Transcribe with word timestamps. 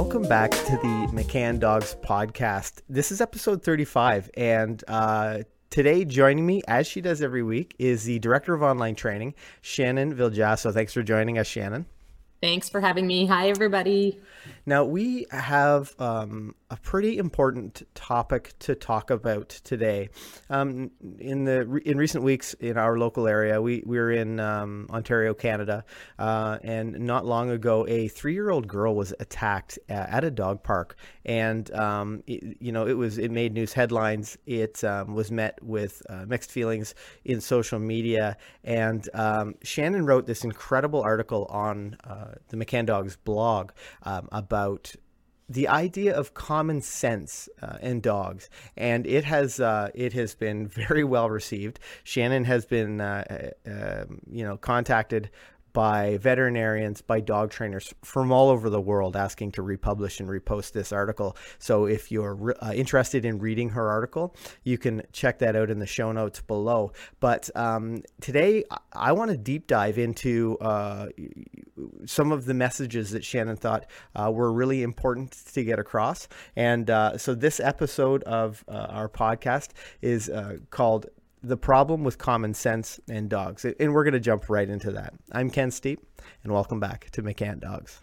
welcome 0.00 0.22
back 0.22 0.50
to 0.50 0.78
the 0.80 1.10
McCann 1.12 1.60
Dogs 1.60 1.94
podcast. 2.02 2.80
This 2.88 3.12
is 3.12 3.20
episode 3.20 3.62
35, 3.62 4.30
and 4.34 4.82
uh, 4.88 5.40
today 5.68 6.06
joining 6.06 6.46
me, 6.46 6.62
as 6.66 6.86
she 6.86 7.02
does 7.02 7.20
every 7.20 7.42
week, 7.42 7.76
is 7.78 8.04
the 8.04 8.18
director 8.18 8.54
of 8.54 8.62
online 8.62 8.94
training, 8.94 9.34
Shannon 9.60 10.14
Viljasso. 10.14 10.72
Thanks 10.72 10.94
for 10.94 11.02
joining 11.02 11.36
us, 11.36 11.46
Shannon. 11.46 11.84
Thanks 12.40 12.70
for 12.70 12.80
having 12.80 13.06
me. 13.06 13.26
Hi, 13.26 13.50
everybody. 13.50 14.18
Now, 14.64 14.86
we 14.86 15.26
have 15.32 15.94
um, 15.98 16.54
a 16.70 16.76
pretty 16.76 17.18
important 17.18 17.82
topic 17.94 18.54
to 18.60 18.76
talk 18.76 19.10
about 19.10 19.48
today. 19.48 20.08
Um, 20.48 20.92
in 21.18 21.44
the 21.44 21.80
in 21.84 21.98
recent 21.98 22.22
weeks 22.22 22.54
in 22.54 22.78
our 22.78 22.96
local 22.96 23.26
area, 23.26 23.60
we, 23.60 23.82
we 23.84 23.98
were 23.98 24.12
in 24.12 24.38
um, 24.38 24.86
Ontario, 24.90 25.34
Canada, 25.34 25.84
uh, 26.18 26.58
and 26.62 26.98
not 27.00 27.26
long 27.26 27.50
ago, 27.50 27.86
a 27.88 28.06
three 28.08 28.34
year 28.34 28.50
old 28.50 28.68
girl 28.68 28.94
was 28.94 29.12
attacked 29.18 29.78
at 29.88 30.22
a 30.22 30.30
dog 30.30 30.62
park, 30.62 30.96
and 31.24 31.72
um, 31.74 32.22
it, 32.28 32.56
you 32.60 32.70
know 32.70 32.86
it 32.86 32.94
was 32.96 33.18
it 33.18 33.32
made 33.32 33.52
news 33.52 33.72
headlines. 33.72 34.38
It 34.46 34.82
um, 34.84 35.14
was 35.14 35.32
met 35.32 35.58
with 35.62 36.02
uh, 36.08 36.24
mixed 36.26 36.52
feelings 36.52 36.94
in 37.24 37.40
social 37.40 37.80
media, 37.80 38.36
and 38.62 39.08
um, 39.14 39.56
Shannon 39.64 40.06
wrote 40.06 40.26
this 40.26 40.44
incredible 40.44 41.02
article 41.02 41.46
on 41.50 41.96
uh, 42.04 42.34
the 42.48 42.56
McCann 42.56 42.86
Dogs 42.86 43.16
blog 43.16 43.72
about 44.02 44.94
the 45.50 45.66
idea 45.66 46.16
of 46.16 46.32
common 46.32 46.80
sense 46.80 47.48
uh, 47.60 47.76
in 47.82 48.00
dogs, 48.00 48.48
and 48.76 49.04
it 49.04 49.24
has 49.24 49.58
uh, 49.58 49.90
it 49.94 50.12
has 50.12 50.36
been 50.36 50.68
very 50.68 51.02
well 51.02 51.28
received. 51.28 51.80
Shannon 52.04 52.44
has 52.44 52.64
been 52.64 53.00
uh, 53.00 53.50
uh 53.66 54.02
um, 54.02 54.20
you 54.30 54.44
know 54.44 54.56
contacted 54.56 55.28
by 55.72 56.18
veterinarians, 56.18 57.00
by 57.00 57.20
dog 57.20 57.50
trainers 57.50 57.92
from 58.02 58.32
all 58.32 58.48
over 58.48 58.70
the 58.70 58.80
world 58.80 59.16
asking 59.16 59.52
to 59.52 59.62
republish 59.62 60.20
and 60.20 60.28
repost 60.28 60.72
this 60.72 60.92
article. 60.92 61.36
So 61.58 61.86
if 61.86 62.10
you're 62.10 62.54
uh, 62.62 62.72
interested 62.72 63.24
in 63.24 63.38
reading 63.38 63.70
her 63.70 63.88
article, 63.88 64.34
you 64.64 64.78
can 64.78 65.02
check 65.12 65.38
that 65.38 65.56
out 65.56 65.70
in 65.70 65.78
the 65.78 65.86
show 65.86 66.12
notes 66.12 66.40
below. 66.40 66.92
But 67.20 67.50
um, 67.56 68.02
today, 68.20 68.64
I 68.92 69.12
want 69.12 69.30
to 69.30 69.36
deep 69.36 69.66
dive 69.66 69.98
into 69.98 70.58
uh, 70.60 71.08
some 72.06 72.32
of 72.32 72.44
the 72.44 72.54
messages 72.54 73.10
that 73.10 73.24
Shannon 73.24 73.56
thought 73.56 73.86
uh, 74.14 74.30
were 74.32 74.52
really 74.52 74.82
important 74.82 75.32
to 75.52 75.64
get 75.64 75.78
across. 75.78 76.28
And 76.56 76.90
uh, 76.90 77.18
so 77.18 77.34
this 77.34 77.60
episode 77.60 78.22
of 78.24 78.64
uh, 78.68 78.86
our 78.90 79.08
podcast 79.08 79.70
is 80.02 80.28
uh, 80.28 80.58
called 80.70 81.06
the 81.42 81.56
problem 81.56 82.04
with 82.04 82.18
common 82.18 82.54
sense 82.54 83.00
and 83.08 83.28
dogs. 83.28 83.64
And 83.64 83.94
we're 83.94 84.04
going 84.04 84.14
to 84.14 84.20
jump 84.20 84.48
right 84.48 84.68
into 84.68 84.92
that. 84.92 85.14
I'm 85.32 85.50
Ken 85.50 85.70
Steepe, 85.70 86.00
and 86.44 86.52
welcome 86.52 86.80
back 86.80 87.10
to 87.10 87.22
McCann 87.22 87.60
Dogs. 87.60 88.00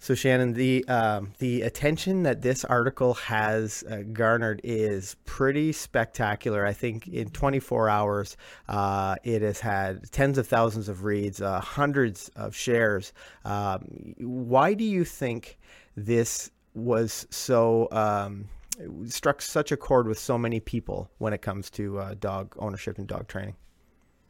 So 0.00 0.14
Shannon, 0.14 0.54
the 0.54 0.86
um, 0.88 1.32
the 1.38 1.62
attention 1.62 2.22
that 2.22 2.40
this 2.40 2.64
article 2.64 3.14
has 3.14 3.84
uh, 3.90 4.02
garnered 4.12 4.60
is 4.64 5.16
pretty 5.26 5.72
spectacular. 5.72 6.64
I 6.64 6.72
think 6.72 7.08
in 7.08 7.30
24 7.30 7.90
hours, 7.90 8.36
uh, 8.68 9.16
it 9.24 9.42
has 9.42 9.60
had 9.60 10.10
tens 10.10 10.38
of 10.38 10.46
thousands 10.46 10.88
of 10.88 11.04
reads, 11.04 11.42
uh, 11.42 11.60
hundreds 11.60 12.28
of 12.36 12.54
shares. 12.54 13.12
Um, 13.44 14.14
why 14.18 14.72
do 14.72 14.84
you 14.84 15.04
think 15.04 15.58
this 15.96 16.50
was 16.78 17.26
so 17.30 17.88
um, 17.90 18.46
struck 19.06 19.42
such 19.42 19.72
a 19.72 19.76
chord 19.76 20.06
with 20.06 20.18
so 20.18 20.38
many 20.38 20.60
people 20.60 21.10
when 21.18 21.32
it 21.32 21.42
comes 21.42 21.70
to 21.70 21.98
uh, 21.98 22.14
dog 22.14 22.54
ownership 22.58 22.98
and 22.98 23.06
dog 23.06 23.28
training? 23.28 23.56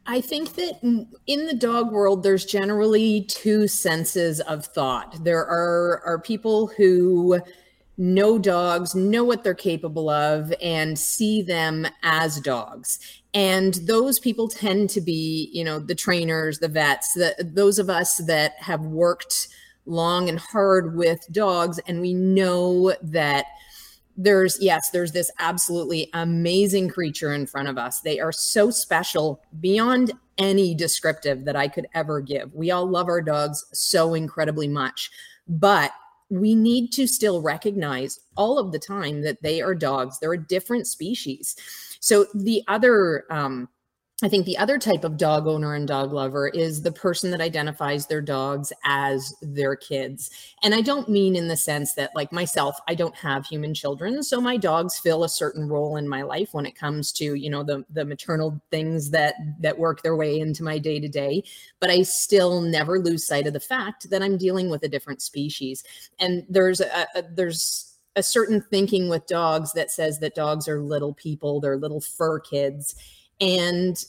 I 0.07 0.23
think 0.23 0.55
that 0.55 0.83
in 1.27 1.47
the 1.47 1.55
dog 1.55 1.93
world, 1.93 2.23
there's 2.23 2.47
generally 2.47 3.23
two 3.23 3.69
senses 3.69 4.41
of 4.41 4.65
thought. 4.65 5.23
There 5.23 5.45
are 5.45 6.03
are 6.05 6.19
people 6.19 6.69
who 6.69 7.41
know 7.99 8.39
dogs, 8.39 8.95
know 8.95 9.25
what 9.25 9.43
they're 9.43 9.55
capable 9.55 10.09
of, 10.09 10.55
and 10.63 10.99
see 10.99 11.43
them 11.43 11.87
as 12.03 12.41
dogs. 12.41 13.01
And 13.35 13.75
those 13.75 14.19
people 14.19 14.49
tend 14.49 14.89
to 14.91 15.01
be, 15.01 15.51
you 15.53 15.65
know, 15.65 15.79
the 15.79 15.97
trainers, 15.97 16.61
the 16.61 16.69
vets, 16.69 17.13
the, 17.13 17.35
those 17.41 17.79
of 17.79 17.91
us 17.91 18.19
that 18.19 18.55
have 18.61 18.81
worked 18.83 19.49
long 19.89 20.29
and 20.29 20.39
hard 20.39 20.97
with 20.97 21.21
dogs 21.33 21.79
and 21.87 22.01
we 22.01 22.15
know 22.15 22.95
that 23.03 23.47
there's 24.17 24.61
yes 24.61 24.91
there's 24.91 25.13
this 25.13 25.31
absolutely 25.39 26.11
amazing 26.13 26.89
creature 26.89 27.33
in 27.33 27.47
front 27.47 27.69
of 27.69 27.79
us. 27.79 28.01
They 28.01 28.21
are 28.21 28.33
so 28.33 28.71
special 28.71 29.41
beyond 29.61 30.13
any 30.39 30.75
descriptive 30.75 31.45
that 31.45 31.57
i 31.57 31.67
could 31.67 31.87
ever 31.95 32.21
give. 32.21 32.55
We 32.55 32.71
all 32.71 32.87
love 32.89 33.09
our 33.09 33.23
dogs 33.23 33.65
so 33.73 34.15
incredibly 34.15 34.69
much 34.69 35.11
but 35.49 35.93
we 36.31 36.55
need 36.55 36.93
to 36.93 37.07
still 37.07 37.41
recognize 37.41 38.21
all 38.37 38.59
of 38.59 38.71
the 38.71 38.79
time 38.79 39.23
that 39.23 39.43
they 39.43 39.63
are 39.63 39.75
dogs. 39.75 40.19
They're 40.19 40.35
a 40.35 40.47
different 40.47 40.87
species. 40.87 41.57
So 42.01 42.27
the 42.35 42.63
other 42.69 43.25
um, 43.31 43.69
I 44.21 44.29
think 44.29 44.47
the 44.47 44.59
other 44.59 44.79
type 44.79 45.05
of 45.05 45.17
dog 45.17 45.47
owner 45.47 45.75
and 45.75 45.87
dog 45.87 46.13
lover 46.13 46.49
is 46.49 46.83
the 46.83 46.91
person 46.91 47.31
that 47.31 47.41
identifies 47.41 48.09
their 48.09 48.21
dogs 48.21 48.73
as 48.85 49.33
their 49.43 49.77
kids. 49.77 50.31
And 50.65 50.75
I 50.75 50.81
don't 50.81 51.09
mean 51.09 51.37
in 51.37 51.47
the 51.47 51.57
sense 51.57 51.95
that, 51.95 52.11
like 52.17 52.33
myself, 52.33 52.77
I 52.89 52.97
don't 52.97 53.15
have 53.15 53.47
human 53.47 53.75
children. 53.75 54.25
So 54.25 54.41
my 54.41 54.57
dogs 54.57 54.99
fill 54.99 55.23
a 55.23 55.29
certain 55.29 55.69
role 55.69 55.97
in 55.99 56.09
my 56.09 56.23
life 56.23 56.49
when 56.51 56.67
it 56.67 56.75
comes 56.75 57.13
to, 57.13 57.35
you 57.35 57.49
know, 57.49 57.63
the, 57.63 57.85
the 57.91 58.05
maternal 58.05 58.61
things 58.73 59.11
that 59.11 59.37
that 59.61 59.79
work 59.79 60.03
their 60.03 60.17
way 60.17 60.41
into 60.41 60.65
my 60.65 60.79
day 60.79 60.99
to 60.99 61.09
day. 61.09 61.45
But 61.79 61.91
I 61.91 62.03
still 62.03 62.61
never 62.61 62.99
lose 62.99 63.25
sight 63.25 63.47
of 63.47 63.53
the 63.53 63.61
fact 63.61 64.11
that 64.11 64.23
I'm 64.23 64.37
dealing 64.37 64.69
with 64.69 64.83
a 64.83 64.89
different 64.89 65.23
species. 65.23 65.85
And 66.19 66.45
there's 66.49 66.81
a, 66.81 67.07
a 67.15 67.23
there's 67.23 67.99
a 68.17 68.23
certain 68.25 68.63
thinking 68.63 69.09
with 69.09 69.29
dogs 69.29 69.75
that 69.75 69.93
says 69.93 70.19
that 70.19 70.35
dogs 70.35 70.67
are 70.67 70.83
little 70.83 71.15
people, 71.15 71.61
they're 71.61 71.77
little 71.77 72.01
fur 72.01 72.41
kids 72.41 72.97
and 73.41 74.05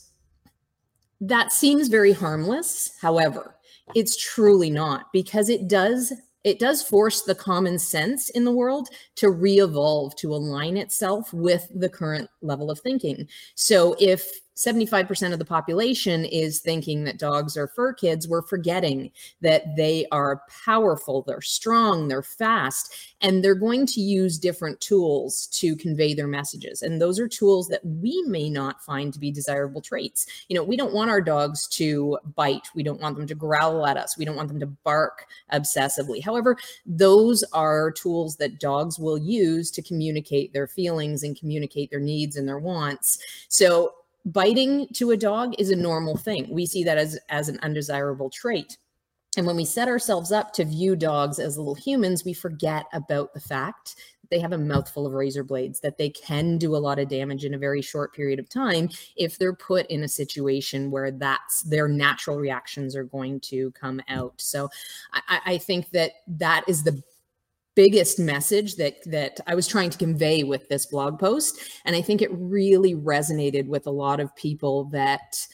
that 1.20 1.52
seems 1.52 1.88
very 1.88 2.12
harmless. 2.12 2.96
However, 3.00 3.56
it's 3.94 4.16
truly 4.16 4.70
not 4.70 5.12
because 5.12 5.48
it 5.48 5.68
does 5.68 6.12
it 6.42 6.58
does 6.58 6.82
force 6.82 7.20
the 7.20 7.34
common 7.34 7.78
sense 7.78 8.30
in 8.30 8.44
the 8.46 8.52
world 8.52 8.88
to 9.16 9.30
re-evolve 9.30 10.16
to 10.16 10.34
align 10.34 10.78
itself 10.78 11.30
with 11.34 11.68
the 11.74 11.88
current 11.88 12.30
level 12.40 12.70
of 12.70 12.80
thinking. 12.80 13.28
So 13.56 13.94
if 14.00 14.40
75% 14.56 15.32
of 15.32 15.38
the 15.38 15.44
population 15.44 16.24
is 16.24 16.60
thinking 16.60 17.04
that 17.04 17.18
dogs 17.18 17.56
are 17.56 17.68
fur 17.68 17.92
kids, 17.92 18.28
we're 18.28 18.42
forgetting 18.42 19.10
that 19.40 19.76
they 19.76 20.06
are 20.12 20.42
powerful, 20.64 21.22
they're 21.26 21.40
strong, 21.40 22.08
they're 22.08 22.22
fast, 22.22 22.94
and 23.20 23.42
they're 23.42 23.54
going 23.54 23.86
to 23.86 24.00
use 24.00 24.38
different 24.38 24.80
tools 24.80 25.46
to 25.52 25.76
convey 25.76 26.12
their 26.14 26.26
messages. 26.26 26.82
And 26.82 27.00
those 27.00 27.18
are 27.18 27.28
tools 27.28 27.68
that 27.68 27.84
we 27.84 28.22
may 28.26 28.50
not 28.50 28.82
find 28.82 29.12
to 29.12 29.18
be 29.18 29.30
desirable 29.30 29.80
traits. 29.80 30.26
You 30.48 30.56
know, 30.56 30.64
we 30.64 30.76
don't 30.76 30.92
want 30.92 31.10
our 31.10 31.20
dogs 31.20 31.66
to 31.68 32.18
bite, 32.34 32.68
we 32.74 32.82
don't 32.82 33.00
want 33.00 33.16
them 33.16 33.26
to 33.26 33.34
growl 33.34 33.86
at 33.86 33.96
us, 33.96 34.18
we 34.18 34.24
don't 34.24 34.36
want 34.36 34.48
them 34.48 34.60
to 34.60 34.66
bark 34.66 35.26
obsessively. 35.52 36.22
However, 36.22 36.56
those 36.84 37.42
are 37.52 37.90
tools 37.92 38.36
that 38.36 38.60
dogs 38.60 38.98
will 38.98 39.18
use 39.18 39.70
to 39.70 39.82
communicate 39.82 40.52
their 40.52 40.66
feelings 40.66 41.22
and 41.22 41.38
communicate 41.38 41.90
their 41.90 42.00
needs 42.00 42.36
and 42.36 42.46
their 42.46 42.58
wants. 42.58 43.18
So 43.48 43.92
biting 44.24 44.86
to 44.94 45.10
a 45.10 45.16
dog 45.16 45.54
is 45.58 45.70
a 45.70 45.76
normal 45.76 46.16
thing. 46.16 46.48
We 46.50 46.66
see 46.66 46.84
that 46.84 46.98
as, 46.98 47.18
as 47.28 47.48
an 47.48 47.58
undesirable 47.62 48.30
trait. 48.30 48.78
And 49.36 49.46
when 49.46 49.56
we 49.56 49.64
set 49.64 49.88
ourselves 49.88 50.32
up 50.32 50.52
to 50.54 50.64
view 50.64 50.96
dogs 50.96 51.38
as 51.38 51.56
little 51.56 51.74
humans, 51.74 52.24
we 52.24 52.32
forget 52.32 52.86
about 52.92 53.32
the 53.32 53.40
fact 53.40 53.94
that 54.22 54.30
they 54.30 54.40
have 54.40 54.52
a 54.52 54.58
mouthful 54.58 55.06
of 55.06 55.12
razor 55.12 55.44
blades, 55.44 55.80
that 55.80 55.98
they 55.98 56.10
can 56.10 56.58
do 56.58 56.74
a 56.74 56.78
lot 56.78 56.98
of 56.98 57.08
damage 57.08 57.44
in 57.44 57.54
a 57.54 57.58
very 57.58 57.80
short 57.80 58.12
period 58.12 58.40
of 58.40 58.48
time 58.48 58.88
if 59.16 59.38
they're 59.38 59.54
put 59.54 59.86
in 59.86 60.02
a 60.02 60.08
situation 60.08 60.90
where 60.90 61.12
that's 61.12 61.62
their 61.62 61.86
natural 61.86 62.38
reactions 62.38 62.96
are 62.96 63.04
going 63.04 63.38
to 63.40 63.70
come 63.72 64.02
out. 64.08 64.34
So 64.38 64.68
I, 65.12 65.40
I 65.46 65.58
think 65.58 65.90
that 65.90 66.10
that 66.26 66.64
is 66.66 66.82
the 66.82 67.00
biggest 67.80 68.18
message 68.18 68.76
that 68.76 68.96
that 69.06 69.40
I 69.46 69.54
was 69.54 69.66
trying 69.66 69.88
to 69.88 69.96
convey 69.96 70.42
with 70.42 70.68
this 70.68 70.84
blog 70.84 71.18
post. 71.18 71.58
And 71.86 71.96
I 71.96 72.02
think 72.02 72.20
it 72.20 72.28
really 72.30 72.94
resonated 72.94 73.68
with 73.68 73.86
a 73.86 73.90
lot 73.90 74.20
of 74.20 74.36
people 74.36 74.84
that 74.90 75.46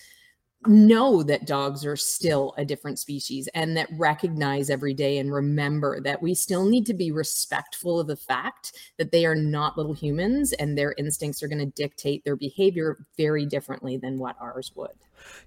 know 0.64 1.22
that 1.22 1.46
dogs 1.46 1.84
are 1.84 1.96
still 1.96 2.54
a 2.56 2.64
different 2.64 2.98
species 2.98 3.48
and 3.54 3.76
that 3.76 3.88
recognize 3.98 4.70
every 4.70 4.94
day 4.94 5.18
and 5.18 5.32
remember 5.32 6.00
that 6.00 6.22
we 6.22 6.34
still 6.34 6.64
need 6.64 6.86
to 6.86 6.94
be 6.94 7.12
respectful 7.12 8.00
of 8.00 8.06
the 8.06 8.16
fact 8.16 8.72
that 8.98 9.12
they 9.12 9.26
are 9.26 9.34
not 9.34 9.76
little 9.76 9.92
humans 9.92 10.52
and 10.54 10.76
their 10.76 10.94
instincts 10.98 11.42
are 11.42 11.48
going 11.48 11.58
to 11.58 11.66
dictate 11.66 12.24
their 12.24 12.36
behavior 12.36 12.96
very 13.16 13.46
differently 13.46 13.96
than 13.96 14.18
what 14.18 14.36
ours 14.40 14.72
would. 14.74 14.90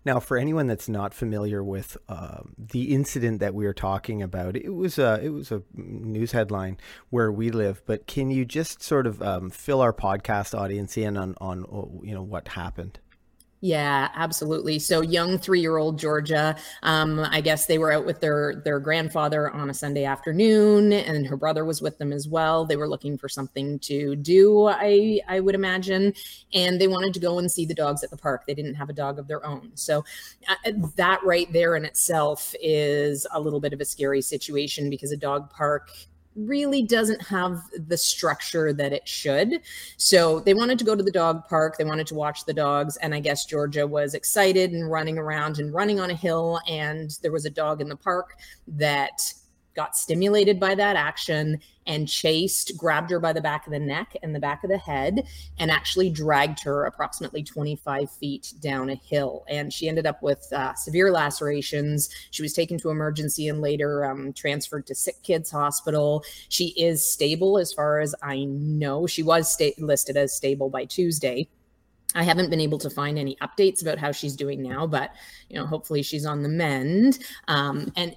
Now, 0.04 0.20
for 0.20 0.38
anyone 0.38 0.68
that's 0.68 0.90
not 0.90 1.14
familiar 1.14 1.64
with 1.64 1.98
uh, 2.08 2.42
the 2.58 2.94
incident 2.94 3.40
that 3.40 3.54
we 3.54 3.66
are 3.66 3.74
talking 3.74 4.22
about, 4.22 4.56
it 4.56 4.74
was 4.74 4.98
a 4.98 5.20
it 5.24 5.30
was 5.30 5.52
a 5.52 5.62
news 5.74 6.32
headline 6.32 6.78
where 7.10 7.32
we 7.32 7.50
live. 7.52 7.82
But 7.86 8.08
can 8.08 8.32
you 8.32 8.46
just 8.46 8.82
sort 8.82 9.08
of 9.08 9.22
um, 9.22 9.50
fill 9.50 9.82
our 9.82 9.94
podcast 9.94 10.58
audience 10.58 10.98
in 10.98 11.18
on 11.18 11.36
on 11.40 12.00
you 12.04 12.14
know 12.14 12.24
what 12.24 12.50
happened? 12.50 13.00
Yeah, 13.62 14.10
absolutely. 14.16 14.80
So 14.80 15.02
young 15.02 15.38
three-year-old 15.38 16.00
Georgia, 16.00 16.56
um, 16.82 17.20
I 17.20 17.42
guess 17.42 17.66
they 17.66 17.78
were 17.78 17.92
out 17.92 18.06
with 18.06 18.22
their 18.22 18.62
their 18.64 18.80
grandfather 18.80 19.52
on 19.52 19.70
a 19.70 19.74
Sunday 19.74 20.06
afternoon, 20.06 20.94
and 20.94 21.28
her 21.28 21.36
brother 21.36 21.66
was 21.66 21.82
with 21.82 21.98
them 21.98 22.14
as 22.14 22.26
well. 22.26 22.64
They 22.66 22.78
were 22.78 22.88
looking 22.88 23.18
for 23.18 23.28
something 23.28 23.78
to 23.80 24.16
do, 24.16 24.68
I 24.68 25.20
I 25.28 25.42
would 25.42 25.56
imagine, 25.56 26.14
and 26.54 26.80
they 26.80 26.88
wanted 26.88 27.14
to 27.16 27.20
go 27.20 27.38
and 27.38 27.52
see 27.52 27.66
the 27.66 27.74
dogs 27.74 28.02
at 28.02 28.12
the 28.12 28.18
park. 28.18 28.46
They 28.48 28.54
didn't 28.54 28.76
have 28.76 28.90
a 28.90 28.94
dog 28.94 29.20
of 29.20 29.28
their 29.28 29.46
own, 29.46 29.72
so 29.76 30.06
uh, 30.48 30.72
that 30.96 31.20
right 31.26 31.52
there 31.52 31.76
in 31.76 31.84
itself 31.84 32.56
is 32.62 33.28
a 33.34 33.42
little 33.42 33.60
bit 33.60 33.74
of 33.74 33.82
a 33.82 33.86
scary 33.86 34.22
situation 34.22 34.90
because 34.90 35.12
a 35.12 35.18
dog 35.18 35.50
park 35.50 35.92
really 36.36 36.84
doesn't 36.84 37.22
have 37.22 37.62
the 37.88 37.98
structure 37.98 38.72
that 38.74 38.94
it 38.94 39.08
should. 39.08 39.62
So 39.98 40.40
they 40.40 40.54
wanted 40.54 40.80
to 40.80 40.86
go 40.86 40.96
to 40.96 41.04
the 41.04 41.12
dog 41.12 41.48
park, 41.48 41.78
they 41.78 41.84
wanted 41.84 42.08
to 42.08 42.16
watch 42.16 42.46
the 42.46 42.54
dogs, 42.54 42.98
and 42.98 43.14
I 43.14 43.20
guess 43.20 43.46
Georgia 43.46 43.86
was 43.86 44.14
excited 44.14 44.72
and 44.72 44.90
running 44.90 45.18
around 45.18 45.60
and 45.60 45.74
running 45.74 46.00
on 46.00 46.12
a 46.12 46.16
hill. 46.16 46.60
And 46.68 47.18
there 47.22 47.32
was 47.32 47.46
a 47.46 47.50
dog 47.50 47.82
in 47.82 47.90
the 47.90 47.96
park 47.96 48.38
that 48.68 49.34
got 49.80 49.96
stimulated 49.96 50.60
by 50.60 50.76
that 50.76 50.98
action 50.98 51.58
and 51.88 52.06
chased, 52.06 52.76
grabbed 52.76 53.10
her 53.10 53.18
by 53.18 53.32
the 53.32 53.40
back 53.40 53.66
of 53.66 53.72
the 53.72 53.80
neck 53.80 54.14
and 54.22 54.36
the 54.36 54.40
back 54.40 54.62
of 54.62 54.70
the 54.70 54.78
head, 54.78 55.26
and 55.58 55.72
actually 55.72 56.10
dragged 56.10 56.62
her 56.62 56.84
approximately 56.84 57.42
25 57.42 58.12
feet 58.12 58.54
down 58.60 58.90
a 58.90 58.96
hill. 58.96 59.46
And 59.48 59.72
she 59.72 59.88
ended 59.88 60.06
up 60.06 60.22
with 60.22 60.46
uh, 60.52 60.74
severe 60.74 61.14
lacerations. 61.14 62.10
She 62.32 62.42
was 62.42 62.52
taken 62.52 62.78
to 62.80 62.90
emergency 62.90 63.48
and 63.48 63.62
later 63.62 64.04
um, 64.04 64.34
transferred 64.34 64.86
to 64.88 64.96
Sick 64.96 65.24
Kids 65.24 65.50
Hospital. 65.50 66.26
She 66.50 66.74
is 66.78 67.10
stable 67.10 67.58
as 67.58 67.72
far 67.72 68.02
as 68.02 68.14
I 68.22 68.44
know. 68.44 69.08
She 69.08 69.24
was 69.24 69.50
sta- 69.50 69.76
listed 69.78 70.18
as 70.18 70.36
stable 70.36 70.70
by 70.70 70.84
Tuesday. 70.84 71.48
I 72.16 72.24
haven't 72.24 72.50
been 72.50 72.60
able 72.60 72.80
to 72.80 72.90
find 72.90 73.18
any 73.18 73.38
updates 73.42 73.82
about 73.82 73.98
how 73.98 74.12
she's 74.12 74.36
doing 74.36 74.62
now, 74.62 74.86
but 74.86 75.14
you 75.48 75.56
know, 75.56 75.66
hopefully 75.66 76.02
she's 76.02 76.26
on 76.26 76.44
the 76.44 76.50
mend. 76.50 77.20
Um, 77.48 77.94
and 77.96 78.14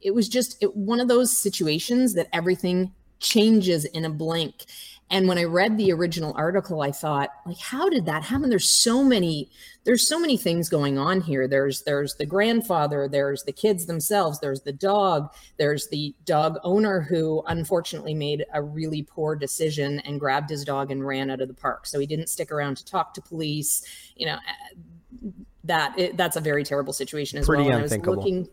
it 0.00 0.14
was 0.14 0.28
just 0.28 0.62
it, 0.62 0.76
one 0.76 1.00
of 1.00 1.08
those 1.08 1.36
situations 1.36 2.14
that 2.14 2.28
everything 2.32 2.92
changes 3.20 3.84
in 3.84 4.04
a 4.04 4.10
blink. 4.10 4.66
And 5.10 5.26
when 5.26 5.38
I 5.38 5.44
read 5.44 5.78
the 5.78 5.90
original 5.90 6.34
article, 6.36 6.82
I 6.82 6.92
thought, 6.92 7.30
like, 7.46 7.58
how 7.58 7.88
did 7.88 8.04
that 8.06 8.24
happen? 8.24 8.50
There's 8.50 8.68
so 8.68 9.02
many, 9.02 9.50
there's 9.84 10.06
so 10.06 10.20
many 10.20 10.36
things 10.36 10.68
going 10.68 10.98
on 10.98 11.22
here. 11.22 11.48
There's 11.48 11.82
there's 11.82 12.14
the 12.16 12.26
grandfather, 12.26 13.08
there's 13.08 13.42
the 13.44 13.52
kids 13.52 13.86
themselves, 13.86 14.38
there's 14.40 14.60
the 14.60 14.72
dog, 14.72 15.32
there's 15.56 15.88
the 15.88 16.14
dog 16.26 16.58
owner 16.62 17.00
who 17.00 17.42
unfortunately 17.46 18.12
made 18.12 18.44
a 18.52 18.62
really 18.62 19.02
poor 19.02 19.34
decision 19.34 20.00
and 20.00 20.20
grabbed 20.20 20.50
his 20.50 20.62
dog 20.62 20.90
and 20.90 21.06
ran 21.06 21.30
out 21.30 21.40
of 21.40 21.48
the 21.48 21.54
park. 21.54 21.86
So 21.86 21.98
he 21.98 22.06
didn't 22.06 22.28
stick 22.28 22.52
around 22.52 22.76
to 22.76 22.84
talk 22.84 23.14
to 23.14 23.22
police. 23.22 23.82
You 24.14 24.26
know, 24.26 24.34
eh, 24.36 25.30
that 25.64 25.98
it, 25.98 26.16
that's 26.18 26.36
a 26.36 26.40
very 26.40 26.64
terrible 26.64 26.92
situation 26.92 27.38
as 27.38 27.46
Pretty 27.46 27.64
well. 27.64 27.78
Unthinkable. 27.78 28.12
I 28.12 28.16
was 28.16 28.24
looking 28.24 28.48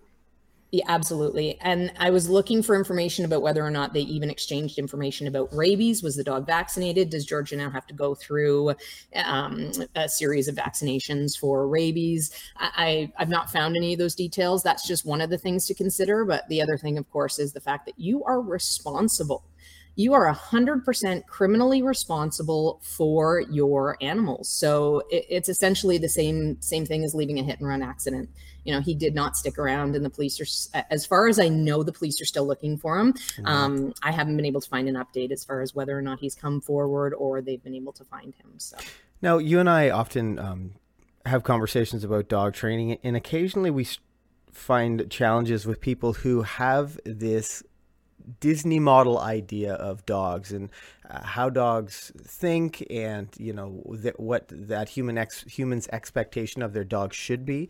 yeah, 0.75 0.83
absolutely. 0.89 1.57
And 1.61 1.93
I 1.97 2.09
was 2.09 2.29
looking 2.29 2.61
for 2.61 2.75
information 2.75 3.23
about 3.23 3.41
whether 3.41 3.63
or 3.63 3.69
not 3.69 3.93
they 3.93 4.01
even 4.01 4.29
exchanged 4.29 4.77
information 4.77 5.25
about 5.25 5.53
rabies. 5.53 6.03
Was 6.03 6.17
the 6.17 6.23
dog 6.23 6.45
vaccinated? 6.45 7.09
Does 7.09 7.23
Georgia 7.23 7.55
now 7.55 7.69
have 7.69 7.87
to 7.87 7.93
go 7.93 8.13
through 8.13 8.73
um, 9.15 9.71
a 9.95 10.09
series 10.09 10.49
of 10.49 10.55
vaccinations 10.55 11.37
for 11.37 11.65
rabies? 11.65 12.31
I, 12.57 13.09
I've 13.17 13.29
not 13.29 13.49
found 13.49 13.77
any 13.77 13.93
of 13.93 13.99
those 13.99 14.15
details. 14.15 14.63
That's 14.63 14.85
just 14.85 15.05
one 15.05 15.21
of 15.21 15.29
the 15.29 15.37
things 15.37 15.65
to 15.67 15.73
consider. 15.73 16.25
But 16.25 16.47
the 16.49 16.61
other 16.61 16.77
thing, 16.77 16.97
of 16.97 17.09
course, 17.09 17.39
is 17.39 17.53
the 17.53 17.61
fact 17.61 17.85
that 17.85 17.97
you 17.97 18.23
are 18.25 18.41
responsible 18.41 19.45
you 19.97 20.13
are 20.13 20.29
100% 20.29 21.25
criminally 21.25 21.81
responsible 21.81 22.81
for 22.83 23.39
your 23.49 23.95
animals 24.01 24.49
so 24.49 25.01
it, 25.09 25.25
it's 25.29 25.47
essentially 25.47 25.97
the 25.97 26.09
same 26.09 26.61
same 26.61 26.85
thing 26.85 27.05
as 27.05 27.15
leaving 27.15 27.39
a 27.39 27.43
hit 27.43 27.59
and 27.59 27.67
run 27.69 27.81
accident 27.81 28.29
you 28.65 28.73
know 28.73 28.81
he 28.81 28.93
did 28.93 29.15
not 29.15 29.37
stick 29.37 29.57
around 29.57 29.95
and 29.95 30.03
the 30.03 30.09
police 30.09 30.41
are 30.41 30.83
as 30.89 31.05
far 31.05 31.27
as 31.27 31.39
i 31.39 31.47
know 31.47 31.83
the 31.83 31.93
police 31.93 32.19
are 32.19 32.25
still 32.25 32.45
looking 32.45 32.77
for 32.77 32.99
him. 32.99 33.13
Mm-hmm. 33.13 33.45
um, 33.45 33.93
i 34.03 34.11
haven't 34.11 34.35
been 34.35 34.45
able 34.45 34.61
to 34.61 34.69
find 34.69 34.89
an 34.89 34.95
update 34.95 35.31
as 35.31 35.45
far 35.45 35.61
as 35.61 35.73
whether 35.73 35.97
or 35.97 36.01
not 36.01 36.19
he's 36.19 36.35
come 36.35 36.59
forward 36.59 37.13
or 37.13 37.41
they've 37.41 37.63
been 37.63 37.75
able 37.75 37.93
to 37.93 38.03
find 38.03 38.33
him 38.35 38.53
so. 38.57 38.77
Now 39.21 39.37
you 39.37 39.59
and 39.59 39.69
i 39.69 39.89
often 39.89 40.37
um, 40.39 40.73
have 41.25 41.43
conversations 41.43 42.03
about 42.03 42.27
dog 42.27 42.53
training 42.53 42.97
and 43.03 43.15
occasionally 43.15 43.71
we 43.71 43.87
find 44.51 45.09
challenges 45.09 45.65
with 45.65 45.81
people 45.81 46.13
who 46.13 46.41
have 46.43 46.99
this 47.05 47.61
Disney 48.39 48.79
model 48.79 49.19
idea 49.19 49.73
of 49.73 50.05
dogs 50.05 50.51
and 50.51 50.69
uh, 51.09 51.23
how 51.23 51.49
dogs 51.49 52.11
think 52.17 52.83
and 52.89 53.29
you 53.37 53.53
know 53.53 53.83
th- 54.01 54.15
what 54.17 54.45
that 54.49 54.89
human 54.89 55.17
ex- 55.17 55.43
humans 55.43 55.87
expectation 55.91 56.61
of 56.61 56.73
their 56.73 56.83
dog 56.83 57.13
should 57.13 57.45
be 57.45 57.69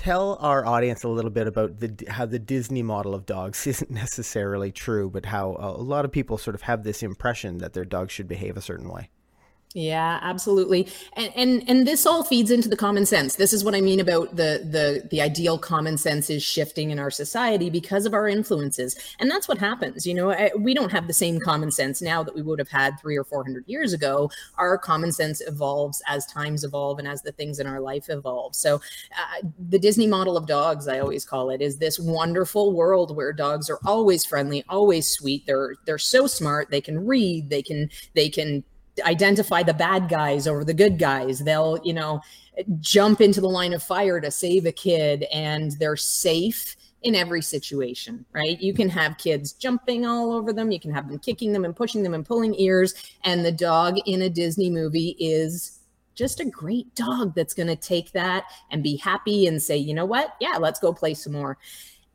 tell 0.00 0.38
our 0.40 0.64
audience 0.64 1.04
a 1.04 1.08
little 1.08 1.30
bit 1.30 1.46
about 1.46 1.78
the 1.78 1.94
how 2.08 2.24
the 2.24 2.38
Disney 2.38 2.82
model 2.82 3.14
of 3.14 3.26
dogs 3.26 3.66
isn't 3.72 3.90
necessarily 3.90 4.72
true 4.72 5.10
but 5.10 5.26
how 5.26 5.56
a 5.58 5.82
lot 5.82 6.06
of 6.06 6.10
people 6.10 6.38
sort 6.38 6.54
of 6.54 6.62
have 6.62 6.84
this 6.84 7.02
impression 7.02 7.58
that 7.58 7.74
their 7.74 7.84
dogs 7.84 8.10
should 8.10 8.26
behave 8.26 8.56
a 8.56 8.62
certain 8.62 8.88
way 8.88 9.10
yeah, 9.72 10.18
absolutely. 10.22 10.88
And, 11.12 11.32
and 11.36 11.64
and 11.68 11.86
this 11.86 12.04
all 12.04 12.24
feeds 12.24 12.50
into 12.50 12.68
the 12.68 12.76
common 12.76 13.06
sense. 13.06 13.36
This 13.36 13.52
is 13.52 13.62
what 13.62 13.72
I 13.76 13.80
mean 13.80 14.00
about 14.00 14.34
the 14.34 14.66
the 14.68 15.06
the 15.10 15.20
ideal 15.20 15.58
common 15.58 15.96
sense 15.96 16.28
is 16.28 16.42
shifting 16.42 16.90
in 16.90 16.98
our 16.98 17.10
society 17.10 17.70
because 17.70 18.04
of 18.04 18.12
our 18.12 18.26
influences. 18.26 18.96
And 19.20 19.30
that's 19.30 19.46
what 19.46 19.58
happens. 19.58 20.08
You 20.08 20.14
know, 20.14 20.32
I, 20.32 20.50
we 20.58 20.74
don't 20.74 20.90
have 20.90 21.06
the 21.06 21.12
same 21.12 21.38
common 21.38 21.70
sense 21.70 22.02
now 22.02 22.24
that 22.24 22.34
we 22.34 22.42
would 22.42 22.58
have 22.58 22.68
had 22.68 22.98
3 22.98 23.16
or 23.16 23.22
400 23.22 23.62
years 23.68 23.92
ago. 23.92 24.28
Our 24.58 24.76
common 24.76 25.12
sense 25.12 25.40
evolves 25.40 26.02
as 26.08 26.26
times 26.26 26.64
evolve 26.64 26.98
and 26.98 27.06
as 27.06 27.22
the 27.22 27.30
things 27.30 27.60
in 27.60 27.68
our 27.68 27.80
life 27.80 28.08
evolve. 28.08 28.56
So, 28.56 28.76
uh, 28.76 29.46
the 29.68 29.78
Disney 29.78 30.08
model 30.08 30.36
of 30.36 30.48
dogs, 30.48 30.88
I 30.88 30.98
always 30.98 31.24
call 31.24 31.48
it, 31.50 31.62
is 31.62 31.78
this 31.78 31.96
wonderful 31.96 32.72
world 32.72 33.14
where 33.14 33.32
dogs 33.32 33.70
are 33.70 33.78
always 33.84 34.24
friendly, 34.24 34.64
always 34.68 35.08
sweet. 35.08 35.46
They're 35.46 35.76
they're 35.84 35.96
so 35.96 36.26
smart, 36.26 36.72
they 36.72 36.80
can 36.80 37.06
read, 37.06 37.50
they 37.50 37.62
can 37.62 37.88
they 38.14 38.28
can 38.28 38.64
identify 39.02 39.62
the 39.62 39.74
bad 39.74 40.08
guys 40.08 40.46
over 40.46 40.64
the 40.64 40.74
good 40.74 40.98
guys. 40.98 41.40
They'll, 41.40 41.78
you 41.84 41.92
know, 41.92 42.20
jump 42.80 43.20
into 43.20 43.40
the 43.40 43.48
line 43.48 43.72
of 43.72 43.82
fire 43.82 44.20
to 44.20 44.30
save 44.30 44.66
a 44.66 44.72
kid 44.72 45.24
and 45.32 45.72
they're 45.72 45.96
safe 45.96 46.76
in 47.02 47.14
every 47.14 47.40
situation, 47.40 48.24
right? 48.32 48.60
You 48.60 48.74
can 48.74 48.88
have 48.90 49.16
kids 49.16 49.52
jumping 49.52 50.04
all 50.04 50.32
over 50.32 50.52
them, 50.52 50.70
you 50.70 50.78
can 50.80 50.92
have 50.92 51.08
them 51.08 51.18
kicking 51.18 51.52
them 51.52 51.64
and 51.64 51.74
pushing 51.74 52.02
them 52.02 52.14
and 52.14 52.26
pulling 52.26 52.54
ears, 52.58 52.94
and 53.24 53.44
the 53.44 53.52
dog 53.52 53.96
in 54.06 54.22
a 54.22 54.28
Disney 54.28 54.68
movie 54.68 55.16
is 55.18 55.78
just 56.14 56.40
a 56.40 56.44
great 56.44 56.94
dog 56.94 57.34
that's 57.34 57.54
going 57.54 57.68
to 57.68 57.76
take 57.76 58.12
that 58.12 58.44
and 58.70 58.82
be 58.82 58.96
happy 58.96 59.46
and 59.46 59.62
say, 59.62 59.78
"You 59.78 59.94
know 59.94 60.04
what? 60.04 60.34
Yeah, 60.40 60.58
let's 60.58 60.78
go 60.78 60.92
play 60.92 61.14
some 61.14 61.32
more." 61.32 61.56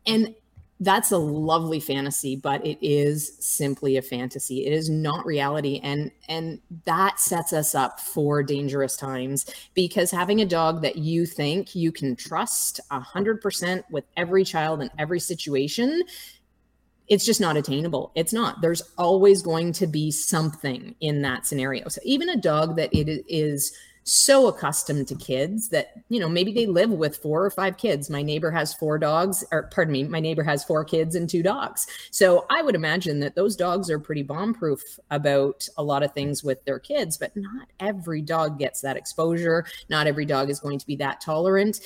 And 0.06 0.34
that's 0.80 1.10
a 1.10 1.18
lovely 1.18 1.80
fantasy 1.80 2.36
but 2.36 2.64
it 2.66 2.78
is 2.86 3.36
simply 3.40 3.96
a 3.96 4.02
fantasy. 4.02 4.66
It 4.66 4.72
is 4.72 4.90
not 4.90 5.24
reality 5.24 5.80
and 5.82 6.10
and 6.28 6.60
that 6.84 7.18
sets 7.18 7.52
us 7.52 7.74
up 7.74 8.00
for 8.00 8.42
dangerous 8.42 8.96
times 8.96 9.46
because 9.74 10.10
having 10.10 10.40
a 10.40 10.46
dog 10.46 10.82
that 10.82 10.96
you 10.96 11.24
think 11.26 11.74
you 11.74 11.92
can 11.92 12.16
trust 12.16 12.80
100% 12.90 13.84
with 13.90 14.04
every 14.16 14.44
child 14.44 14.82
in 14.82 14.90
every 14.98 15.20
situation 15.20 16.02
it's 17.08 17.24
just 17.24 17.40
not 17.40 17.56
attainable. 17.56 18.10
It's 18.14 18.32
not. 18.32 18.60
There's 18.60 18.82
always 18.98 19.42
going 19.42 19.72
to 19.74 19.86
be 19.86 20.10
something 20.10 20.94
in 21.00 21.22
that 21.22 21.46
scenario. 21.46 21.88
So 21.88 22.00
even 22.04 22.28
a 22.28 22.36
dog 22.36 22.76
that 22.76 22.92
it 22.92 23.24
is 23.28 23.72
so 24.08 24.46
accustomed 24.46 25.08
to 25.08 25.16
kids 25.16 25.68
that 25.70 25.94
you 26.08 26.20
know 26.20 26.28
maybe 26.28 26.52
they 26.52 26.66
live 26.66 26.90
with 26.90 27.16
four 27.16 27.44
or 27.44 27.50
five 27.50 27.76
kids. 27.76 28.08
My 28.08 28.22
neighbor 28.22 28.52
has 28.52 28.72
four 28.72 28.98
dogs 28.98 29.44
or 29.50 29.64
pardon 29.74 29.90
me 29.90 30.04
my 30.04 30.20
neighbor 30.20 30.44
has 30.44 30.62
four 30.62 30.84
kids 30.84 31.16
and 31.16 31.28
two 31.28 31.42
dogs. 31.42 31.88
So 32.12 32.46
i 32.48 32.62
would 32.62 32.76
imagine 32.76 33.18
that 33.20 33.34
those 33.34 33.56
dogs 33.56 33.90
are 33.90 33.98
pretty 33.98 34.22
bomb 34.22 34.54
proof 34.54 34.80
about 35.10 35.68
a 35.76 35.82
lot 35.82 36.04
of 36.04 36.12
things 36.12 36.44
with 36.44 36.64
their 36.64 36.78
kids 36.78 37.18
but 37.18 37.32
not 37.34 37.66
every 37.80 38.22
dog 38.22 38.60
gets 38.60 38.80
that 38.82 38.96
exposure. 38.96 39.66
Not 39.90 40.06
every 40.06 40.24
dog 40.24 40.50
is 40.50 40.60
going 40.60 40.78
to 40.78 40.86
be 40.86 40.94
that 40.96 41.20
tolerant. 41.20 41.80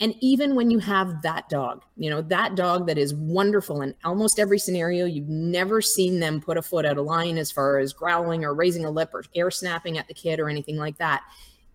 And 0.00 0.14
even 0.20 0.54
when 0.54 0.70
you 0.70 0.78
have 0.78 1.22
that 1.22 1.48
dog, 1.48 1.82
you 1.96 2.10
know, 2.10 2.20
that 2.22 2.54
dog 2.54 2.86
that 2.86 2.98
is 2.98 3.14
wonderful 3.14 3.82
in 3.82 3.94
almost 4.04 4.38
every 4.38 4.58
scenario, 4.58 5.06
you've 5.06 5.28
never 5.28 5.80
seen 5.80 6.20
them 6.20 6.40
put 6.40 6.58
a 6.58 6.62
foot 6.62 6.84
out 6.84 6.98
of 6.98 7.06
line 7.06 7.38
as 7.38 7.50
far 7.50 7.78
as 7.78 7.94
growling 7.94 8.44
or 8.44 8.54
raising 8.54 8.84
a 8.84 8.90
lip 8.90 9.10
or 9.14 9.24
air 9.34 9.50
snapping 9.50 9.96
at 9.96 10.06
the 10.06 10.12
kid 10.14 10.38
or 10.38 10.50
anything 10.50 10.76
like 10.76 10.98
that 10.98 11.22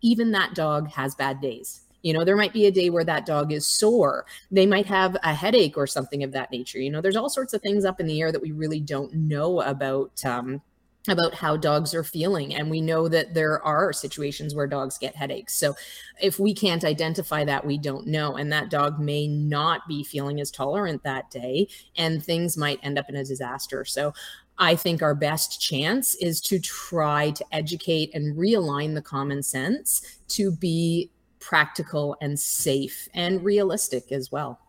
even 0.01 0.31
that 0.31 0.55
dog 0.55 0.89
has 0.91 1.15
bad 1.15 1.41
days. 1.41 1.81
You 2.03 2.13
know, 2.13 2.25
there 2.25 2.35
might 2.35 2.53
be 2.53 2.65
a 2.65 2.71
day 2.71 2.89
where 2.89 3.03
that 3.03 3.25
dog 3.25 3.51
is 3.51 3.67
sore. 3.67 4.25
They 4.49 4.65
might 4.65 4.87
have 4.87 5.15
a 5.23 5.33
headache 5.33 5.77
or 5.77 5.85
something 5.85 6.23
of 6.23 6.31
that 6.31 6.51
nature. 6.51 6.79
You 6.79 6.89
know, 6.89 7.01
there's 7.01 7.15
all 7.15 7.29
sorts 7.29 7.53
of 7.53 7.61
things 7.61 7.85
up 7.85 7.99
in 7.99 8.07
the 8.07 8.19
air 8.21 8.31
that 8.31 8.41
we 8.41 8.51
really 8.51 8.79
don't 8.79 9.13
know 9.13 9.61
about 9.61 10.25
um, 10.25 10.61
about 11.07 11.33
how 11.33 11.57
dogs 11.57 11.95
are 11.95 12.03
feeling 12.03 12.53
and 12.53 12.69
we 12.69 12.79
know 12.79 13.07
that 13.07 13.33
there 13.33 13.63
are 13.65 13.91
situations 13.91 14.53
where 14.53 14.67
dogs 14.67 14.99
get 14.99 15.15
headaches 15.15 15.55
so 15.55 15.73
if 16.21 16.37
we 16.37 16.53
can't 16.53 16.85
identify 16.85 17.43
that 17.43 17.65
we 17.65 17.75
don't 17.75 18.05
know 18.05 18.35
and 18.35 18.51
that 18.51 18.69
dog 18.69 18.99
may 18.99 19.27
not 19.27 19.87
be 19.87 20.03
feeling 20.03 20.39
as 20.39 20.51
tolerant 20.51 21.01
that 21.03 21.31
day 21.31 21.67
and 21.97 22.23
things 22.23 22.55
might 22.55 22.79
end 22.83 22.99
up 22.99 23.09
in 23.09 23.15
a 23.15 23.23
disaster 23.25 23.83
so 23.83 24.13
I 24.61 24.75
think 24.75 25.01
our 25.01 25.15
best 25.15 25.59
chance 25.59 26.13
is 26.15 26.39
to 26.41 26.59
try 26.59 27.31
to 27.31 27.43
educate 27.51 28.13
and 28.13 28.37
realign 28.37 28.93
the 28.93 29.01
common 29.01 29.41
sense 29.41 30.19
to 30.29 30.51
be 30.51 31.09
practical 31.39 32.15
and 32.21 32.39
safe 32.39 33.09
and 33.15 33.43
realistic 33.43 34.11
as 34.11 34.31
well. 34.31 34.59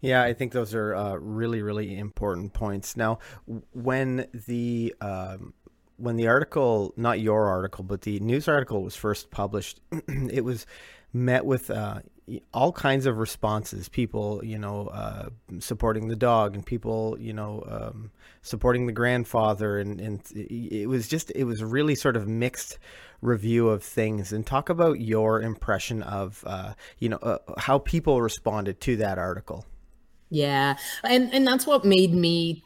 Yeah, 0.00 0.22
I 0.22 0.32
think 0.32 0.52
those 0.52 0.74
are 0.74 0.94
uh, 0.94 1.16
really, 1.16 1.60
really 1.60 1.98
important 1.98 2.54
points. 2.54 2.96
Now, 2.96 3.18
when 3.72 4.26
the 4.46 4.94
um, 5.02 5.52
when 5.98 6.16
the 6.16 6.26
article, 6.26 6.94
not 6.96 7.20
your 7.20 7.46
article, 7.46 7.84
but 7.84 8.00
the 8.00 8.20
news 8.20 8.48
article 8.48 8.82
was 8.82 8.96
first 8.96 9.30
published, 9.30 9.78
it 10.08 10.42
was 10.42 10.64
met 11.12 11.44
with 11.44 11.70
uh, 11.70 12.00
all 12.52 12.72
kinds 12.72 13.06
of 13.06 13.18
responses. 13.18 13.88
People, 13.88 14.44
you 14.44 14.58
know, 14.58 14.88
uh, 14.88 15.28
supporting 15.58 16.08
the 16.08 16.16
dog, 16.16 16.54
and 16.54 16.64
people, 16.64 17.16
you 17.18 17.32
know, 17.32 17.64
um, 17.68 18.10
supporting 18.42 18.86
the 18.86 18.92
grandfather, 18.92 19.78
and 19.78 20.00
and 20.00 20.22
it 20.34 20.88
was 20.88 21.08
just 21.08 21.30
it 21.34 21.44
was 21.44 21.62
really 21.62 21.94
sort 21.94 22.16
of 22.16 22.26
mixed 22.26 22.78
review 23.20 23.68
of 23.68 23.82
things. 23.82 24.32
And 24.32 24.46
talk 24.46 24.68
about 24.68 25.00
your 25.00 25.40
impression 25.40 26.02
of, 26.02 26.44
uh, 26.46 26.74
you 26.98 27.08
know, 27.08 27.18
uh, 27.18 27.38
how 27.58 27.78
people 27.78 28.20
responded 28.20 28.80
to 28.82 28.96
that 28.96 29.18
article. 29.18 29.66
Yeah, 30.30 30.76
and 31.04 31.32
and 31.32 31.46
that's 31.46 31.66
what 31.66 31.84
made 31.84 32.12
me 32.12 32.64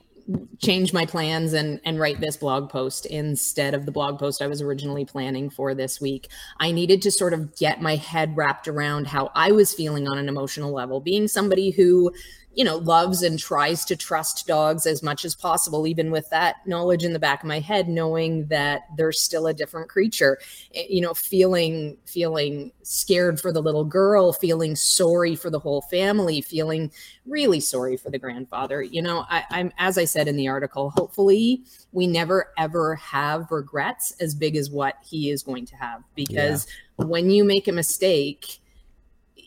change 0.63 0.93
my 0.93 1.07
plans 1.07 1.53
and 1.53 1.81
and 1.85 1.99
write 1.99 2.21
this 2.21 2.37
blog 2.37 2.69
post 2.69 3.07
instead 3.07 3.75
of 3.75 3.87
the 3.87 3.93
blog 3.93 4.19
post 4.19 4.43
I 4.43 4.47
was 4.47 4.61
originally 4.61 5.05
planning 5.05 5.49
for 5.49 5.75
this 5.75 6.01
week. 6.01 6.29
I 6.61 6.71
needed 6.71 7.03
to 7.03 7.11
sort 7.11 7.33
of 7.33 7.57
get 7.57 7.81
my 7.81 7.97
head 7.97 8.37
wrapped 8.37 8.69
around 8.69 9.07
how 9.07 9.31
I 9.35 9.53
was 9.53 9.73
feeling 9.73 10.07
on 10.07 10.19
an 10.19 10.29
emotional 10.29 10.73
level, 10.73 11.01
being 11.01 11.29
somebody 11.29 11.71
who 11.71 12.13
you 12.59 12.65
know, 12.65 12.79
loves 12.79 13.23
and 13.23 13.39
tries 13.39 13.85
to 13.85 13.95
trust 13.95 14.49
dogs 14.49 14.85
as 14.85 15.01
much 15.01 15.25
as 15.25 15.37
possible, 15.37 15.87
even 15.87 16.11
with 16.11 16.29
that 16.31 16.57
knowledge 16.67 17.05
in 17.05 17.13
the 17.13 17.19
back 17.21 17.45
of 17.45 17.47
my 17.47 17.61
head, 17.61 17.89
knowing 17.89 18.49
that 18.49 18.81
they're 18.97 19.13
still 19.13 19.47
a 19.47 19.55
different 19.55 19.89
creature. 19.89 20.41
Eh, 20.75 20.87
you 20.91 21.01
know, 21.01 21.15
feeling 21.15 21.97
feeling 22.05 22.73
scared 22.83 23.41
for 23.41 23.53
the 23.53 23.63
little 23.63 23.85
girl, 23.85 24.33
feeling 24.33 24.75
sorry 24.75 25.37
for 25.37 25.51
the 25.51 25.61
whole 25.61 25.83
family, 25.83 26.41
feeling 26.41 26.91
really 27.27 27.61
sorry 27.61 27.97
for 27.97 28.11
the 28.11 28.19
grandfather. 28.19 28.83
You 28.83 29.03
know, 29.03 29.25
I, 29.31 29.45
I'm 29.51 29.73
as 29.79 29.97
I 29.97 30.05
said 30.05 30.27
in 30.27 30.37
the 30.37 30.49
article, 30.49 30.91
hopefully 30.91 31.63
we 31.93 32.09
never 32.09 32.53
ever 32.59 32.97
have 32.97 33.53
regrets 33.53 34.17
as 34.19 34.35
big 34.35 34.57
as 34.57 34.69
what 34.69 34.97
he 35.09 35.31
is 35.31 35.45
going 35.45 35.67
to 35.67 35.77
have 35.77 36.03
because 36.17 36.67
yeah. 36.99 37.05
when 37.05 37.31
you 37.31 37.45
make 37.45 37.69
a 37.69 37.73
mistake 37.73 38.59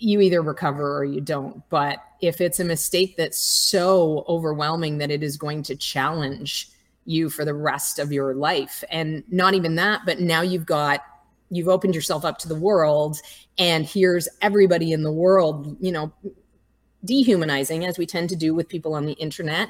you 0.01 0.19
either 0.21 0.41
recover 0.41 0.97
or 0.97 1.05
you 1.05 1.21
don't. 1.21 1.61
But 1.69 1.99
if 2.21 2.41
it's 2.41 2.59
a 2.59 2.65
mistake 2.65 3.17
that's 3.17 3.37
so 3.37 4.25
overwhelming 4.27 4.97
that 4.97 5.11
it 5.11 5.23
is 5.23 5.37
going 5.37 5.63
to 5.63 5.75
challenge 5.75 6.69
you 7.05 7.29
for 7.29 7.45
the 7.45 7.53
rest 7.53 7.99
of 7.99 8.11
your 8.11 8.33
life, 8.33 8.83
and 8.89 9.23
not 9.29 9.53
even 9.53 9.75
that, 9.75 10.01
but 10.05 10.19
now 10.19 10.41
you've 10.41 10.65
got 10.65 11.01
you've 11.51 11.67
opened 11.67 11.93
yourself 11.93 12.23
up 12.25 12.37
to 12.39 12.47
the 12.47 12.55
world 12.55 13.17
and 13.59 13.85
here's 13.85 14.27
everybody 14.41 14.93
in 14.93 15.03
the 15.03 15.11
world 15.11 15.75
you 15.81 15.91
know 15.91 16.11
dehumanizing 17.03 17.85
as 17.85 17.97
we 17.97 18.05
tend 18.05 18.29
to 18.29 18.35
do 18.37 18.55
with 18.55 18.69
people 18.69 18.93
on 18.93 19.05
the 19.05 19.13
internet 19.13 19.67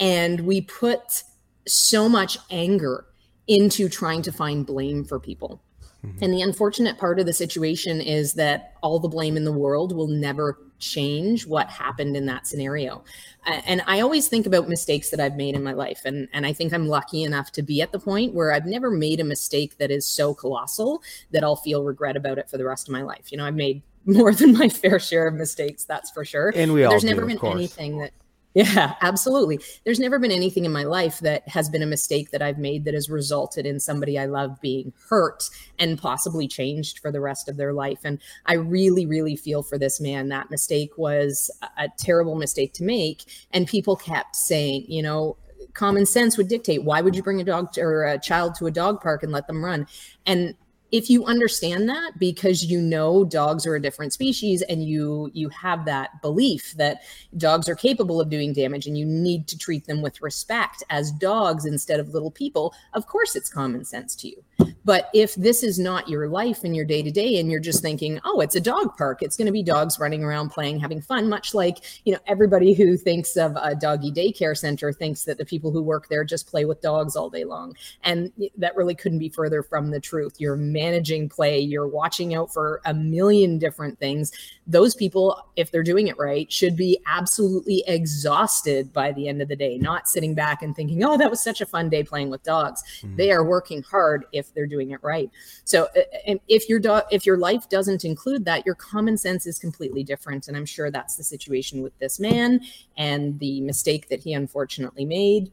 and 0.00 0.40
we 0.40 0.60
put 0.60 1.22
so 1.68 2.08
much 2.08 2.36
anger 2.50 3.06
into 3.46 3.88
trying 3.88 4.22
to 4.22 4.32
find 4.32 4.66
blame 4.66 5.04
for 5.04 5.20
people 5.20 5.62
Mm-hmm. 6.04 6.24
And 6.24 6.32
the 6.32 6.42
unfortunate 6.42 6.98
part 6.98 7.18
of 7.20 7.26
the 7.26 7.32
situation 7.32 8.00
is 8.00 8.34
that 8.34 8.74
all 8.82 8.98
the 8.98 9.08
blame 9.08 9.36
in 9.36 9.44
the 9.44 9.52
world 9.52 9.94
will 9.94 10.08
never 10.08 10.58
change 10.78 11.46
what 11.46 11.68
happened 11.68 12.16
in 12.16 12.26
that 12.26 12.46
scenario. 12.46 13.04
And 13.46 13.82
I 13.86 14.00
always 14.00 14.28
think 14.28 14.46
about 14.46 14.68
mistakes 14.68 15.10
that 15.10 15.20
I've 15.20 15.36
made 15.36 15.54
in 15.54 15.62
my 15.62 15.72
life. 15.72 16.02
And, 16.04 16.28
and 16.32 16.46
I 16.46 16.52
think 16.52 16.72
I'm 16.72 16.88
lucky 16.88 17.22
enough 17.22 17.52
to 17.52 17.62
be 17.62 17.82
at 17.82 17.92
the 17.92 17.98
point 17.98 18.34
where 18.34 18.52
I've 18.52 18.66
never 18.66 18.90
made 18.90 19.20
a 19.20 19.24
mistake 19.24 19.76
that 19.78 19.90
is 19.90 20.06
so 20.06 20.34
colossal 20.34 21.02
that 21.30 21.44
I'll 21.44 21.56
feel 21.56 21.84
regret 21.84 22.16
about 22.16 22.38
it 22.38 22.48
for 22.48 22.58
the 22.58 22.64
rest 22.64 22.88
of 22.88 22.92
my 22.92 23.02
life. 23.02 23.30
You 23.30 23.38
know, 23.38 23.46
I've 23.46 23.54
made 23.54 23.82
more 24.06 24.32
than 24.32 24.54
my 24.54 24.68
fair 24.68 24.98
share 24.98 25.28
of 25.28 25.34
mistakes, 25.34 25.84
that's 25.84 26.10
for 26.10 26.24
sure. 26.24 26.52
And 26.56 26.72
we 26.72 26.84
all 26.84 26.90
There's 26.90 27.02
do, 27.02 27.08
never 27.08 27.26
been 27.26 27.38
anything 27.44 27.98
that 27.98 28.12
yeah, 28.54 28.94
absolutely. 29.00 29.60
There's 29.84 30.00
never 30.00 30.18
been 30.18 30.32
anything 30.32 30.64
in 30.64 30.72
my 30.72 30.82
life 30.82 31.20
that 31.20 31.46
has 31.48 31.68
been 31.68 31.82
a 31.82 31.86
mistake 31.86 32.32
that 32.32 32.42
I've 32.42 32.58
made 32.58 32.84
that 32.84 32.94
has 32.94 33.08
resulted 33.08 33.64
in 33.64 33.78
somebody 33.78 34.18
I 34.18 34.26
love 34.26 34.60
being 34.60 34.92
hurt 35.08 35.48
and 35.78 35.96
possibly 35.96 36.48
changed 36.48 36.98
for 36.98 37.12
the 37.12 37.20
rest 37.20 37.48
of 37.48 37.56
their 37.56 37.72
life. 37.72 38.00
And 38.04 38.18
I 38.46 38.54
really, 38.54 39.06
really 39.06 39.36
feel 39.36 39.62
for 39.62 39.78
this 39.78 40.00
man. 40.00 40.28
That 40.28 40.50
mistake 40.50 40.90
was 40.96 41.50
a 41.78 41.88
terrible 41.96 42.34
mistake 42.34 42.72
to 42.74 42.84
make. 42.84 43.24
And 43.52 43.68
people 43.68 43.94
kept 43.94 44.34
saying, 44.34 44.86
you 44.88 45.02
know, 45.02 45.36
common 45.74 46.04
sense 46.04 46.36
would 46.36 46.48
dictate 46.48 46.82
why 46.82 47.00
would 47.00 47.14
you 47.14 47.22
bring 47.22 47.40
a 47.40 47.44
dog 47.44 47.72
to, 47.74 47.82
or 47.82 48.04
a 48.04 48.18
child 48.18 48.56
to 48.56 48.66
a 48.66 48.70
dog 48.72 49.00
park 49.00 49.22
and 49.22 49.30
let 49.30 49.46
them 49.46 49.64
run? 49.64 49.86
And 50.26 50.56
if 50.92 51.08
you 51.08 51.24
understand 51.24 51.88
that 51.88 52.18
because 52.18 52.64
you 52.64 52.80
know 52.80 53.24
dogs 53.24 53.66
are 53.66 53.76
a 53.76 53.82
different 53.82 54.12
species 54.12 54.62
and 54.62 54.84
you 54.84 55.30
you 55.32 55.48
have 55.48 55.84
that 55.84 56.20
belief 56.22 56.72
that 56.76 57.02
dogs 57.36 57.68
are 57.68 57.74
capable 57.74 58.20
of 58.20 58.30
doing 58.30 58.52
damage 58.52 58.86
and 58.86 58.98
you 58.98 59.06
need 59.06 59.46
to 59.46 59.56
treat 59.56 59.86
them 59.86 60.02
with 60.02 60.20
respect 60.20 60.82
as 60.90 61.12
dogs 61.12 61.64
instead 61.64 62.00
of 62.00 62.08
little 62.10 62.30
people 62.30 62.74
of 62.94 63.06
course 63.06 63.36
it's 63.36 63.50
common 63.50 63.84
sense 63.84 64.14
to 64.14 64.28
you 64.28 64.44
but 64.84 65.08
if 65.14 65.34
this 65.34 65.62
is 65.62 65.78
not 65.78 66.08
your 66.08 66.28
life 66.28 66.64
and 66.64 66.74
your 66.74 66.84
day 66.84 67.02
to 67.02 67.10
day, 67.10 67.38
and 67.38 67.50
you're 67.50 67.60
just 67.60 67.82
thinking, 67.82 68.20
oh, 68.24 68.40
it's 68.40 68.56
a 68.56 68.60
dog 68.60 68.96
park, 68.96 69.22
it's 69.22 69.36
going 69.36 69.46
to 69.46 69.52
be 69.52 69.62
dogs 69.62 69.98
running 69.98 70.24
around 70.24 70.50
playing, 70.50 70.80
having 70.80 71.00
fun, 71.00 71.28
much 71.28 71.54
like, 71.54 71.78
you 72.04 72.12
know, 72.12 72.18
everybody 72.26 72.72
who 72.72 72.96
thinks 72.96 73.36
of 73.36 73.56
a 73.56 73.74
doggy 73.74 74.10
daycare 74.10 74.56
center 74.56 74.92
thinks 74.92 75.24
that 75.24 75.38
the 75.38 75.44
people 75.44 75.70
who 75.70 75.82
work 75.82 76.08
there 76.08 76.24
just 76.24 76.46
play 76.46 76.64
with 76.64 76.80
dogs 76.80 77.16
all 77.16 77.30
day 77.30 77.44
long. 77.44 77.74
And 78.02 78.32
that 78.56 78.76
really 78.76 78.94
couldn't 78.94 79.18
be 79.18 79.28
further 79.28 79.62
from 79.62 79.90
the 79.90 80.00
truth. 80.00 80.36
You're 80.38 80.56
managing 80.56 81.28
play, 81.28 81.60
you're 81.60 81.88
watching 81.88 82.34
out 82.34 82.52
for 82.52 82.80
a 82.84 82.94
million 82.94 83.58
different 83.58 83.98
things. 83.98 84.32
Those 84.66 84.94
people, 84.94 85.48
if 85.56 85.70
they're 85.70 85.82
doing 85.82 86.08
it 86.08 86.18
right, 86.18 86.50
should 86.50 86.76
be 86.76 86.98
absolutely 87.06 87.84
exhausted 87.86 88.92
by 88.92 89.12
the 89.12 89.28
end 89.28 89.42
of 89.42 89.48
the 89.48 89.56
day, 89.56 89.78
not 89.78 90.08
sitting 90.08 90.34
back 90.34 90.62
and 90.62 90.74
thinking, 90.74 91.04
oh, 91.04 91.16
that 91.16 91.30
was 91.30 91.42
such 91.42 91.60
a 91.60 91.66
fun 91.66 91.88
day 91.88 92.02
playing 92.02 92.30
with 92.30 92.42
dogs. 92.42 92.82
Mm-hmm. 93.02 93.16
They 93.16 93.30
are 93.30 93.44
working 93.44 93.82
hard 93.82 94.24
if 94.32 94.49
they're 94.50 94.66
doing 94.66 94.90
it 94.90 95.00
right. 95.02 95.30
So, 95.64 95.84
uh, 95.96 96.00
and 96.26 96.40
if 96.48 96.68
your 96.68 96.78
do- 96.78 97.02
if 97.10 97.26
your 97.26 97.36
life 97.36 97.68
doesn't 97.68 98.04
include 98.04 98.44
that, 98.44 98.66
your 98.66 98.74
common 98.74 99.16
sense 99.16 99.46
is 99.46 99.58
completely 99.58 100.04
different. 100.04 100.48
And 100.48 100.56
I'm 100.56 100.66
sure 100.66 100.90
that's 100.90 101.16
the 101.16 101.24
situation 101.24 101.82
with 101.82 101.98
this 101.98 102.20
man 102.20 102.60
and 102.96 103.38
the 103.38 103.60
mistake 103.60 104.08
that 104.08 104.20
he 104.20 104.32
unfortunately 104.32 105.04
made. 105.04 105.52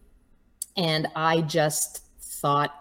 And 0.76 1.08
I 1.16 1.42
just 1.42 2.04
thought 2.20 2.74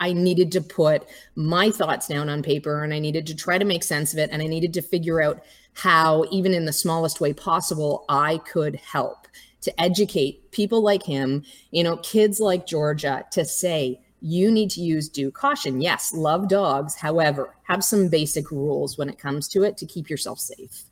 I 0.00 0.12
needed 0.12 0.50
to 0.52 0.60
put 0.60 1.06
my 1.36 1.70
thoughts 1.70 2.08
down 2.08 2.28
on 2.28 2.42
paper 2.42 2.82
and 2.82 2.92
I 2.92 2.98
needed 2.98 3.24
to 3.28 3.36
try 3.36 3.56
to 3.56 3.64
make 3.64 3.84
sense 3.84 4.12
of 4.12 4.18
it. 4.18 4.30
And 4.32 4.42
I 4.42 4.46
needed 4.46 4.74
to 4.74 4.82
figure 4.82 5.22
out 5.22 5.44
how, 5.74 6.24
even 6.32 6.52
in 6.52 6.64
the 6.64 6.72
smallest 6.72 7.20
way 7.20 7.32
possible, 7.32 8.04
I 8.08 8.38
could 8.38 8.76
help 8.76 9.28
to 9.62 9.80
educate 9.80 10.50
people 10.50 10.82
like 10.82 11.04
him, 11.04 11.44
you 11.70 11.84
know, 11.84 11.96
kids 11.98 12.40
like 12.40 12.66
Georgia 12.66 13.24
to 13.30 13.44
say, 13.44 14.00
you 14.22 14.50
need 14.50 14.70
to 14.70 14.80
use 14.80 15.08
due 15.08 15.30
caution. 15.30 15.80
Yes, 15.80 16.14
love 16.14 16.48
dogs. 16.48 16.94
However, 16.94 17.54
have 17.64 17.82
some 17.82 18.08
basic 18.08 18.50
rules 18.50 18.96
when 18.96 19.08
it 19.08 19.18
comes 19.18 19.48
to 19.48 19.62
it 19.64 19.76
to 19.78 19.86
keep 19.86 20.08
yourself 20.08 20.38
safe. 20.38 20.84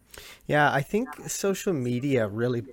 Yeah, 0.46 0.72
I 0.72 0.82
think 0.82 1.08
social 1.28 1.72
media 1.72 2.26
really 2.26 2.64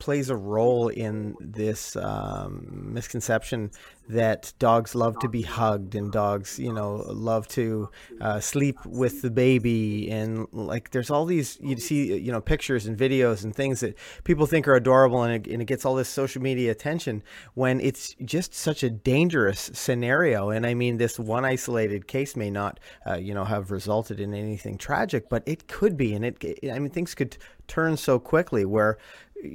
plays 0.00 0.30
a 0.30 0.36
role 0.36 0.88
in 0.88 1.36
this 1.40 1.94
um, 1.94 2.92
misconception 2.92 3.70
that 4.08 4.52
dogs 4.58 4.96
love 4.96 5.16
to 5.20 5.28
be 5.28 5.42
hugged 5.42 5.94
and 5.94 6.10
dogs, 6.10 6.58
you 6.58 6.72
know, 6.72 7.04
love 7.06 7.46
to 7.46 7.88
uh, 8.20 8.40
sleep 8.40 8.76
with 8.84 9.22
the 9.22 9.30
baby. 9.30 10.10
And 10.10 10.48
like, 10.50 10.90
there's 10.90 11.10
all 11.10 11.24
these, 11.24 11.58
you 11.60 11.76
see, 11.76 12.18
you 12.18 12.32
know, 12.32 12.40
pictures 12.40 12.86
and 12.86 12.98
videos 12.98 13.44
and 13.44 13.54
things 13.54 13.78
that 13.80 13.96
people 14.24 14.46
think 14.46 14.66
are 14.66 14.74
adorable 14.74 15.22
and 15.22 15.46
it, 15.46 15.52
and 15.52 15.62
it 15.62 15.66
gets 15.66 15.84
all 15.84 15.94
this 15.94 16.08
social 16.08 16.42
media 16.42 16.72
attention 16.72 17.22
when 17.54 17.80
it's 17.80 18.16
just 18.24 18.52
such 18.52 18.82
a 18.82 18.90
dangerous 18.90 19.70
scenario. 19.74 20.50
And 20.50 20.66
I 20.66 20.74
mean, 20.74 20.96
this 20.96 21.16
one 21.16 21.44
isolated 21.44 22.08
case 22.08 22.34
may 22.34 22.50
not, 22.50 22.80
uh, 23.06 23.14
you 23.14 23.32
know, 23.32 23.44
have 23.44 23.70
resulted 23.70 24.18
in 24.18 24.34
anything 24.34 24.76
tragic, 24.76 25.28
but 25.28 25.44
it 25.46 25.68
could 25.68 25.96
be. 25.96 26.14
And 26.14 26.24
it, 26.24 26.58
I 26.72 26.80
mean, 26.80 26.90
things 26.90 27.14
could 27.14 27.36
turn 27.68 27.96
so 27.96 28.18
quickly 28.18 28.64
where 28.64 28.98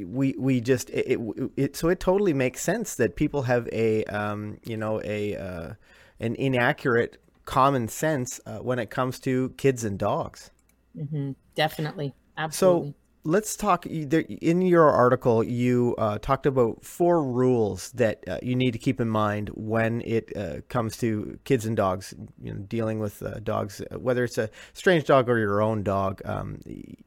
we 0.06 0.36
we 0.38 0.62
just 0.62 0.90
it, 0.90 1.20
it, 1.20 1.52
it, 1.58 1.76
so 1.76 1.90
it 1.90 2.00
totally 2.00 2.34
makes 2.34 2.62
sense 2.62 2.96
that 2.96 3.16
people 3.16 3.44
have 3.44 3.68
a 3.72 4.04
um, 4.06 4.58
you 4.64 4.78
know 4.78 5.02
a 5.04 5.36
uh, 5.36 5.74
an 6.20 6.36
inaccurate 6.36 7.22
common 7.46 7.88
sense 7.88 8.40
uh, 8.46 8.58
when 8.60 8.80
it 8.80 8.90
comes 8.90 9.20
to 9.20 9.50
kids 9.58 9.84
and 9.84 10.00
dogs. 10.00 10.52
Mm-hmm. 10.98 11.32
Definitely, 11.56 12.14
absolutely. 12.38 12.90
So 12.90 12.96
let's 13.26 13.56
talk. 13.56 13.86
In 13.86 14.62
your 14.62 14.90
article, 14.90 15.44
you 15.44 15.96
uh, 15.98 16.20
talked 16.20 16.46
about 16.46 16.86
four 16.86 17.24
rules 17.24 17.92
that 17.94 18.24
uh, 18.28 18.40
you 18.42 18.56
need 18.56 18.72
to 18.72 18.78
keep 18.78 19.02
in 19.02 19.10
mind 19.10 19.50
when 19.54 20.02
it 20.02 20.36
uh, 20.38 20.62
comes 20.70 20.98
to 20.98 21.38
kids 21.44 21.66
and 21.66 21.76
dogs. 21.76 22.14
You 22.42 22.54
know, 22.54 22.60
dealing 22.62 23.00
with 23.00 23.22
uh, 23.22 23.40
dogs, 23.40 23.82
whether 23.98 24.24
it's 24.24 24.38
a 24.38 24.50
strange 24.74 25.06
dog 25.06 25.30
or 25.30 25.38
your 25.38 25.62
own 25.62 25.84
dog. 25.84 26.22
Um, 26.24 26.60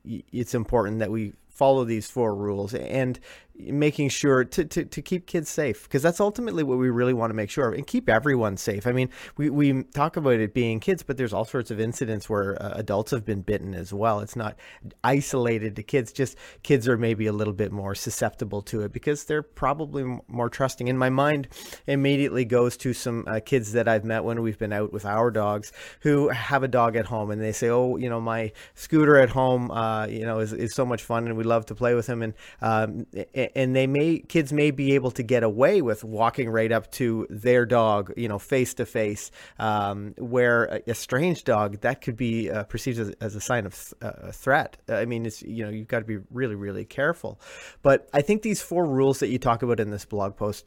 it's 0.04 0.54
important 0.54 0.98
that 0.98 1.10
we 1.10 1.32
follow 1.58 1.84
these 1.84 2.08
four 2.08 2.36
rules 2.36 2.72
and 2.72 3.18
making 3.58 4.08
sure 4.08 4.44
to, 4.44 4.64
to, 4.64 4.84
to 4.84 5.02
keep 5.02 5.26
kids 5.26 5.48
safe 5.48 5.82
because 5.84 6.02
that's 6.02 6.20
ultimately 6.20 6.62
what 6.62 6.78
we 6.78 6.88
really 6.90 7.12
want 7.12 7.30
to 7.30 7.34
make 7.34 7.50
sure 7.50 7.68
of 7.68 7.74
and 7.74 7.86
keep 7.86 8.08
everyone 8.08 8.56
safe. 8.56 8.86
I 8.86 8.92
mean, 8.92 9.10
we, 9.36 9.50
we 9.50 9.82
talk 9.82 10.16
about 10.16 10.34
it 10.34 10.54
being 10.54 10.78
kids, 10.78 11.02
but 11.02 11.16
there's 11.16 11.32
all 11.32 11.44
sorts 11.44 11.70
of 11.70 11.80
incidents 11.80 12.30
where 12.30 12.60
uh, 12.62 12.74
adults 12.74 13.10
have 13.10 13.24
been 13.24 13.42
bitten 13.42 13.74
as 13.74 13.92
well. 13.92 14.20
It's 14.20 14.36
not 14.36 14.56
isolated 15.02 15.74
to 15.76 15.82
kids, 15.82 16.12
just 16.12 16.36
kids 16.62 16.86
are 16.86 16.96
maybe 16.96 17.26
a 17.26 17.32
little 17.32 17.52
bit 17.52 17.72
more 17.72 17.94
susceptible 17.94 18.62
to 18.62 18.82
it 18.82 18.92
because 18.92 19.24
they're 19.24 19.42
probably 19.42 20.20
more 20.28 20.48
trusting. 20.48 20.86
In 20.86 20.96
my 20.96 21.10
mind, 21.10 21.48
immediately 21.86 22.44
goes 22.44 22.76
to 22.78 22.92
some 22.92 23.24
uh, 23.26 23.40
kids 23.44 23.72
that 23.72 23.88
I've 23.88 24.04
met 24.04 24.22
when 24.22 24.40
we've 24.40 24.58
been 24.58 24.72
out 24.72 24.92
with 24.92 25.04
our 25.04 25.30
dogs 25.32 25.72
who 26.00 26.28
have 26.28 26.62
a 26.62 26.68
dog 26.68 26.94
at 26.94 27.06
home 27.06 27.30
and 27.32 27.42
they 27.42 27.52
say, 27.52 27.68
oh, 27.68 27.96
you 27.96 28.08
know, 28.08 28.20
my 28.20 28.52
scooter 28.74 29.16
at 29.16 29.30
home, 29.30 29.70
uh, 29.72 30.06
you 30.06 30.24
know, 30.24 30.38
is, 30.38 30.52
is 30.52 30.74
so 30.74 30.86
much 30.86 31.02
fun 31.02 31.26
and 31.26 31.36
we 31.36 31.44
love 31.48 31.66
to 31.66 31.74
play 31.74 31.94
with 31.94 32.06
him. 32.06 32.22
And, 32.22 32.34
um, 32.60 33.06
and 33.54 33.74
they 33.74 33.86
may 33.86 34.18
kids 34.20 34.52
may 34.52 34.70
be 34.70 34.94
able 34.94 35.10
to 35.12 35.22
get 35.22 35.42
away 35.42 35.82
with 35.82 36.04
walking 36.04 36.48
right 36.50 36.70
up 36.70 36.90
to 36.92 37.26
their 37.30 37.66
dog, 37.66 38.12
you 38.16 38.28
know, 38.28 38.38
face 38.38 38.74
to 38.74 38.86
face, 38.86 39.30
where 39.58 40.64
a, 40.64 40.90
a, 40.90 40.94
strange 40.94 41.44
dog 41.44 41.80
that 41.80 42.00
could 42.00 42.16
be 42.16 42.50
uh, 42.50 42.64
perceived 42.64 42.98
as, 42.98 43.10
as, 43.20 43.34
a 43.34 43.40
sign 43.40 43.66
of 43.66 43.74
th- 43.74 43.94
uh, 44.02 44.32
threat. 44.32 44.76
I 44.88 45.04
mean, 45.04 45.26
it's 45.26 45.42
you 45.42 45.64
know 45.64 45.70
you've 45.70 45.88
got 45.88 46.00
to 46.00 46.04
be 46.04 46.18
really 46.30 46.54
really 46.54 46.84
careful. 46.84 47.40
But 47.82 48.08
I 48.12 48.22
think 48.22 48.42
these 48.42 48.60
four 48.62 48.86
rules 48.86 49.20
that 49.20 49.28
you 49.28 49.38
talk 49.38 49.62
about 49.62 49.80
in 49.80 49.90
this 49.90 50.04
blog 50.04 50.36
post 50.36 50.66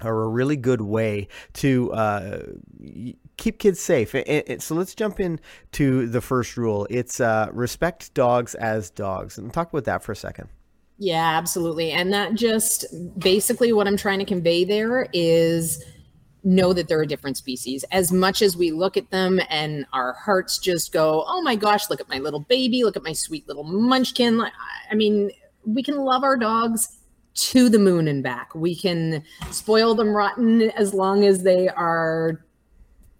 are 0.00 0.22
a 0.22 0.28
really 0.28 0.56
good 0.56 0.80
way 0.80 1.28
to 1.54 1.92
uh, 1.92 2.42
keep 3.36 3.58
kids 3.58 3.80
safe. 3.80 4.14
so 4.58 4.74
let's 4.74 4.94
jump 4.94 5.20
in 5.20 5.40
to 5.72 6.06
the 6.06 6.20
first 6.20 6.56
rule. 6.56 6.86
It's 6.90 7.20
uh, 7.20 7.48
respect 7.52 8.14
dogs 8.14 8.54
as 8.54 8.90
dogs, 8.90 9.38
and 9.38 9.52
talk 9.52 9.72
about 9.72 9.84
that 9.84 10.02
for 10.02 10.12
a 10.12 10.16
second. 10.16 10.48
Yeah, 10.98 11.38
absolutely. 11.38 11.92
And 11.92 12.12
that 12.12 12.34
just 12.34 12.84
basically 13.18 13.72
what 13.72 13.86
I'm 13.86 13.96
trying 13.96 14.18
to 14.18 14.26
convey 14.26 14.64
there 14.64 15.08
is 15.14 15.82
know 16.44 16.72
that 16.74 16.88
they're 16.88 17.02
a 17.02 17.06
different 17.06 17.38
species. 17.38 17.84
As 17.90 18.12
much 18.12 18.42
as 18.42 18.56
we 18.56 18.70
look 18.70 18.98
at 18.98 19.10
them 19.10 19.40
and 19.48 19.86
our 19.94 20.12
hearts 20.12 20.58
just 20.58 20.92
go, 20.92 21.24
oh 21.26 21.40
my 21.42 21.56
gosh, 21.56 21.88
look 21.88 22.00
at 22.00 22.08
my 22.08 22.18
little 22.18 22.40
baby, 22.40 22.84
look 22.84 22.96
at 22.96 23.02
my 23.02 23.14
sweet 23.14 23.48
little 23.48 23.64
munchkin. 23.64 24.42
I 24.90 24.94
mean, 24.94 25.30
we 25.64 25.82
can 25.82 25.96
love 25.96 26.22
our 26.22 26.36
dogs 26.36 26.99
to 27.34 27.68
the 27.68 27.78
moon 27.78 28.08
and 28.08 28.22
back. 28.22 28.54
We 28.54 28.74
can 28.74 29.22
spoil 29.50 29.94
them 29.94 30.14
rotten 30.14 30.62
as 30.72 30.92
long 30.92 31.24
as 31.24 31.42
they 31.42 31.68
are 31.68 32.44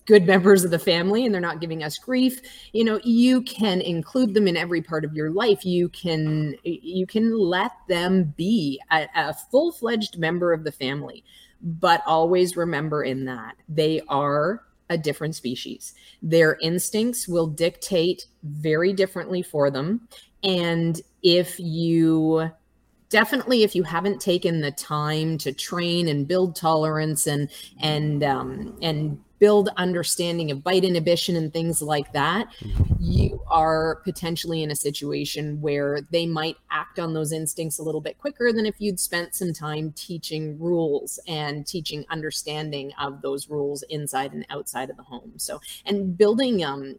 good 0.07 0.27
members 0.27 0.65
of 0.65 0.73
the 0.73 0.79
family 0.79 1.25
and 1.25 1.33
they're 1.33 1.41
not 1.41 1.61
giving 1.61 1.85
us 1.85 1.97
grief. 1.97 2.41
You 2.73 2.85
know 2.85 3.01
you 3.05 3.43
can 3.43 3.81
include 3.81 4.35
them 4.35 4.49
in 4.49 4.57
every 4.57 4.83
part 4.83 5.05
of 5.05 5.15
your 5.15 5.31
life. 5.31 5.65
You 5.65 5.89
can 5.91 6.57
you 6.65 7.07
can 7.07 7.39
let 7.39 7.73
them 7.89 8.35
be 8.37 8.81
a, 8.91 9.07
a 9.15 9.35
full-fledged 9.35 10.19
member 10.19 10.53
of 10.53 10.65
the 10.65 10.73
family 10.73 11.25
but 11.63 12.03
always 12.07 12.57
remember 12.57 13.05
in 13.05 13.25
that 13.27 13.55
they 13.69 14.01
are 14.09 14.65
a 14.89 14.99
different 14.99 15.37
species. 15.37 15.95
Their 16.23 16.59
instincts 16.61 17.29
will 17.29 17.47
dictate 17.47 18.27
very 18.43 18.93
differently 18.93 19.43
for 19.43 19.71
them. 19.71 20.09
And 20.43 21.01
if 21.23 21.61
you 21.61 22.51
definitely 23.11 23.63
if 23.63 23.75
you 23.75 23.83
haven't 23.83 24.21
taken 24.21 24.61
the 24.61 24.71
time 24.71 25.37
to 25.39 25.53
train 25.53 26.09
and 26.09 26.27
build 26.27 26.57
tolerance 26.57 27.27
and 27.27 27.51
and 27.81 28.23
um, 28.23 28.79
and 28.81 29.19
build 29.41 29.71
understanding 29.77 30.51
of 30.51 30.63
bite 30.63 30.85
inhibition 30.85 31.35
and 31.35 31.53
things 31.53 31.83
like 31.83 32.13
that, 32.13 32.47
mm-hmm. 32.61 32.95
you 33.01 33.43
are 33.49 33.97
potentially 34.05 34.63
in 34.63 34.71
a 34.71 34.77
situation 34.77 35.61
where 35.61 36.01
they 36.13 36.27
might 36.27 36.57
act 36.71 37.01
on 37.01 37.15
those 37.15 37.33
instincts 37.33 37.79
a 37.79 37.83
little 37.83 38.01
bit 38.01 38.19
quicker 38.19 38.53
than 38.53 38.67
if 38.67 38.77
you'd 38.79 39.01
spent 39.01 39.35
some 39.35 39.53
time 39.53 39.93
teaching 39.97 40.59
rules 40.61 41.19
and 41.27 41.67
teaching 41.67 42.05
understanding 42.11 42.93
of 43.01 43.23
those 43.23 43.49
rules 43.49 43.83
inside 43.85 44.33
and 44.33 44.47
outside 44.51 44.91
of 44.91 44.97
the 44.97 45.03
home. 45.03 45.33
So, 45.37 45.61
and 45.87 46.17
building 46.17 46.63
um, 46.63 46.95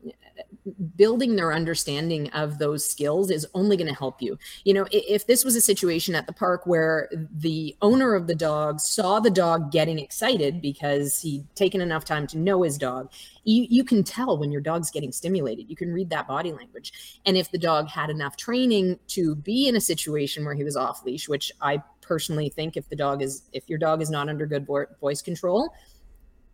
building 0.96 1.36
their 1.36 1.54
understanding 1.54 2.30
of 2.32 2.58
those 2.60 2.88
skills 2.88 3.32
is 3.32 3.48
only 3.54 3.78
going 3.78 3.88
to 3.88 3.98
help 3.98 4.22
you. 4.22 4.38
You 4.64 4.74
know, 4.74 4.88
if 4.92 5.28
this 5.28 5.44
was 5.44 5.56
a 5.56 5.62
situation 5.62 6.16
at 6.16 6.28
the 6.28 6.34
park 6.34 6.66
where 6.66 7.10
the 7.36 7.76
owner 7.82 8.16
of 8.16 8.28
the 8.28 8.36
dog 8.36 8.80
saw 8.80 9.20
the 9.20 9.30
dog 9.30 9.72
getting 9.72 10.00
excited 10.00 10.62
because 10.62 11.22
he'd 11.22 11.46
taken 11.56 11.82
enough 11.82 12.06
time 12.06 12.28
to 12.32 12.38
know 12.38 12.64
his 12.64 12.78
dog. 12.78 13.12
You, 13.44 13.66
you 13.70 13.84
can 13.84 14.04
tell 14.04 14.38
when 14.38 14.52
your 14.52 14.62
dog's 14.62 14.92
getting 14.92 15.12
stimulated. 15.12 15.70
You 15.70 15.76
can 15.76 15.92
read 15.92 16.10
that 16.10 16.28
body 16.28 16.52
language. 16.52 17.20
And 17.26 17.38
if 17.38 17.52
the 17.52 17.58
dog 17.58 17.88
had 17.88 18.10
enough 18.10 18.38
training 18.38 19.00
to 19.10 19.36
be 19.36 19.68
in 19.68 19.76
a 19.76 19.82
situation 19.82 20.46
where 20.46 20.54
he 20.54 20.64
was 20.64 20.76
off 20.76 21.06
leash, 21.06 21.30
which 21.30 21.52
I 21.62 21.82
personally 22.02 22.50
think 22.50 22.78
if 22.78 22.90
the 22.90 22.96
dog 22.96 23.22
is, 23.22 23.44
if 23.54 23.70
your 23.70 23.80
dog 23.80 24.02
is 24.02 24.10
not 24.10 24.30
under 24.30 24.46
good 24.46 24.68
voice 25.00 25.22
control, 25.22 25.70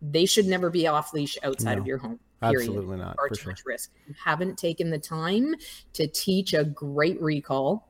they 0.00 0.26
should 0.26 0.46
never 0.46 0.70
be 0.70 0.86
off 0.86 1.12
leash 1.12 1.36
outside 1.42 1.74
no, 1.74 1.80
of 1.80 1.86
your 1.86 1.98
home. 1.98 2.20
Period. 2.40 2.60
Absolutely 2.60 2.98
not. 2.98 3.16
Far 3.16 3.28
too 3.30 3.34
sure. 3.34 3.52
much 3.52 3.62
risk. 3.66 3.90
You 4.06 4.14
haven't 4.22 4.56
taken 4.58 4.90
the 4.90 4.98
time 4.98 5.54
to 5.94 6.06
teach 6.06 6.54
a 6.54 6.64
great 6.64 7.20
recall. 7.20 7.88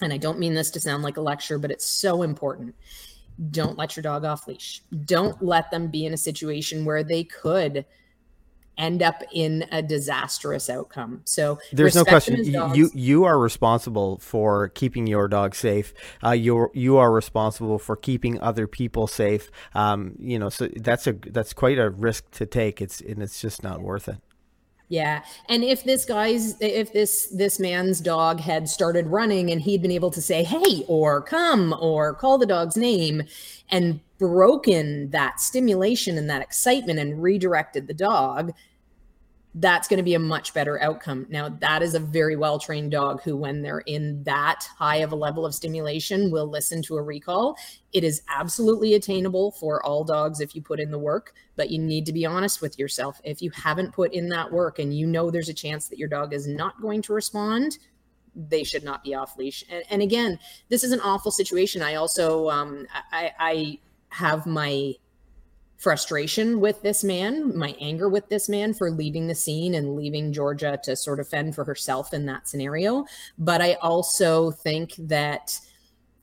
And 0.00 0.12
I 0.12 0.16
don't 0.16 0.38
mean 0.38 0.54
this 0.54 0.70
to 0.70 0.80
sound 0.80 1.02
like 1.02 1.18
a 1.18 1.20
lecture, 1.20 1.58
but 1.58 1.70
it's 1.70 1.84
so 1.84 2.22
important 2.22 2.74
don't 3.50 3.78
let 3.78 3.96
your 3.96 4.02
dog 4.02 4.24
off 4.24 4.46
leash. 4.46 4.82
Don't 5.04 5.42
let 5.42 5.70
them 5.70 5.88
be 5.88 6.04
in 6.04 6.12
a 6.12 6.18
situation 6.18 6.84
where 6.84 7.02
they 7.02 7.24
could 7.24 7.86
end 8.80 9.02
up 9.02 9.22
in 9.32 9.66
a 9.70 9.82
disastrous 9.82 10.70
outcome. 10.70 11.20
So 11.24 11.58
there's 11.72 11.94
no 11.94 12.04
question 12.04 12.44
you 12.74 12.90
you 12.94 13.24
are 13.24 13.38
responsible 13.38 14.18
for 14.18 14.68
keeping 14.70 15.06
your 15.06 15.28
dog 15.28 15.54
safe. 15.54 15.92
Uh, 16.24 16.30
you 16.30 16.70
you 16.74 16.96
are 16.96 17.12
responsible 17.12 17.78
for 17.78 17.94
keeping 17.94 18.40
other 18.40 18.66
people 18.66 19.06
safe. 19.06 19.50
Um, 19.74 20.16
you 20.18 20.38
know, 20.38 20.48
so 20.48 20.68
that's 20.76 21.06
a 21.06 21.12
that's 21.12 21.52
quite 21.52 21.78
a 21.78 21.90
risk 21.90 22.30
to 22.32 22.46
take. 22.46 22.80
It's 22.80 23.00
and 23.00 23.22
it's 23.22 23.40
just 23.40 23.62
not 23.62 23.82
worth 23.82 24.08
it. 24.08 24.16
Yeah. 24.90 25.22
And 25.48 25.62
if 25.62 25.84
this 25.84 26.04
guy's 26.04 26.60
if 26.60 26.92
this 26.92 27.28
this 27.28 27.60
man's 27.60 28.00
dog 28.00 28.40
had 28.40 28.68
started 28.68 29.06
running 29.06 29.48
and 29.50 29.62
he'd 29.62 29.82
been 29.82 29.92
able 29.92 30.10
to 30.10 30.20
say 30.20 30.42
hey 30.42 30.84
or 30.88 31.22
come 31.22 31.72
or 31.80 32.12
call 32.12 32.38
the 32.38 32.44
dog's 32.46 32.76
name 32.76 33.22
and 33.70 34.00
broken 34.18 35.10
that 35.10 35.40
stimulation 35.40 36.18
and 36.18 36.28
that 36.28 36.42
excitement 36.42 36.98
and 36.98 37.22
redirected 37.22 37.86
the 37.86 37.94
dog, 37.94 38.52
that's 39.54 39.88
going 39.88 39.98
to 39.98 40.04
be 40.04 40.14
a 40.14 40.20
much 40.20 40.54
better 40.54 40.80
outcome. 40.80 41.26
Now, 41.28 41.48
that 41.48 41.82
is 41.82 41.94
a 41.94 42.00
very 42.00 42.36
well 42.36 42.58
trained 42.58 42.92
dog 42.92 43.22
who, 43.22 43.36
when 43.36 43.62
they're 43.62 43.80
in 43.80 44.22
that 44.22 44.68
high 44.78 44.96
of 44.96 45.10
a 45.10 45.16
level 45.16 45.44
of 45.44 45.54
stimulation, 45.54 46.30
will 46.30 46.48
listen 46.48 46.82
to 46.82 46.96
a 46.96 47.02
recall. 47.02 47.56
It 47.92 48.04
is 48.04 48.22
absolutely 48.28 48.94
attainable 48.94 49.50
for 49.52 49.84
all 49.84 50.04
dogs 50.04 50.40
if 50.40 50.54
you 50.54 50.62
put 50.62 50.78
in 50.78 50.92
the 50.92 50.98
work, 50.98 51.34
but 51.56 51.70
you 51.70 51.80
need 51.80 52.06
to 52.06 52.12
be 52.12 52.24
honest 52.24 52.62
with 52.62 52.78
yourself. 52.78 53.20
If 53.24 53.42
you 53.42 53.50
haven't 53.50 53.92
put 53.92 54.12
in 54.12 54.28
that 54.28 54.52
work 54.52 54.78
and 54.78 54.96
you 54.96 55.06
know 55.06 55.30
there's 55.30 55.48
a 55.48 55.54
chance 55.54 55.88
that 55.88 55.98
your 55.98 56.08
dog 56.08 56.32
is 56.32 56.46
not 56.46 56.80
going 56.80 57.02
to 57.02 57.12
respond, 57.12 57.78
they 58.36 58.62
should 58.62 58.84
not 58.84 59.02
be 59.02 59.14
off 59.14 59.36
leash. 59.36 59.64
And, 59.68 59.82
and 59.90 60.00
again, 60.00 60.38
this 60.68 60.84
is 60.84 60.92
an 60.92 61.00
awful 61.00 61.32
situation. 61.32 61.82
I 61.82 61.96
also, 61.96 62.48
um, 62.50 62.86
I, 63.10 63.32
I 63.38 63.78
have 64.10 64.46
my 64.46 64.94
frustration 65.80 66.60
with 66.60 66.82
this 66.82 67.02
man, 67.02 67.56
my 67.56 67.74
anger 67.80 68.08
with 68.08 68.28
this 68.28 68.50
man 68.50 68.74
for 68.74 68.90
leaving 68.90 69.26
the 69.26 69.34
scene 69.34 69.74
and 69.74 69.96
leaving 69.96 70.30
Georgia 70.30 70.78
to 70.84 70.94
sort 70.94 71.18
of 71.18 71.26
fend 71.26 71.54
for 71.54 71.64
herself 71.64 72.12
in 72.12 72.26
that 72.26 72.46
scenario. 72.46 73.06
But 73.38 73.62
I 73.62 73.74
also 73.74 74.50
think 74.50 74.94
that 74.98 75.58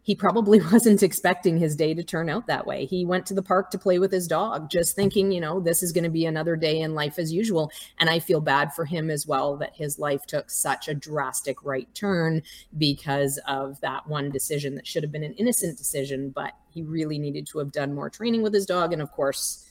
he 0.07 0.15
probably 0.15 0.61
wasn't 0.71 1.03
expecting 1.03 1.57
his 1.57 1.75
day 1.75 1.93
to 1.93 2.01
turn 2.01 2.29
out 2.29 2.47
that 2.47 2.65
way. 2.65 2.85
He 2.85 3.05
went 3.05 3.25
to 3.25 3.33
the 3.33 3.43
park 3.43 3.69
to 3.71 3.77
play 3.77 3.99
with 3.99 4.09
his 4.09 4.25
dog, 4.25 4.69
just 4.69 4.95
thinking, 4.95 5.33
you 5.33 5.41
know, 5.41 5.59
this 5.59 5.83
is 5.83 5.91
going 5.91 6.05
to 6.05 6.09
be 6.09 6.25
another 6.25 6.55
day 6.55 6.79
in 6.79 6.95
life 6.95 7.19
as 7.19 7.33
usual. 7.33 7.69
And 7.99 8.09
I 8.09 8.19
feel 8.19 8.39
bad 8.39 8.73
for 8.73 8.85
him 8.85 9.11
as 9.11 9.27
well 9.27 9.57
that 9.57 9.75
his 9.75 9.99
life 9.99 10.25
took 10.25 10.49
such 10.49 10.87
a 10.87 10.93
drastic 10.93 11.61
right 11.61 11.93
turn 11.93 12.41
because 12.77 13.37
of 13.47 13.81
that 13.81 14.07
one 14.07 14.31
decision 14.31 14.75
that 14.75 14.87
should 14.87 15.03
have 15.03 15.11
been 15.11 15.23
an 15.23 15.33
innocent 15.33 15.77
decision, 15.77 16.29
but 16.29 16.53
he 16.69 16.83
really 16.83 17.19
needed 17.19 17.45
to 17.47 17.59
have 17.59 17.73
done 17.73 17.93
more 17.93 18.09
training 18.09 18.43
with 18.43 18.53
his 18.53 18.65
dog. 18.65 18.93
And 18.93 19.01
of 19.01 19.11
course, 19.11 19.69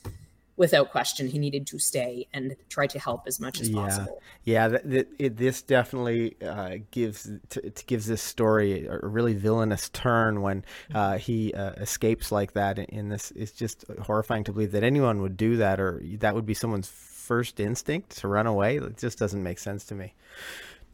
without 0.57 0.91
question, 0.91 1.27
he 1.27 1.39
needed 1.39 1.67
to 1.67 1.79
stay 1.79 2.27
and 2.33 2.55
try 2.67 2.87
to 2.87 2.99
help 2.99 3.23
as 3.27 3.39
much 3.39 3.61
as 3.61 3.69
yeah. 3.69 3.81
possible. 3.81 4.21
Yeah, 4.43 4.67
that, 4.67 4.89
that, 4.89 5.07
it, 5.19 5.37
this 5.37 5.61
definitely 5.61 6.35
uh, 6.41 6.77
gives 6.91 7.29
t- 7.49 7.71
gives 7.85 8.07
this 8.07 8.21
story 8.21 8.87
a 8.87 8.99
really 8.99 9.35
villainous 9.35 9.89
turn 9.89 10.41
when 10.41 10.65
uh, 10.93 11.17
he 11.17 11.53
uh, 11.53 11.71
escapes 11.73 12.31
like 12.31 12.53
that. 12.53 12.79
In 12.79 13.09
this, 13.09 13.31
it's 13.35 13.51
just 13.51 13.85
horrifying 14.01 14.43
to 14.45 14.51
believe 14.51 14.71
that 14.71 14.83
anyone 14.83 15.21
would 15.21 15.37
do 15.37 15.57
that, 15.57 15.79
or 15.79 16.01
that 16.17 16.35
would 16.35 16.45
be 16.45 16.53
someone's 16.53 16.87
first 16.87 17.59
instinct 17.59 18.17
to 18.17 18.27
run 18.27 18.47
away. 18.47 18.77
It 18.77 18.97
just 18.97 19.19
doesn't 19.19 19.43
make 19.43 19.59
sense 19.59 19.85
to 19.85 19.95
me. 19.95 20.13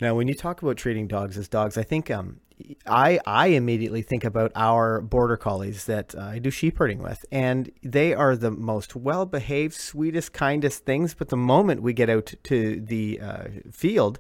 Now, 0.02 0.16
when 0.16 0.28
you 0.28 0.34
talk 0.34 0.62
about 0.62 0.78
treating 0.78 1.08
dogs 1.08 1.38
as 1.38 1.48
dogs, 1.48 1.78
I 1.78 1.84
think 1.84 2.10
um, 2.12 2.40
I 2.86 3.20
I 3.26 3.48
immediately 3.48 4.02
think 4.02 4.24
about 4.24 4.52
our 4.56 5.02
border 5.02 5.38
collies 5.38 5.86
that 5.86 6.16
uh, 6.16 6.22
I 6.22 6.40
do 6.40 6.50
sheep 6.50 6.78
herding 6.78 7.02
with, 7.02 7.26
and 7.32 7.72
they 7.82 8.14
are 8.14 8.36
the 8.36 8.52
most 8.52 8.96
well 8.96 9.26
behaved, 9.26 9.76
sweetest, 9.76 10.34
kindest 10.34 10.86
things. 10.86 11.14
But 11.14 11.30
the 11.30 11.38
moment 11.38 11.82
we 11.82 11.94
get 11.94 12.10
out 12.10 12.34
to 12.44 12.82
the 12.82 13.20
uh, 13.22 13.44
field, 13.72 14.20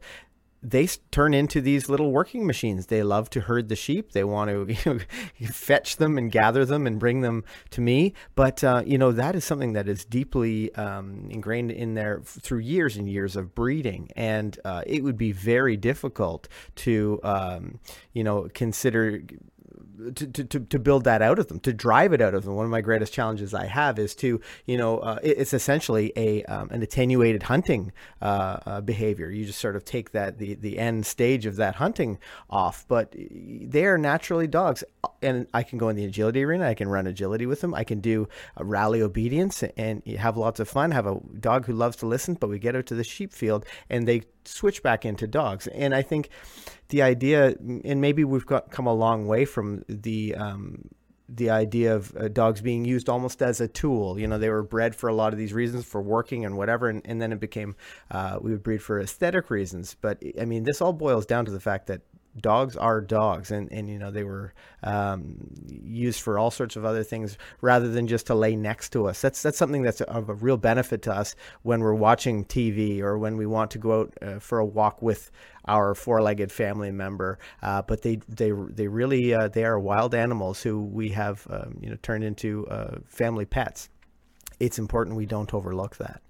they 0.64 0.88
turn 1.12 1.34
into 1.34 1.60
these 1.60 1.90
little 1.90 2.12
working 2.12 2.48
machines. 2.48 2.86
They 2.86 3.04
love 3.04 3.30
to 3.32 3.42
herd 3.42 3.68
the 3.68 3.76
sheep. 3.76 4.14
They 4.14 4.24
want 4.24 4.50
to 4.50 4.74
you 4.90 5.00
know, 5.40 5.48
fetch 5.52 5.98
them 5.98 6.18
and 6.18 6.32
gather 6.32 6.64
them 6.64 6.88
and 6.88 7.00
bring 7.00 7.22
them 7.22 7.44
to 7.72 7.82
me. 7.82 8.14
But 8.36 8.64
uh, 8.64 8.84
you 8.86 8.98
know 8.98 9.12
that 9.12 9.36
is 9.36 9.44
something 9.44 9.74
that 9.74 9.90
is 9.90 10.06
deeply 10.06 10.74
um, 10.76 11.28
ingrained 11.30 11.72
in 11.72 11.96
there 11.96 12.22
through 12.24 12.60
years 12.60 12.96
and 12.96 13.10
years 13.10 13.36
of 13.36 13.54
breeding, 13.54 14.10
and 14.16 14.58
uh, 14.64 14.84
it 14.88 15.04
would 15.04 15.18
be 15.18 15.34
very 15.34 15.76
difficult 15.76 16.48
to 16.76 17.20
um, 17.24 17.80
you 18.14 18.24
know 18.24 18.48
consider 18.54 19.22
to, 20.16 20.28
to, 20.28 20.60
to 20.60 20.80
build 20.80 21.04
that 21.06 21.22
out 21.22 21.40
of 21.40 21.48
them, 21.48 21.60
to 21.62 21.74
drive 21.74 22.14
it 22.14 22.22
out 22.22 22.34
of 22.34 22.44
them. 22.44 22.56
One 22.56 22.66
of 22.66 22.72
my 22.72 22.82
greatest 22.82 23.14
challenges 23.14 23.54
I 23.54 23.66
have 23.66 24.00
is 24.00 24.16
to, 24.16 24.42
you 24.66 24.78
know, 24.78 25.00
uh, 25.00 25.20
it's 25.24 25.54
essentially 25.54 26.12
a 26.16 26.44
um, 26.46 26.70
an 26.72 26.82
attenuated 26.82 27.44
hunting 27.44 27.92
uh, 28.22 28.58
uh, 28.66 28.82
behavior. 28.82 29.30
You 29.30 29.46
just 29.46 29.60
sort 29.60 29.76
of 29.76 29.86
take 29.86 30.12
that 30.12 30.38
the 30.38 30.56
the 30.56 30.80
end 30.80 31.06
stage 31.06 31.46
of 31.46 31.56
that 31.58 31.76
hunting 31.76 32.20
off, 32.50 32.86
but 32.88 33.14
they 33.16 33.86
are 33.86 33.98
naturally 33.98 34.48
dogs, 34.48 34.84
and 35.22 35.48
I 35.54 35.64
can 35.64 35.78
go 35.78 35.90
in 35.90 35.96
the 35.96 36.06
agility 36.06 36.44
arena. 36.44 36.68
I 36.68 36.74
can 36.74 36.90
run 36.90 37.08
agility 37.08 37.46
with 37.46 37.62
them. 37.62 37.74
I 37.74 37.84
can 37.84 38.00
do 38.00 38.28
rally 38.60 39.02
obedience 39.02 39.64
and 39.78 40.06
have 40.08 40.38
lots 40.38 40.60
of 40.60 40.68
fun. 40.68 40.92
Have 40.92 41.08
a 41.08 41.20
dog 41.40 41.66
who 41.66 41.74
loves 41.74 41.98
to 41.98 42.08
listen, 42.08 42.36
but 42.36 42.50
we 42.50 42.60
get 42.60 42.76
out 42.76 42.86
to 42.88 42.96
the 42.96 43.04
sheep 43.04 43.34
field 43.34 43.66
and 43.90 44.08
they 44.08 44.24
switch 44.46 44.84
back 44.84 45.06
into 45.06 45.28
dogs. 45.28 45.68
And 45.68 45.96
I 45.96 46.02
think 46.02 46.30
the 46.90 47.02
idea, 47.02 47.56
and 47.86 48.02
maybe 48.02 48.24
we've 48.24 48.46
got 48.46 48.72
come 48.72 48.88
a 48.88 48.94
long 48.94 49.26
way 49.26 49.46
from 49.46 49.63
the 49.88 50.36
um, 50.36 50.90
the 51.30 51.50
idea 51.50 51.96
of 51.96 52.16
uh, 52.16 52.28
dogs 52.28 52.62
being 52.62 52.86
used 52.86 53.10
almost 53.10 53.42
as 53.42 53.62
a 53.62 53.68
tool. 53.68 54.20
You 54.20 54.28
know, 54.28 54.38
they 54.38 54.50
were 54.50 54.64
bred 54.64 54.96
for 54.96 55.08
a 55.08 55.14
lot 55.14 55.34
of 55.34 55.40
these 55.40 55.54
reasons, 55.54 55.86
for 55.86 56.02
working 56.02 56.46
and 56.46 56.58
whatever, 56.58 56.90
and, 56.90 57.02
and 57.06 57.22
then 57.22 57.32
it 57.32 57.40
became 57.40 57.76
uh, 58.12 58.40
we 58.42 58.52
would 58.52 58.64
breed 58.64 58.82
for 58.82 59.00
aesthetic 59.00 59.50
reasons. 59.50 59.96
But 60.00 60.22
I 60.40 60.46
mean, 60.46 60.64
this 60.64 60.82
all 60.82 60.94
boils 60.94 61.26
down 61.26 61.46
to 61.46 61.52
the 61.52 61.60
fact 61.60 61.88
that 61.88 62.02
dogs 62.40 62.76
are 62.76 63.00
dogs 63.00 63.52
and, 63.52 63.72
and 63.72 63.90
you 63.90 64.00
know 64.00 64.10
they 64.10 64.24
were 64.24 64.54
um, 64.84 65.36
used 65.68 66.22
for 66.22 66.40
all 66.40 66.50
sorts 66.50 66.76
of 66.76 66.84
other 66.84 67.04
things 67.04 67.38
rather 67.62 67.90
than 67.90 68.08
just 68.08 68.28
to 68.28 68.36
lay 68.36 68.56
next 68.56 68.90
to 68.94 69.08
us. 69.08 69.22
That's 69.22 69.42
that's 69.42 69.58
something 69.58 69.84
that's 69.84 70.02
of 70.02 70.30
a 70.30 70.34
real 70.34 70.58
benefit 70.58 71.02
to 71.04 71.14
us 71.14 71.36
when 71.62 71.82
we're 71.82 71.94
watching 71.94 72.46
TV 72.46 73.02
or 73.02 73.18
when 73.18 73.38
we 73.38 73.46
want 73.46 73.72
to 73.72 73.78
go 73.78 74.02
out 74.02 74.14
uh, 74.22 74.40
for 74.40 74.60
a 74.60 74.66
walk 74.66 75.02
with 75.02 75.32
our 75.66 75.96
four-legged 75.96 76.52
family 76.52 76.92
member. 76.92 77.38
Uh, 77.62 77.82
but 77.82 78.02
they 78.02 78.18
they 78.28 78.52
they 78.52 78.88
really 78.88 79.34
uh, 79.34 79.48
they 79.48 79.64
are 79.64 79.80
wild 79.80 80.16
animals 80.16 80.62
who 80.62 80.82
we 80.82 81.10
have 81.10 81.46
um, 81.50 81.78
you 81.82 81.90
know 81.90 81.98
turned 82.02 82.24
into 82.24 82.68
uh, 82.68 82.98
family 83.06 83.46
pets. 83.46 83.90
It's 84.60 84.80
important 84.80 85.18
we 85.18 85.26
don't 85.26 85.54
overlook 85.54 85.98
that. 85.98 86.22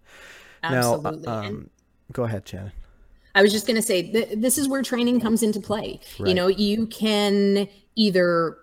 Absolutely. 0.63 1.21
now 1.23 1.33
um, 1.33 1.69
go 2.11 2.23
ahead 2.23 2.47
Shannon 2.47 2.71
I 3.35 3.41
was 3.41 3.51
just 3.51 3.65
going 3.65 3.75
to 3.75 3.81
say 3.81 4.11
th- 4.11 4.39
this 4.39 4.57
is 4.57 4.67
where 4.67 4.81
training 4.81 5.19
comes 5.19 5.43
into 5.43 5.59
play. 5.59 5.99
Right. 6.19 6.29
You 6.29 6.35
know, 6.35 6.47
you 6.47 6.85
can 6.87 7.67
either 7.95 8.57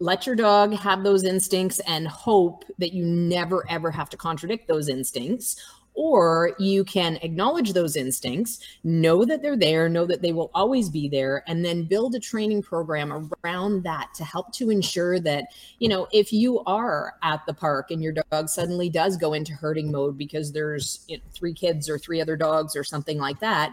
let 0.00 0.26
your 0.26 0.36
dog 0.36 0.74
have 0.74 1.02
those 1.02 1.24
instincts 1.24 1.80
and 1.86 2.08
hope 2.08 2.64
that 2.78 2.92
you 2.92 3.04
never 3.04 3.64
ever 3.70 3.90
have 3.90 4.10
to 4.10 4.16
contradict 4.16 4.66
those 4.68 4.88
instincts 4.88 5.56
or 5.94 6.56
you 6.58 6.84
can 6.84 7.16
acknowledge 7.22 7.72
those 7.72 7.96
instincts, 7.96 8.58
know 8.82 9.24
that 9.24 9.42
they're 9.42 9.56
there, 9.56 9.88
know 9.88 10.04
that 10.04 10.22
they 10.22 10.32
will 10.32 10.50
always 10.52 10.88
be 10.88 11.08
there, 11.08 11.44
and 11.46 11.64
then 11.64 11.84
build 11.84 12.16
a 12.16 12.20
training 12.20 12.62
program 12.62 13.30
around 13.44 13.84
that 13.84 14.12
to 14.14 14.24
help 14.24 14.52
to 14.52 14.70
ensure 14.70 15.20
that, 15.20 15.46
you 15.78 15.88
know, 15.88 16.08
if 16.12 16.32
you 16.32 16.60
are 16.64 17.14
at 17.22 17.46
the 17.46 17.54
park 17.54 17.92
and 17.92 18.02
your 18.02 18.12
dog 18.12 18.48
suddenly 18.48 18.90
does 18.90 19.16
go 19.16 19.34
into 19.34 19.52
herding 19.52 19.90
mode 19.92 20.18
because 20.18 20.50
there's 20.50 21.04
you 21.08 21.16
know, 21.16 21.22
three 21.32 21.54
kids 21.54 21.88
or 21.88 21.96
three 21.96 22.20
other 22.20 22.36
dogs 22.36 22.74
or 22.74 22.82
something 22.82 23.18
like 23.18 23.38
that, 23.38 23.72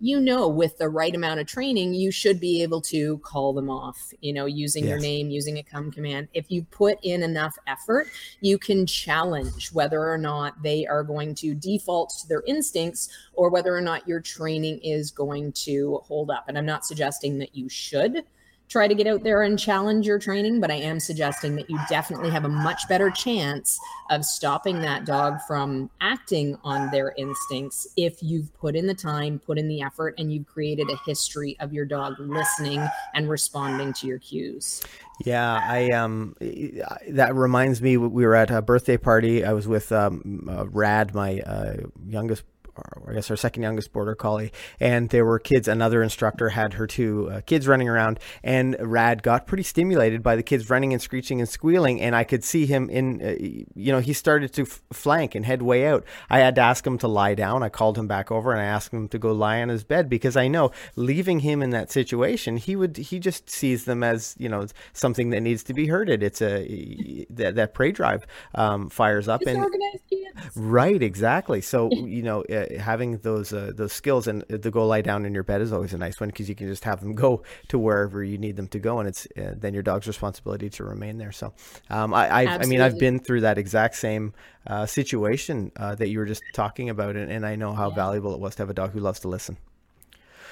you 0.00 0.20
know 0.20 0.48
with 0.48 0.78
the 0.78 0.88
right 0.88 1.14
amount 1.14 1.40
of 1.40 1.46
training 1.46 1.92
you 1.92 2.10
should 2.10 2.38
be 2.38 2.62
able 2.62 2.80
to 2.80 3.18
call 3.18 3.52
them 3.52 3.68
off 3.68 4.12
you 4.20 4.32
know 4.32 4.46
using 4.46 4.84
yes. 4.84 4.90
your 4.90 5.00
name 5.00 5.30
using 5.30 5.58
a 5.58 5.62
come 5.62 5.90
command 5.90 6.28
if 6.34 6.50
you 6.50 6.62
put 6.70 6.98
in 7.02 7.22
enough 7.22 7.56
effort 7.66 8.06
you 8.40 8.58
can 8.58 8.86
challenge 8.86 9.72
whether 9.72 10.08
or 10.08 10.18
not 10.18 10.62
they 10.62 10.86
are 10.86 11.02
going 11.02 11.34
to 11.34 11.54
default 11.54 12.10
to 12.10 12.28
their 12.28 12.42
instincts 12.46 13.08
or 13.32 13.50
whether 13.50 13.74
or 13.74 13.80
not 13.80 14.06
your 14.06 14.20
training 14.20 14.78
is 14.78 15.10
going 15.10 15.50
to 15.52 16.00
hold 16.04 16.30
up 16.30 16.44
and 16.48 16.56
i'm 16.56 16.66
not 16.66 16.84
suggesting 16.84 17.38
that 17.38 17.54
you 17.54 17.68
should 17.68 18.22
try 18.68 18.86
to 18.86 18.94
get 18.94 19.06
out 19.06 19.22
there 19.22 19.42
and 19.42 19.58
challenge 19.58 20.06
your 20.06 20.18
training, 20.18 20.60
but 20.60 20.70
I 20.70 20.74
am 20.74 21.00
suggesting 21.00 21.56
that 21.56 21.70
you 21.70 21.78
definitely 21.88 22.30
have 22.30 22.44
a 22.44 22.48
much 22.48 22.86
better 22.88 23.10
chance 23.10 23.78
of 24.10 24.24
stopping 24.24 24.80
that 24.82 25.04
dog 25.04 25.38
from 25.46 25.90
acting 26.00 26.58
on 26.64 26.90
their 26.90 27.14
instincts 27.16 27.88
if 27.96 28.22
you've 28.22 28.52
put 28.58 28.76
in 28.76 28.86
the 28.86 28.94
time, 28.94 29.38
put 29.38 29.58
in 29.58 29.68
the 29.68 29.82
effort, 29.82 30.14
and 30.18 30.32
you've 30.32 30.46
created 30.46 30.90
a 30.90 30.96
history 31.06 31.56
of 31.60 31.72
your 31.72 31.84
dog 31.84 32.14
listening 32.18 32.86
and 33.14 33.28
responding 33.28 33.92
to 33.94 34.06
your 34.06 34.18
cues. 34.18 34.82
Yeah, 35.24 35.60
I 35.64 35.90
um, 35.90 36.36
that 37.08 37.34
reminds 37.34 37.82
me. 37.82 37.96
We 37.96 38.24
were 38.24 38.36
at 38.36 38.50
a 38.50 38.62
birthday 38.62 38.96
party. 38.96 39.44
I 39.44 39.52
was 39.52 39.66
with 39.66 39.90
um, 39.90 40.46
uh, 40.48 40.66
Rad, 40.68 41.14
my 41.14 41.40
uh, 41.40 41.76
youngest 42.06 42.44
I 43.06 43.14
guess 43.14 43.30
our 43.30 43.36
second 43.36 43.62
youngest 43.62 43.92
border 43.92 44.14
collie, 44.14 44.52
and 44.80 45.08
there 45.10 45.24
were 45.24 45.38
kids. 45.38 45.68
Another 45.68 46.02
instructor 46.02 46.50
had 46.50 46.74
her 46.74 46.86
two 46.86 47.30
uh, 47.30 47.40
kids 47.42 47.66
running 47.66 47.88
around, 47.88 48.18
and 48.42 48.76
Rad 48.80 49.22
got 49.22 49.46
pretty 49.46 49.62
stimulated 49.62 50.22
by 50.22 50.36
the 50.36 50.42
kids 50.42 50.70
running 50.70 50.92
and 50.92 51.00
screeching 51.00 51.40
and 51.40 51.48
squealing, 51.48 52.00
and 52.00 52.14
I 52.14 52.24
could 52.24 52.44
see 52.44 52.66
him 52.66 52.90
in, 52.90 53.22
uh, 53.22 53.34
you 53.74 53.92
know, 53.92 54.00
he 54.00 54.12
started 54.12 54.52
to 54.54 54.62
f- 54.62 54.82
flank 54.92 55.34
and 55.34 55.44
head 55.44 55.62
way 55.62 55.86
out. 55.86 56.04
I 56.30 56.40
had 56.40 56.54
to 56.56 56.60
ask 56.60 56.86
him 56.86 56.98
to 56.98 57.08
lie 57.08 57.34
down. 57.34 57.62
I 57.62 57.68
called 57.68 57.98
him 57.98 58.06
back 58.06 58.30
over 58.30 58.52
and 58.52 58.60
I 58.60 58.64
asked 58.64 58.92
him 58.92 59.08
to 59.08 59.18
go 59.18 59.32
lie 59.32 59.60
on 59.62 59.68
his 59.68 59.84
bed 59.84 60.08
because 60.08 60.36
I 60.36 60.48
know 60.48 60.72
leaving 60.96 61.40
him 61.40 61.62
in 61.62 61.70
that 61.70 61.90
situation, 61.90 62.56
he 62.56 62.76
would 62.76 62.96
he 62.96 63.18
just 63.18 63.48
sees 63.50 63.84
them 63.84 64.02
as 64.02 64.34
you 64.38 64.48
know 64.48 64.66
something 64.92 65.30
that 65.30 65.40
needs 65.40 65.62
to 65.64 65.74
be 65.74 65.86
herded. 65.86 66.22
It's 66.22 66.42
a 66.42 67.26
that, 67.30 67.54
that 67.56 67.74
prey 67.74 67.92
drive 67.92 68.26
um, 68.54 68.90
fires 68.90 69.28
up 69.28 69.42
and 69.46 69.64
right 70.54 71.02
exactly. 71.02 71.60
So 71.60 71.90
you 71.92 72.22
know. 72.22 72.42
Uh, 72.42 72.66
having 72.78 73.18
those 73.18 73.52
uh, 73.52 73.72
those 73.74 73.92
skills 73.92 74.26
and 74.26 74.42
the 74.48 74.70
go 74.70 74.86
lie 74.86 75.02
down 75.02 75.24
in 75.24 75.34
your 75.34 75.42
bed 75.42 75.60
is 75.60 75.72
always 75.72 75.92
a 75.94 75.98
nice 75.98 76.20
one 76.20 76.28
because 76.28 76.48
you 76.48 76.54
can 76.54 76.66
just 76.66 76.84
have 76.84 77.00
them 77.00 77.14
go 77.26 77.42
to 77.68 77.78
wherever 77.78 78.22
you 78.22 78.38
need 78.38 78.56
them 78.56 78.68
to 78.68 78.78
go, 78.78 78.98
and 78.98 79.08
it's 79.08 79.26
uh, 79.36 79.54
then 79.56 79.74
your 79.74 79.82
dog's 79.82 80.06
responsibility 80.06 80.68
to 80.70 80.84
remain 80.84 81.18
there. 81.18 81.32
So, 81.32 81.52
um, 81.90 82.14
I 82.14 82.28
I, 82.28 82.58
I, 82.58 82.66
mean 82.66 82.80
I've 82.80 82.98
been 82.98 83.18
through 83.18 83.42
that 83.42 83.58
exact 83.58 83.96
same 83.96 84.34
uh, 84.66 84.86
situation 84.86 85.72
uh, 85.76 85.94
that 85.96 86.08
you 86.08 86.18
were 86.18 86.26
just 86.26 86.42
talking 86.54 86.90
about, 86.90 87.16
and, 87.16 87.30
and 87.30 87.46
I 87.46 87.56
know 87.56 87.72
how 87.72 87.88
yeah. 87.90 87.94
valuable 87.94 88.34
it 88.34 88.40
was 88.40 88.54
to 88.56 88.62
have 88.62 88.70
a 88.70 88.74
dog 88.74 88.92
who 88.92 89.00
loves 89.00 89.20
to 89.20 89.28
listen. 89.28 89.56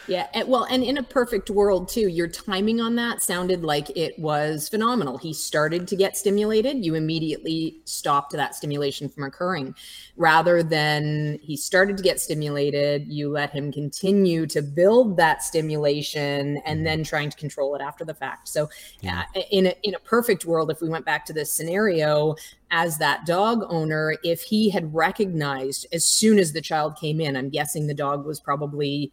Yeah, 0.09 0.29
and, 0.35 0.49
well, 0.49 0.65
and 0.71 0.83
in 0.83 0.99
a 0.99 1.03
perfect 1.03 1.51
world 1.51 1.89
too, 1.89 2.09
your 2.09 2.29
timing 2.29 2.81
on 2.81 2.95
that 2.97 3.23
sounded 3.23 3.65
like 3.65 3.91
it 3.97 4.19
was 4.19 4.69
phenomenal. 4.69 5.19
He 5.19 5.33
started 5.33 5.89
to 5.89 5.97
get 5.97 6.17
stimulated, 6.17 6.85
you 6.85 6.95
immediately 6.95 7.81
stopped 7.85 8.33
that 8.33 8.55
stimulation 8.55 9.09
from 9.09 9.25
occurring. 9.25 9.75
Rather 10.17 10.63
than 10.63 11.39
he 11.43 11.57
started 11.57 11.97
to 11.97 12.03
get 12.03 12.21
stimulated, 12.21 13.09
you 13.09 13.29
let 13.29 13.51
him 13.51 13.73
continue 13.73 14.47
to 14.47 14.63
build 14.63 15.17
that 15.17 15.43
stimulation 15.43 16.59
and 16.65 16.87
then 16.87 17.03
trying 17.03 17.31
to 17.31 17.37
control 17.37 17.75
it 17.75 17.83
after 17.83 18.05
the 18.05 18.15
fact. 18.15 18.49
So, 18.49 18.69
yeah. 19.01 19.25
Uh, 19.35 19.41
in 19.51 19.67
a, 19.67 19.75
in 19.83 19.95
a 19.95 19.99
perfect 20.01 20.47
world, 20.47 20.71
if 20.71 20.81
we 20.81 20.89
went 20.89 21.05
back 21.05 21.27
to 21.27 21.33
this 21.33 21.53
scenario, 21.53 22.37
as 22.71 22.99
that 22.99 23.27
dog 23.27 23.65
owner, 23.69 24.17
if 24.25 24.43
he 24.43 24.71
had 24.71 24.95
recognized 24.95 25.87
as 25.93 26.05
soon 26.05 26.39
as 26.39 26.53
the 26.53 26.61
child 26.61 26.97
came 26.97 27.21
in, 27.21 27.37
I'm 27.37 27.49
guessing 27.49 27.87
the 27.87 27.95
dog 27.95 28.25
was 28.25 28.41
probably 28.41 29.13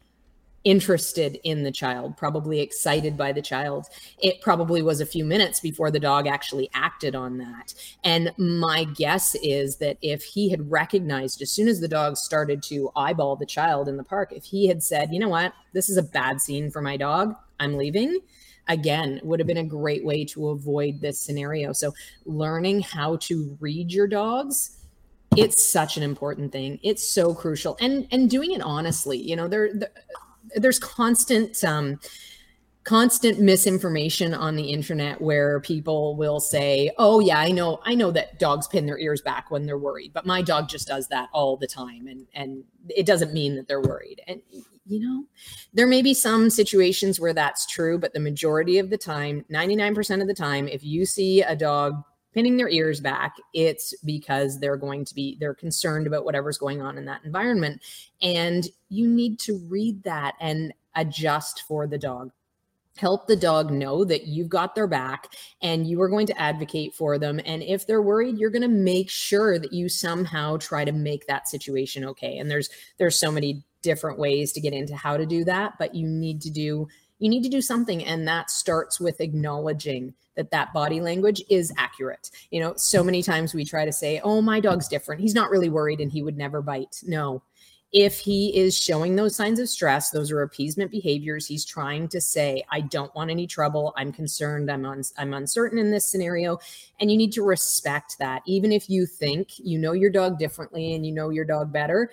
interested 0.64 1.40
in 1.44 1.64
the 1.64 1.72
child, 1.72 2.16
probably 2.16 2.62
excited 2.62 3.18
by 3.18 3.32
the 3.32 3.42
child. 3.42 3.88
It 4.22 4.42
probably 4.42 4.82
was 4.82 5.02
a 5.02 5.06
few 5.06 5.26
minutes 5.26 5.60
before 5.60 5.92
the 5.92 6.00
dog 6.00 6.28
actually 6.28 6.70
acted 6.74 7.16
on 7.16 7.38
that. 7.40 7.74
And 8.04 8.32
my 8.38 8.86
guess 8.86 9.36
is 9.36 9.78
that 9.78 9.98
if 10.02 10.24
he 10.24 10.50
had 10.50 10.72
recognized 10.72 11.42
as 11.42 11.52
soon 11.52 11.68
as 11.68 11.82
the 11.82 11.88
dog 11.88 12.18
started 12.18 12.64
to 12.64 12.92
eyeball 12.96 13.36
the 13.36 13.46
child 13.46 13.90
in 13.90 13.98
the 13.98 14.04
park, 14.04 14.32
if 14.32 14.46
he 14.46 14.68
had 14.68 14.82
said, 14.82 15.14
you 15.14 15.20
know 15.20 15.30
what, 15.30 15.54
this 15.74 15.90
is 15.90 15.98
a 15.98 16.04
bad 16.04 16.40
scene 16.40 16.72
for 16.72 16.82
my 16.82 16.98
dog, 16.98 17.36
I'm 17.60 17.76
leaving. 17.76 18.20
Again, 18.70 19.20
would 19.24 19.42
have 19.42 19.48
been 19.48 19.58
a 19.58 19.64
great 19.64 20.06
way 20.06 20.24
to 20.26 20.50
avoid 20.50 21.02
this 21.02 21.20
scenario. 21.20 21.74
So, 21.74 21.94
learning 22.26 22.82
how 22.82 23.18
to 23.18 23.58
read 23.60 23.92
your 23.92 24.08
dogs 24.08 24.80
it's 25.36 25.66
such 25.66 25.98
an 25.98 26.04
important 26.04 26.52
thing 26.52 26.80
it's 26.84 27.04
so 27.04 27.34
crucial 27.34 27.76
and 27.82 28.08
and 28.12 28.30
doing 28.30 28.52
it 28.52 28.62
honestly 28.62 29.18
you 29.18 29.36
know 29.36 29.48
there, 29.48 29.72
there's 30.56 30.80
constant 30.80 31.64
um, 31.64 32.00
constant 32.84 33.40
misinformation 33.40 34.34
on 34.34 34.56
the 34.56 34.66
internet 34.66 35.22
where 35.22 35.62
people 35.62 36.18
will 36.18 36.42
say 36.42 36.92
oh 36.98 37.22
yeah 37.22 37.40
i 37.40 37.50
know 37.50 37.80
i 37.86 37.96
know 37.96 38.12
that 38.12 38.38
dogs 38.40 38.68
pin 38.68 38.86
their 38.86 39.00
ears 39.00 39.22
back 39.22 39.50
when 39.50 39.66
they're 39.66 39.78
worried 39.78 40.12
but 40.14 40.26
my 40.26 40.42
dog 40.42 40.68
just 40.68 40.88
does 40.88 41.08
that 41.08 41.30
all 41.32 41.56
the 41.56 41.68
time 41.68 42.08
and 42.08 42.28
and 42.34 42.64
it 42.90 43.06
doesn't 43.06 43.34
mean 43.34 43.56
that 43.56 43.68
they're 43.68 43.82
worried. 43.82 44.22
And 44.28 44.42
you 44.86 45.00
know 45.00 45.24
there 45.74 45.88
may 45.88 46.02
be 46.02 46.14
some 46.14 46.50
situations 46.50 47.18
where 47.18 47.34
that's 47.34 47.66
true 47.66 47.98
but 47.98 48.12
the 48.12 48.20
majority 48.20 48.80
of 48.80 48.90
the 48.90 48.98
time 48.98 49.46
99% 49.50 50.22
of 50.22 50.28
the 50.28 50.34
time 50.34 50.68
if 50.68 50.84
you 50.84 51.06
see 51.06 51.42
a 51.42 51.56
dog 51.56 52.04
pinning 52.34 52.58
their 52.58 52.70
ears 52.70 53.00
back 53.00 53.36
it's 53.54 53.94
because 54.04 54.60
they're 54.60 54.78
going 54.78 55.06
to 55.06 55.16
be 55.16 55.38
they're 55.40 55.54
concerned 55.54 56.08
about 56.08 56.26
whatever's 56.26 56.58
going 56.58 56.82
on 56.82 56.98
in 56.98 57.06
that 57.06 57.24
environment. 57.24 57.82
And 58.22 58.68
you 58.90 59.08
need 59.08 59.40
to 59.40 59.58
read 59.70 60.04
that 60.04 60.36
and 60.40 60.74
adjust 60.96 61.64
for 61.68 61.88
the 61.88 61.98
dog. 61.98 62.32
Help 62.98 63.26
the 63.26 63.36
dog 63.36 63.72
know 63.72 64.06
that 64.06 64.28
you've 64.28 64.50
got 64.50 64.76
their 64.76 64.86
back 64.86 65.34
and 65.62 65.88
you 65.88 66.00
are 66.02 66.10
going 66.10 66.28
to 66.28 66.40
advocate 66.40 66.94
for 66.94 67.18
them. 67.18 67.40
And 67.46 67.64
if 67.64 67.88
they're 67.88 68.02
worried 68.02 68.38
you're 68.38 68.50
going 68.50 68.62
to 68.62 68.68
make 68.68 69.10
sure 69.10 69.58
that 69.60 69.74
you 69.74 69.90
somehow 69.90 70.58
try 70.58 70.86
to 70.86 70.92
make 70.92 71.28
that 71.28 71.48
situation 71.48 72.06
okay. 72.06 72.38
And 72.38 72.50
there's 72.50 72.70
there's 72.98 73.18
so 73.18 73.32
many 73.32 73.64
different 73.82 74.18
ways 74.18 74.54
to 74.54 74.62
get 74.62 74.74
into 74.74 74.96
how 74.96 75.18
to 75.18 75.26
do 75.26 75.44
that 75.44 75.74
but 75.78 75.94
you 75.94 76.08
need 76.08 76.40
to 76.40 76.50
do 76.50 76.88
you 77.24 77.30
need 77.30 77.44
to 77.44 77.50
do 77.50 77.62
something 77.62 78.04
and 78.04 78.28
that 78.28 78.50
starts 78.50 79.00
with 79.00 79.22
acknowledging 79.22 80.14
that 80.36 80.52
that 80.52 80.74
body 80.74 81.00
language 81.00 81.42
is 81.50 81.72
accurate 81.78 82.30
you 82.52 82.60
know 82.60 82.74
so 82.76 83.04
many 83.04 83.24
times 83.24 83.54
we 83.54 83.64
try 83.64 83.86
to 83.86 83.94
say 83.94 84.20
oh 84.24 84.42
my 84.42 84.60
dog's 84.60 84.88
different 84.88 85.22
he's 85.22 85.36
not 85.36 85.50
really 85.50 85.70
worried 85.70 86.02
and 86.02 86.12
he 86.12 86.22
would 86.22 86.38
never 86.38 86.62
bite 86.62 87.02
no 87.04 87.42
if 87.94 88.18
he 88.18 88.58
is 88.58 88.76
showing 88.76 89.16
those 89.16 89.36
signs 89.36 89.60
of 89.60 89.70
stress, 89.70 90.10
those 90.10 90.32
are 90.32 90.42
appeasement 90.42 90.90
behaviors. 90.90 91.46
He's 91.46 91.64
trying 91.64 92.08
to 92.08 92.20
say, 92.20 92.64
I 92.72 92.82
don't 92.82 93.14
want 93.14 93.30
any 93.30 93.46
trouble. 93.46 93.94
I'm 93.96 94.12
concerned. 94.12 94.72
I'm 94.72 94.84
un- 94.84 95.04
I'm 95.16 95.36
uncertain 95.36 95.78
in 95.78 95.92
this 95.92 96.08
scenario. 96.08 96.58
And 97.00 97.12
you 97.12 97.18
need 97.18 97.32
to 97.34 97.44
respect 97.44 98.18
that. 98.18 98.42
Even 98.48 98.72
if 98.72 98.90
you 98.90 99.06
think 99.06 99.60
you 99.60 99.78
know 99.78 99.92
your 99.92 100.10
dog 100.10 100.40
differently 100.40 100.96
and 100.96 101.06
you 101.06 101.12
know 101.12 101.30
your 101.30 101.46
dog 101.46 101.72
better, 101.72 102.10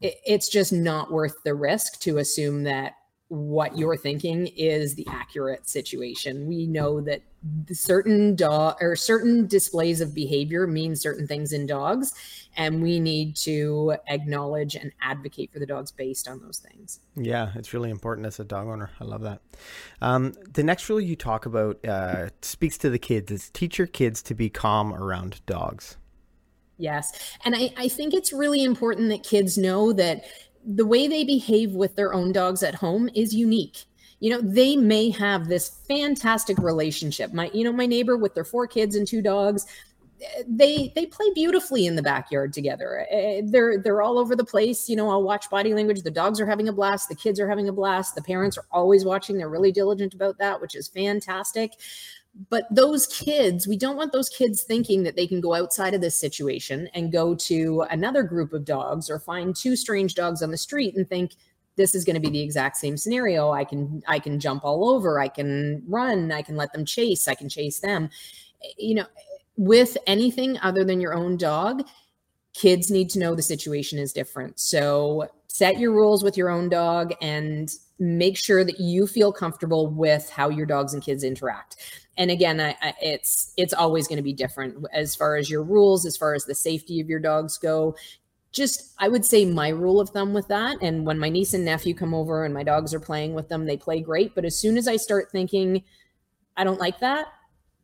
it, 0.00 0.14
it's 0.24 0.48
just 0.48 0.72
not 0.72 1.10
worth 1.10 1.42
the 1.44 1.54
risk 1.54 1.98
to 2.02 2.18
assume 2.18 2.62
that 2.62 2.94
what 3.28 3.76
you're 3.76 3.96
thinking 3.96 4.46
is 4.48 4.94
the 4.94 5.06
accurate 5.08 5.68
situation. 5.68 6.46
We 6.46 6.66
know 6.66 7.00
that 7.02 7.22
certain 7.70 8.34
dog 8.34 8.78
or 8.80 8.96
certain 8.96 9.46
displays 9.46 10.00
of 10.00 10.14
behavior 10.14 10.66
mean 10.66 10.96
certain 10.96 11.26
things 11.26 11.52
in 11.52 11.66
dogs, 11.66 12.14
and 12.56 12.82
we 12.82 12.98
need 12.98 13.36
to 13.36 13.96
acknowledge 14.08 14.74
and 14.74 14.92
advocate 15.02 15.52
for 15.52 15.58
the 15.58 15.66
dogs 15.66 15.92
based 15.92 16.26
on 16.26 16.40
those 16.40 16.58
things. 16.58 17.00
Yeah, 17.16 17.52
it's 17.54 17.74
really 17.74 17.90
important 17.90 18.26
as 18.26 18.40
a 18.40 18.44
dog 18.44 18.66
owner. 18.66 18.90
I 18.98 19.04
love 19.04 19.20
that. 19.22 19.42
Um, 20.00 20.32
the 20.54 20.62
next 20.62 20.88
rule 20.88 21.00
you 21.00 21.14
talk 21.14 21.44
about 21.44 21.84
uh, 21.86 22.30
speaks 22.40 22.78
to 22.78 22.90
the 22.90 22.98
kids 22.98 23.30
is 23.30 23.50
teach 23.50 23.76
your 23.76 23.86
kids 23.86 24.22
to 24.22 24.34
be 24.34 24.48
calm 24.48 24.94
around 24.94 25.44
dogs. 25.44 25.98
Yes. 26.78 27.36
And 27.44 27.54
I, 27.56 27.72
I 27.76 27.88
think 27.88 28.14
it's 28.14 28.32
really 28.32 28.62
important 28.62 29.08
that 29.10 29.24
kids 29.24 29.58
know 29.58 29.92
that 29.94 30.24
the 30.64 30.86
way 30.86 31.08
they 31.08 31.24
behave 31.24 31.72
with 31.72 31.96
their 31.96 32.12
own 32.12 32.32
dogs 32.32 32.62
at 32.62 32.74
home 32.74 33.08
is 33.14 33.34
unique. 33.34 33.84
You 34.20 34.30
know 34.30 34.40
they 34.40 34.76
may 34.76 35.10
have 35.10 35.46
this 35.46 35.68
fantastic 35.86 36.58
relationship. 36.58 37.32
My 37.32 37.50
you 37.54 37.64
know 37.64 37.72
my 37.72 37.86
neighbor 37.86 38.16
with 38.16 38.34
their 38.34 38.44
four 38.44 38.66
kids 38.66 38.96
and 38.96 39.06
two 39.06 39.22
dogs 39.22 39.66
they 40.48 40.92
they 40.94 41.06
play 41.06 41.26
beautifully 41.34 41.86
in 41.86 41.96
the 41.96 42.02
backyard 42.02 42.52
together. 42.52 43.06
Eh, 43.10 43.42
they're 43.44 43.78
they're 43.78 44.02
all 44.02 44.18
over 44.18 44.34
the 44.34 44.44
place. 44.44 44.88
You 44.88 44.96
know 44.96 45.08
i'll 45.10 45.22
watch 45.22 45.48
body 45.50 45.74
language. 45.74 46.02
The 46.02 46.10
dogs 46.10 46.40
are 46.40 46.46
having 46.46 46.68
a 46.68 46.72
blast. 46.72 47.08
The 47.08 47.14
kids 47.14 47.38
are 47.38 47.48
having 47.48 47.68
a 47.68 47.72
blast. 47.72 48.14
The 48.14 48.22
parents 48.22 48.58
are 48.58 48.66
always 48.72 49.04
watching. 49.04 49.38
They're 49.38 49.48
really 49.48 49.72
diligent 49.72 50.14
about 50.14 50.38
that 50.38 50.60
which 50.60 50.74
is 50.74 50.88
fantastic 50.88 51.72
but 52.50 52.66
those 52.70 53.06
kids, 53.08 53.66
we 53.66 53.76
don't 53.76 53.96
want 53.96 54.12
those 54.12 54.28
kids 54.28 54.62
thinking 54.62 55.02
that 55.02 55.16
they 55.16 55.26
can 55.26 55.40
go 55.40 55.54
outside 55.54 55.92
of 55.92 56.00
this 56.00 56.18
situation 56.18 56.88
and 56.94 57.10
go 57.10 57.34
to 57.34 57.84
another 57.90 58.22
group 58.22 58.52
of 58.52 58.64
dogs 58.64 59.10
or 59.10 59.18
find 59.18 59.56
two 59.56 59.74
strange 59.74 60.14
dogs 60.14 60.40
on 60.42 60.50
the 60.52 60.56
street 60.56 60.94
and 60.96 61.08
think 61.08 61.32
this 61.74 61.94
is 61.94 62.04
going 62.04 62.14
to 62.14 62.20
be 62.20 62.30
the 62.30 62.40
exact 62.40 62.76
same 62.76 62.96
scenario. 62.96 63.50
I 63.50 63.64
can 63.64 64.02
I 64.06 64.18
can 64.20 64.38
jump 64.38 64.64
all 64.64 64.88
over, 64.88 65.18
I 65.18 65.28
can 65.28 65.82
run, 65.88 66.30
I 66.30 66.42
can 66.42 66.56
let 66.56 66.72
them 66.72 66.84
chase, 66.84 67.26
I 67.26 67.34
can 67.34 67.48
chase 67.48 67.80
them. 67.80 68.08
You 68.76 68.96
know, 68.96 69.06
with 69.56 69.96
anything 70.06 70.58
other 70.60 70.84
than 70.84 71.00
your 71.00 71.14
own 71.14 71.36
dog, 71.36 71.82
kids 72.52 72.90
need 72.90 73.10
to 73.10 73.18
know 73.18 73.34
the 73.34 73.42
situation 73.42 73.98
is 73.98 74.12
different. 74.12 74.60
So 74.60 75.28
set 75.48 75.78
your 75.78 75.92
rules 75.92 76.22
with 76.22 76.36
your 76.36 76.50
own 76.50 76.68
dog 76.68 77.14
and 77.20 77.68
make 77.98 78.36
sure 78.36 78.64
that 78.64 78.78
you 78.78 79.06
feel 79.06 79.32
comfortable 79.32 79.88
with 79.88 80.30
how 80.30 80.48
your 80.48 80.66
dogs 80.66 80.94
and 80.94 81.02
kids 81.02 81.24
interact. 81.24 81.76
And 82.16 82.30
again 82.30 82.60
I, 82.60 82.76
I, 82.80 82.94
it's 83.00 83.52
it's 83.56 83.72
always 83.72 84.06
going 84.06 84.18
to 84.18 84.22
be 84.22 84.32
different 84.32 84.86
as 84.92 85.14
far 85.14 85.36
as 85.36 85.50
your 85.50 85.62
rules 85.62 86.06
as 86.06 86.16
far 86.16 86.34
as 86.34 86.44
the 86.44 86.54
safety 86.54 87.00
of 87.00 87.08
your 87.08 87.20
dogs 87.20 87.58
go. 87.58 87.96
Just 88.52 88.94
i 88.98 89.08
would 89.08 89.24
say 89.24 89.44
my 89.44 89.68
rule 89.68 90.00
of 90.00 90.10
thumb 90.10 90.32
with 90.32 90.48
that 90.48 90.78
and 90.80 91.06
when 91.06 91.18
my 91.18 91.28
niece 91.28 91.54
and 91.54 91.64
nephew 91.64 91.94
come 91.94 92.14
over 92.14 92.44
and 92.44 92.54
my 92.54 92.62
dogs 92.62 92.94
are 92.94 93.00
playing 93.00 93.34
with 93.34 93.48
them 93.48 93.66
they 93.66 93.76
play 93.76 94.00
great. 94.00 94.34
But 94.34 94.44
as 94.44 94.58
soon 94.58 94.76
as 94.76 94.88
i 94.88 94.96
start 94.96 95.30
thinking 95.30 95.82
i 96.56 96.64
don't 96.64 96.80
like 96.80 97.00
that 97.00 97.26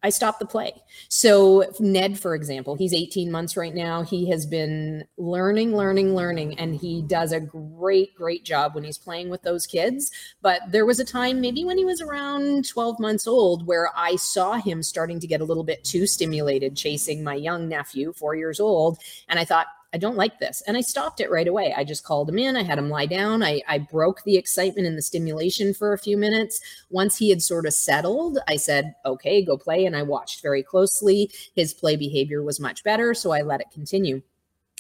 I 0.05 0.11
stopped 0.11 0.39
the 0.39 0.47
play. 0.47 0.75
So 1.09 1.65
Ned, 1.81 2.19
for 2.19 2.35
example, 2.35 2.77
he's 2.77 2.93
18 2.93 3.33
months 3.33 3.57
right 3.57 3.75
now. 3.75 4.03
He 4.03 4.29
has 4.29 4.45
been 4.45 5.05
learning, 5.17 5.75
learning, 5.75 6.15
learning, 6.15 6.59
and 6.59 6.77
he 6.77 7.01
does 7.01 7.33
a 7.33 7.41
great, 7.41 8.15
great 8.15 8.45
job 8.45 8.75
when 8.75 8.85
he's 8.85 8.99
playing 8.99 9.31
with 9.31 9.41
those 9.43 9.67
kids. 9.67 10.11
But 10.43 10.61
there 10.71 10.85
was 10.85 11.01
a 11.01 11.07
time, 11.07 11.41
maybe 11.41 11.65
when 11.65 11.79
he 11.79 11.87
was 11.87 12.03
around 12.03 12.69
12 12.69 13.01
months 13.01 13.27
old, 13.27 13.67
where 13.67 13.91
I 13.97 14.17
saw 14.17 14.53
him 14.59 14.83
starting 14.83 15.21
to 15.21 15.27
get 15.27 15.41
a 15.41 15.45
little 15.45 15.65
bit 15.65 15.83
too 15.85 16.07
stimulated, 16.07 16.77
chasing 16.77 17.25
my 17.25 17.35
young 17.35 17.67
nephew, 17.67 18.13
four 18.13 18.35
years 18.35 18.61
old. 18.61 18.99
And 19.31 19.39
I 19.39 19.47
thought, 19.47 19.69
I 19.95 19.97
don't 19.97 20.17
like 20.17 20.41
this. 20.41 20.61
And 20.67 20.77
I 20.77 20.81
stopped 20.81 21.21
it 21.21 21.31
right 21.31 21.47
away. 21.47 21.73
I 21.77 21.85
just 21.85 22.03
called 22.03 22.29
him 22.29 22.39
in. 22.39 22.57
I 22.57 22.65
had 22.65 22.79
him 22.79 22.91
lie 22.91 23.07
down. 23.07 23.45
I, 23.45 23.63
I 23.69 23.79
broke 23.79 24.25
the 24.25 24.37
excitement 24.37 24.89
and 24.89 24.99
the 24.99 25.03
stimulation 25.03 25.73
for 25.73 25.93
a 25.93 25.99
few 25.99 26.17
minutes. 26.17 26.61
Once 26.91 27.17
he 27.17 27.31
had 27.31 27.41
sort 27.41 27.65
of 27.65 27.75
settled, 27.75 28.39
I 28.49 28.57
said, 28.57 28.97
okay, 29.07 29.45
go 29.45 29.57
play. 29.57 29.87
And 29.87 29.97
I 29.97 30.03
watched 30.03 30.43
very 30.43 30.65
closely. 30.65 31.31
His 31.55 31.73
play 31.73 31.95
behavior 31.95 32.43
was 32.43 32.59
much 32.59 32.83
better. 32.83 33.15
So 33.15 33.31
I 33.31 33.43
let 33.43 33.61
it 33.61 33.71
continue. 33.73 34.21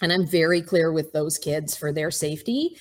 And 0.03 0.13
I'm 0.13 0.27
very 0.27 0.61
clear 0.61 0.93
with 0.93 1.13
those 1.13 1.39
kids 1.39 1.77
for 1.77 1.93
their 1.93 2.11
safety 2.11 2.77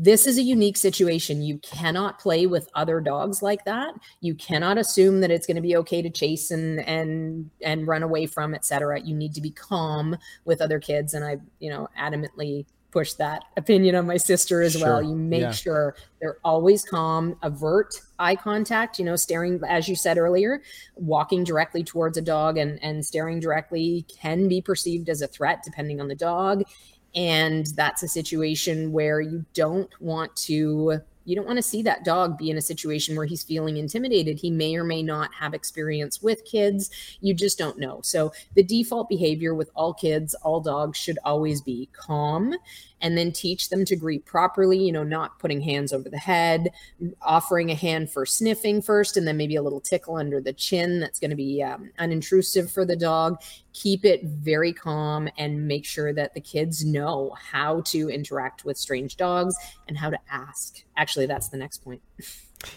this 0.00 0.28
is 0.28 0.38
a 0.38 0.42
unique 0.42 0.76
situation. 0.76 1.42
You 1.42 1.58
cannot 1.58 2.20
play 2.20 2.46
with 2.46 2.68
other 2.76 3.00
dogs 3.00 3.42
like 3.42 3.64
that. 3.64 3.94
You 4.20 4.36
cannot 4.36 4.78
assume 4.78 5.20
that 5.22 5.32
it's 5.32 5.44
going 5.44 5.56
to 5.56 5.60
be 5.60 5.76
okay 5.76 6.02
to 6.02 6.08
chase 6.08 6.52
and 6.52 6.78
and 6.80 7.50
and 7.62 7.86
run 7.86 8.04
away 8.04 8.26
from, 8.26 8.54
etc. 8.54 9.00
You 9.00 9.16
need 9.16 9.34
to 9.34 9.40
be 9.40 9.50
calm 9.50 10.16
with 10.44 10.60
other 10.60 10.78
kids, 10.78 11.14
and 11.14 11.24
I, 11.24 11.38
you 11.58 11.68
know, 11.68 11.88
adamantly 11.98 12.66
push 12.90 13.14
that 13.14 13.44
opinion 13.56 13.94
on 13.96 14.06
my 14.06 14.16
sister 14.16 14.62
as 14.62 14.72
sure. 14.72 14.82
well. 14.82 15.02
You 15.02 15.16
make 15.16 15.42
yeah. 15.42 15.50
sure 15.50 15.96
they're 16.20 16.38
always 16.44 16.84
calm, 16.84 17.36
avert 17.42 18.00
eye 18.18 18.36
contact, 18.36 18.98
you 18.98 19.04
know, 19.04 19.16
staring, 19.16 19.60
as 19.68 19.88
you 19.88 19.94
said 19.94 20.16
earlier, 20.16 20.62
walking 20.94 21.44
directly 21.44 21.84
towards 21.84 22.16
a 22.16 22.22
dog 22.22 22.56
and, 22.56 22.82
and 22.82 23.04
staring 23.04 23.40
directly 23.40 24.06
can 24.08 24.48
be 24.48 24.62
perceived 24.62 25.08
as 25.10 25.20
a 25.20 25.26
threat 25.26 25.62
depending 25.64 26.00
on 26.00 26.08
the 26.08 26.14
dog 26.14 26.62
and 27.18 27.66
that's 27.74 28.04
a 28.04 28.08
situation 28.08 28.92
where 28.92 29.20
you 29.20 29.44
don't 29.52 29.90
want 30.00 30.36
to 30.36 31.00
you 31.24 31.36
don't 31.36 31.46
want 31.46 31.58
to 31.58 31.62
see 31.62 31.82
that 31.82 32.04
dog 32.04 32.38
be 32.38 32.48
in 32.48 32.56
a 32.56 32.62
situation 32.62 33.14
where 33.14 33.26
he's 33.26 33.42
feeling 33.42 33.76
intimidated. 33.76 34.38
He 34.38 34.50
may 34.50 34.76
or 34.76 34.84
may 34.84 35.02
not 35.02 35.34
have 35.34 35.52
experience 35.52 36.22
with 36.22 36.42
kids. 36.46 36.90
You 37.20 37.34
just 37.34 37.58
don't 37.58 37.78
know. 37.78 38.00
So, 38.02 38.32
the 38.54 38.62
default 38.62 39.10
behavior 39.10 39.54
with 39.54 39.68
all 39.74 39.92
kids, 39.92 40.34
all 40.36 40.60
dogs 40.60 40.96
should 40.96 41.18
always 41.24 41.60
be 41.60 41.90
calm 41.92 42.54
and 43.00 43.16
then 43.16 43.32
teach 43.32 43.68
them 43.68 43.84
to 43.84 43.96
greet 43.96 44.24
properly, 44.24 44.78
you 44.78 44.92
know, 44.92 45.04
not 45.04 45.38
putting 45.38 45.60
hands 45.60 45.92
over 45.92 46.08
the 46.08 46.18
head, 46.18 46.70
offering 47.22 47.70
a 47.70 47.74
hand 47.74 48.10
for 48.10 48.26
sniffing 48.26 48.82
first, 48.82 49.16
and 49.16 49.26
then 49.26 49.36
maybe 49.36 49.56
a 49.56 49.62
little 49.62 49.80
tickle 49.80 50.16
under 50.16 50.40
the 50.40 50.52
chin 50.52 51.00
that's 51.00 51.20
going 51.20 51.30
to 51.30 51.36
be 51.36 51.62
um, 51.62 51.90
unintrusive 51.98 52.70
for 52.70 52.84
the 52.84 52.96
dog. 52.96 53.40
Keep 53.72 54.04
it 54.04 54.24
very 54.24 54.72
calm 54.72 55.28
and 55.38 55.68
make 55.68 55.84
sure 55.84 56.12
that 56.12 56.34
the 56.34 56.40
kids 56.40 56.84
know 56.84 57.34
how 57.40 57.80
to 57.82 58.08
interact 58.10 58.64
with 58.64 58.76
strange 58.76 59.16
dogs 59.16 59.54
and 59.86 59.96
how 59.96 60.10
to 60.10 60.18
ask. 60.30 60.82
Actually, 60.96 61.26
that's 61.26 61.48
the 61.48 61.56
next 61.56 61.78
point. 61.84 62.02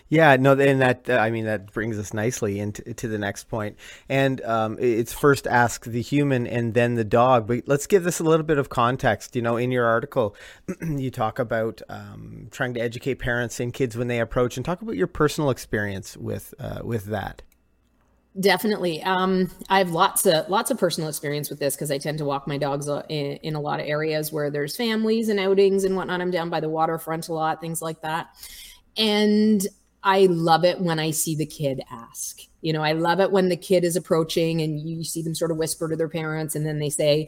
Yeah, 0.09 0.35
no, 0.35 0.51
and 0.51 0.81
that 0.81 1.09
uh, 1.09 1.13
I 1.13 1.31
mean 1.31 1.45
that 1.45 1.73
brings 1.73 1.97
us 1.97 2.13
nicely 2.13 2.59
into 2.59 2.93
to 2.93 3.07
the 3.07 3.17
next 3.17 3.45
point. 3.45 3.77
And 4.07 4.39
um, 4.41 4.77
it's 4.79 5.11
first 5.11 5.47
ask 5.47 5.85
the 5.85 6.01
human 6.01 6.45
and 6.45 6.73
then 6.73 6.95
the 6.95 7.03
dog. 7.03 7.47
But 7.47 7.63
let's 7.65 7.87
give 7.87 8.03
this 8.03 8.19
a 8.19 8.23
little 8.23 8.45
bit 8.45 8.59
of 8.59 8.69
context. 8.69 9.35
You 9.35 9.41
know, 9.41 9.57
in 9.57 9.71
your 9.71 9.85
article, 9.85 10.35
you 10.81 11.09
talk 11.09 11.39
about 11.39 11.81
um, 11.89 12.47
trying 12.51 12.75
to 12.75 12.79
educate 12.79 13.15
parents 13.15 13.59
and 13.59 13.73
kids 13.73 13.97
when 13.97 14.07
they 14.07 14.19
approach, 14.19 14.55
and 14.55 14.65
talk 14.65 14.81
about 14.81 14.95
your 14.95 15.07
personal 15.07 15.49
experience 15.49 16.15
with 16.15 16.53
uh, 16.59 16.81
with 16.83 17.05
that. 17.05 17.41
Definitely. 18.39 19.03
Um, 19.03 19.51
I 19.67 19.79
have 19.79 19.91
lots 19.91 20.25
of 20.25 20.47
lots 20.47 20.71
of 20.71 20.77
personal 20.77 21.09
experience 21.09 21.49
with 21.49 21.59
this 21.59 21.75
because 21.75 21.91
I 21.91 21.97
tend 21.97 22.19
to 22.19 22.25
walk 22.25 22.47
my 22.47 22.57
dogs 22.57 22.87
uh, 22.87 23.03
in, 23.09 23.37
in 23.37 23.55
a 23.55 23.59
lot 23.59 23.79
of 23.79 23.87
areas 23.87 24.31
where 24.31 24.49
there's 24.49 24.75
families 24.75 25.27
and 25.27 25.39
outings 25.39 25.83
and 25.83 25.95
whatnot. 25.95 26.21
I'm 26.21 26.31
down 26.31 26.49
by 26.49 26.59
the 26.59 26.69
waterfront 26.69 27.27
a 27.27 27.33
lot, 27.33 27.59
things 27.59 27.81
like 27.81 28.01
that. 28.03 28.29
And 28.97 29.65
I 30.03 30.25
love 30.25 30.63
it 30.65 30.79
when 30.79 30.99
I 30.99 31.11
see 31.11 31.35
the 31.35 31.45
kid 31.45 31.81
ask. 31.91 32.41
You 32.61 32.73
know, 32.73 32.81
I 32.81 32.93
love 32.93 33.19
it 33.19 33.31
when 33.31 33.49
the 33.49 33.57
kid 33.57 33.83
is 33.83 33.95
approaching 33.95 34.61
and 34.61 34.79
you 34.79 35.03
see 35.03 35.21
them 35.21 35.35
sort 35.35 35.51
of 35.51 35.57
whisper 35.57 35.89
to 35.89 35.95
their 35.95 36.09
parents 36.09 36.55
and 36.55 36.65
then 36.65 36.79
they 36.79 36.89
say, 36.89 37.27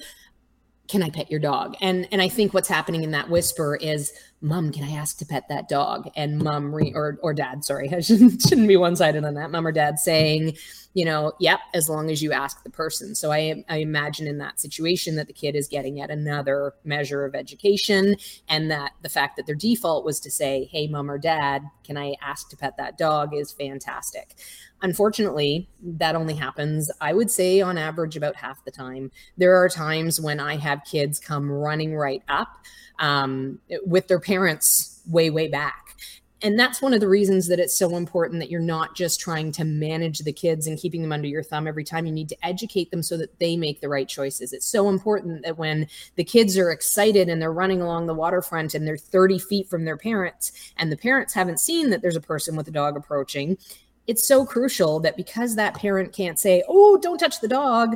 "Can 0.87 1.03
I 1.03 1.09
pet 1.09 1.29
your 1.31 1.39
dog?" 1.39 1.75
And 1.81 2.07
and 2.11 2.21
I 2.21 2.27
think 2.27 2.53
what's 2.53 2.67
happening 2.67 3.03
in 3.03 3.11
that 3.11 3.29
whisper 3.29 3.75
is 3.75 4.11
mom 4.43 4.71
can 4.71 4.83
i 4.83 4.91
ask 4.91 5.17
to 5.17 5.25
pet 5.25 5.47
that 5.49 5.69
dog? 5.69 6.09
And 6.15 6.37
mom 6.39 6.75
re- 6.75 6.91
or 6.93 7.17
or 7.23 7.33
dad 7.33 7.63
sorry 7.63 7.89
i 7.93 7.99
shouldn't, 8.01 8.41
shouldn't 8.41 8.67
be 8.67 8.77
one-sided 8.77 9.23
on 9.23 9.33
that. 9.35 9.49
Mom 9.49 9.65
or 9.65 9.71
dad 9.71 9.97
saying 9.99 10.55
you 10.93 11.05
know 11.05 11.31
yep 11.39 11.59
as 11.73 11.89
long 11.89 12.11
as 12.11 12.21
you 12.21 12.31
ask 12.31 12.63
the 12.63 12.69
person. 12.69 13.15
So 13.15 13.31
i 13.31 13.63
i 13.69 13.77
imagine 13.77 14.27
in 14.27 14.37
that 14.39 14.59
situation 14.59 15.15
that 15.15 15.27
the 15.27 15.33
kid 15.33 15.55
is 15.55 15.67
getting 15.67 15.97
yet 15.97 16.11
another 16.11 16.73
measure 16.83 17.25
of 17.25 17.33
education 17.33 18.17
and 18.47 18.69
that 18.69 18.91
the 19.01 19.09
fact 19.09 19.37
that 19.37 19.45
their 19.45 19.55
default 19.55 20.05
was 20.05 20.19
to 20.19 20.29
say 20.29 20.69
hey 20.71 20.87
mom 20.87 21.09
or 21.09 21.17
dad 21.17 21.63
can 21.83 21.97
i 21.97 22.15
ask 22.21 22.49
to 22.49 22.57
pet 22.57 22.77
that 22.77 22.97
dog? 22.97 23.33
is 23.33 23.51
fantastic. 23.51 24.35
Unfortunately, 24.81 25.69
that 25.81 26.13
only 26.13 26.35
happens, 26.35 26.91
I 26.99 27.13
would 27.13 27.31
say, 27.31 27.61
on 27.61 27.77
average, 27.77 28.17
about 28.17 28.35
half 28.35 28.65
the 28.65 28.71
time. 28.71 29.11
There 29.37 29.55
are 29.55 29.69
times 29.69 30.19
when 30.19 30.41
I 30.41 30.57
have 30.57 30.83
kids 30.83 31.19
come 31.19 31.49
running 31.49 31.95
right 31.95 32.21
up 32.27 32.49
um, 32.99 33.59
with 33.85 34.07
their 34.07 34.19
parents 34.19 35.01
way, 35.07 35.29
way 35.29 35.47
back. 35.47 35.83
And 36.43 36.59
that's 36.59 36.81
one 36.81 36.93
of 36.93 36.99
the 36.99 37.07
reasons 37.07 37.47
that 37.47 37.59
it's 37.59 37.77
so 37.77 37.95
important 37.95 38.41
that 38.41 38.51
you're 38.51 38.59
not 38.59 38.95
just 38.95 39.21
trying 39.21 39.53
to 39.53 39.63
manage 39.63 40.19
the 40.19 40.33
kids 40.33 40.67
and 40.67 40.77
keeping 40.77 41.01
them 41.01 41.13
under 41.13 41.27
your 41.27 41.41
thumb 41.41 41.67
every 41.67 41.85
time. 41.85 42.05
You 42.05 42.11
need 42.11 42.27
to 42.29 42.45
educate 42.45 42.91
them 42.91 43.01
so 43.01 43.15
that 43.15 43.39
they 43.39 43.55
make 43.55 43.79
the 43.79 43.87
right 43.87 44.07
choices. 44.07 44.51
It's 44.51 44.67
so 44.67 44.89
important 44.89 45.43
that 45.45 45.57
when 45.57 45.87
the 46.15 46.25
kids 46.25 46.57
are 46.57 46.69
excited 46.69 47.29
and 47.29 47.41
they're 47.41 47.53
running 47.53 47.81
along 47.81 48.07
the 48.07 48.13
waterfront 48.13 48.73
and 48.73 48.85
they're 48.85 48.97
30 48.97 49.39
feet 49.39 49.69
from 49.69 49.85
their 49.85 49.95
parents, 49.95 50.51
and 50.75 50.91
the 50.91 50.97
parents 50.97 51.33
haven't 51.33 51.61
seen 51.61 51.89
that 51.91 52.01
there's 52.01 52.17
a 52.17 52.21
person 52.21 52.57
with 52.57 52.67
a 52.67 52.71
dog 52.71 52.97
approaching, 52.97 53.57
it's 54.05 54.27
so 54.27 54.45
crucial 54.45 54.99
that 54.99 55.15
because 55.15 55.55
that 55.55 55.75
parent 55.75 56.11
can't 56.11 56.37
say, 56.37 56.61
oh, 56.67 56.97
don't 56.97 57.19
touch 57.19 57.39
the 57.39 57.47
dog, 57.47 57.95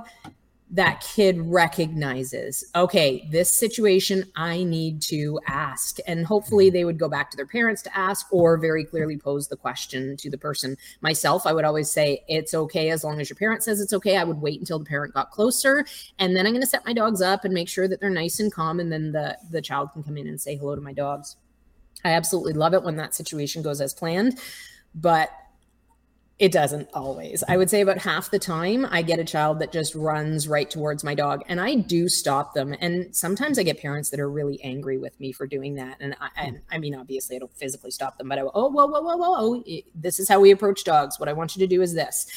that 0.69 0.99
kid 0.99 1.39
recognizes, 1.39 2.65
okay, 2.75 3.27
this 3.31 3.51
situation 3.51 4.25
I 4.35 4.63
need 4.63 5.01
to 5.03 5.39
ask. 5.47 5.97
And 6.05 6.25
hopefully 6.25 6.67
mm-hmm. 6.67 6.73
they 6.73 6.85
would 6.85 6.99
go 6.99 7.07
back 7.07 7.31
to 7.31 7.37
their 7.37 7.47
parents 7.47 7.81
to 7.83 7.97
ask 7.97 8.27
or 8.31 8.57
very 8.57 8.83
clearly 8.83 9.17
pose 9.17 9.47
the 9.47 9.55
question 9.55 10.17
to 10.17 10.29
the 10.29 10.37
person. 10.37 10.75
Myself, 10.99 11.47
I 11.47 11.53
would 11.53 11.63
always 11.63 11.89
say, 11.89 12.23
it's 12.27 12.53
okay 12.53 12.89
as 12.89 13.03
long 13.05 13.21
as 13.21 13.29
your 13.29 13.37
parent 13.37 13.63
says 13.63 13.79
it's 13.79 13.93
okay. 13.93 14.17
I 14.17 14.25
would 14.25 14.41
wait 14.41 14.59
until 14.59 14.79
the 14.79 14.85
parent 14.85 15.13
got 15.13 15.31
closer. 15.31 15.85
And 16.19 16.35
then 16.35 16.45
I'm 16.45 16.51
going 16.51 16.61
to 16.61 16.67
set 16.67 16.85
my 16.85 16.93
dogs 16.93 17.21
up 17.21 17.45
and 17.45 17.53
make 17.53 17.69
sure 17.69 17.87
that 17.87 18.01
they're 18.01 18.09
nice 18.09 18.41
and 18.41 18.51
calm. 18.51 18.81
And 18.81 18.91
then 18.91 19.13
the, 19.13 19.37
the 19.49 19.61
child 19.61 19.93
can 19.93 20.03
come 20.03 20.17
in 20.17 20.27
and 20.27 20.39
say 20.39 20.57
hello 20.57 20.75
to 20.75 20.81
my 20.81 20.93
dogs. 20.93 21.37
I 22.03 22.11
absolutely 22.11 22.53
love 22.53 22.73
it 22.73 22.83
when 22.83 22.97
that 22.97 23.15
situation 23.15 23.61
goes 23.61 23.79
as 23.79 23.93
planned. 23.93 24.37
But 24.93 25.29
it 26.39 26.51
doesn't 26.51 26.87
always. 26.93 27.43
I 27.47 27.57
would 27.57 27.67
say 27.67 27.81
about 27.81 27.97
half 27.97 28.29
the 28.29 28.37
time 28.37 28.85
I 28.91 29.01
get 29.01 29.17
a 29.17 29.23
child 29.23 29.57
that 29.59 29.71
just 29.71 29.95
runs 29.95 30.47
right 30.47 30.69
towards 30.69 31.03
my 31.03 31.15
dog 31.15 31.41
and 31.47 31.59
I 31.59 31.73
do 31.75 32.07
stop 32.07 32.53
them. 32.53 32.75
And 32.79 33.15
sometimes 33.15 33.57
I 33.57 33.63
get 33.63 33.81
parents 33.81 34.11
that 34.11 34.19
are 34.19 34.29
really 34.29 34.61
angry 34.63 34.99
with 34.99 35.19
me 35.19 35.31
for 35.31 35.47
doing 35.47 35.73
that. 35.75 35.97
And 35.99 36.15
I, 36.21 36.29
and 36.37 36.61
I 36.69 36.77
mean, 36.77 36.93
obviously 36.93 37.37
I 37.37 37.39
don't 37.39 37.55
physically 37.57 37.89
stop 37.89 38.19
them, 38.19 38.29
but 38.29 38.37
I, 38.37 38.41
oh, 38.41 38.69
whoa, 38.69 38.85
whoa, 38.85 39.01
whoa, 39.01 39.17
whoa, 39.17 39.51
whoa. 39.55 39.63
This 39.95 40.19
is 40.19 40.29
how 40.29 40.39
we 40.39 40.51
approach 40.51 40.83
dogs. 40.83 41.19
What 41.19 41.27
I 41.27 41.33
want 41.33 41.55
you 41.55 41.59
to 41.61 41.67
do 41.67 41.81
is 41.81 41.95
this. 41.95 42.27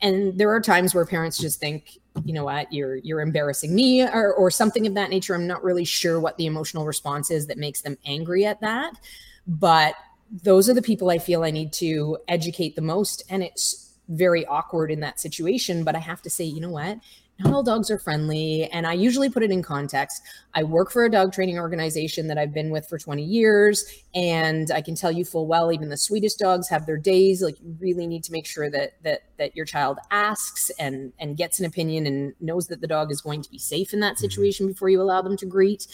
And 0.00 0.38
there 0.38 0.50
are 0.50 0.60
times 0.60 0.94
where 0.94 1.04
parents 1.04 1.36
just 1.36 1.58
think, 1.58 1.98
you 2.24 2.32
know 2.32 2.44
what, 2.44 2.72
you're, 2.72 2.96
you're 2.96 3.20
embarrassing 3.20 3.74
me 3.74 4.02
or, 4.02 4.32
or 4.34 4.52
something 4.52 4.86
of 4.86 4.94
that 4.94 5.10
nature. 5.10 5.34
I'm 5.34 5.48
not 5.48 5.64
really 5.64 5.84
sure 5.84 6.20
what 6.20 6.36
the 6.36 6.46
emotional 6.46 6.86
response 6.86 7.28
is 7.32 7.48
that 7.48 7.58
makes 7.58 7.82
them 7.82 7.98
angry 8.06 8.46
at 8.46 8.60
that. 8.60 8.94
But 9.48 9.96
those 10.30 10.68
are 10.68 10.74
the 10.74 10.82
people 10.82 11.10
I 11.10 11.18
feel 11.18 11.42
I 11.42 11.50
need 11.50 11.72
to 11.74 12.18
educate 12.28 12.76
the 12.76 12.82
most. 12.82 13.22
And 13.28 13.42
it's 13.42 13.94
very 14.08 14.46
awkward 14.46 14.90
in 14.90 15.00
that 15.00 15.20
situation. 15.20 15.84
But 15.84 15.94
I 15.94 16.00
have 16.00 16.22
to 16.22 16.30
say, 16.30 16.44
you 16.44 16.60
know 16.60 16.70
what? 16.70 16.98
Not 17.40 17.54
all 17.54 17.62
dogs 17.62 17.88
are 17.88 18.00
friendly. 18.00 18.64
And 18.72 18.84
I 18.84 18.94
usually 18.94 19.30
put 19.30 19.44
it 19.44 19.52
in 19.52 19.62
context. 19.62 20.22
I 20.54 20.64
work 20.64 20.90
for 20.90 21.04
a 21.04 21.10
dog 21.10 21.32
training 21.32 21.56
organization 21.56 22.26
that 22.26 22.36
I've 22.36 22.52
been 22.52 22.70
with 22.70 22.88
for 22.88 22.98
20 22.98 23.22
years. 23.22 23.84
And 24.12 24.72
I 24.72 24.82
can 24.82 24.96
tell 24.96 25.12
you 25.12 25.24
full 25.24 25.46
well, 25.46 25.72
even 25.72 25.88
the 25.88 25.96
sweetest 25.96 26.40
dogs 26.40 26.68
have 26.68 26.84
their 26.84 26.96
days. 26.96 27.40
Like 27.40 27.60
you 27.60 27.76
really 27.78 28.08
need 28.08 28.24
to 28.24 28.32
make 28.32 28.44
sure 28.44 28.68
that 28.70 28.94
that 29.04 29.22
that 29.38 29.54
your 29.54 29.66
child 29.66 29.98
asks 30.10 30.70
and 30.80 31.12
and 31.20 31.36
gets 31.36 31.60
an 31.60 31.66
opinion 31.66 32.06
and 32.06 32.34
knows 32.40 32.66
that 32.68 32.80
the 32.80 32.88
dog 32.88 33.12
is 33.12 33.20
going 33.20 33.42
to 33.42 33.50
be 33.50 33.58
safe 33.58 33.92
in 33.92 34.00
that 34.00 34.14
mm-hmm. 34.14 34.22
situation 34.22 34.66
before 34.66 34.88
you 34.88 35.00
allow 35.00 35.22
them 35.22 35.36
to 35.36 35.46
greet. 35.46 35.86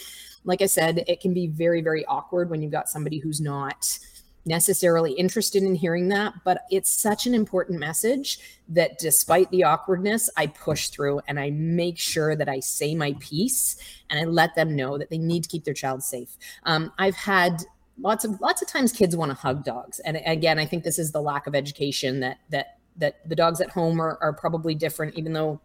Like 0.45 0.63
I 0.63 0.67
said, 0.67 1.03
it 1.07 1.21
can 1.21 1.33
be 1.33 1.45
very, 1.45 1.81
very 1.81 2.05
awkward 2.05 2.49
when 2.49 2.63
you've 2.63 2.71
got 2.71 2.89
somebody 2.89 3.19
who's 3.19 3.39
not 3.39 3.99
necessarily 4.45 5.13
interested 5.13 5.63
in 5.63 5.75
hearing 5.75 6.09
that, 6.09 6.33
but 6.43 6.65
it's 6.69 6.89
such 6.89 7.25
an 7.25 7.33
important 7.33 7.79
message 7.79 8.39
that 8.69 8.97
despite 8.99 9.49
the 9.51 9.63
awkwardness, 9.63 10.29
I 10.37 10.47
push 10.47 10.89
through 10.89 11.21
and 11.27 11.39
I 11.39 11.49
make 11.51 11.97
sure 11.97 12.35
that 12.35 12.47
I 12.47 12.59
say 12.59 12.95
my 12.95 13.15
piece 13.19 13.77
and 14.09 14.19
I 14.19 14.23
let 14.23 14.55
them 14.55 14.75
know 14.75 14.97
that 14.97 15.09
they 15.09 15.17
need 15.17 15.43
to 15.43 15.49
keep 15.49 15.63
their 15.63 15.73
child 15.73 16.03
safe. 16.03 16.37
Um, 16.63 16.91
I've 16.97 17.15
had 17.15 17.63
lots 17.99 18.25
of 18.25 18.39
lots 18.41 18.61
of 18.61 18.67
times 18.67 18.91
kids 18.91 19.15
want 19.15 19.31
to 19.31 19.35
hug 19.35 19.63
dogs, 19.63 19.99
and 19.99 20.21
again, 20.25 20.59
I 20.59 20.65
think 20.65 20.83
this 20.83 20.99
is 20.99 21.11
the 21.11 21.21
lack 21.21 21.47
of 21.47 21.55
education 21.55 22.19
that 22.19 22.39
that 22.49 22.77
that 22.97 23.27
the 23.27 23.35
dogs 23.35 23.59
at 23.61 23.69
home 23.69 23.99
are, 23.99 24.17
are 24.21 24.33
probably 24.33 24.75
different, 24.75 25.15
even 25.15 25.33
though 25.33 25.59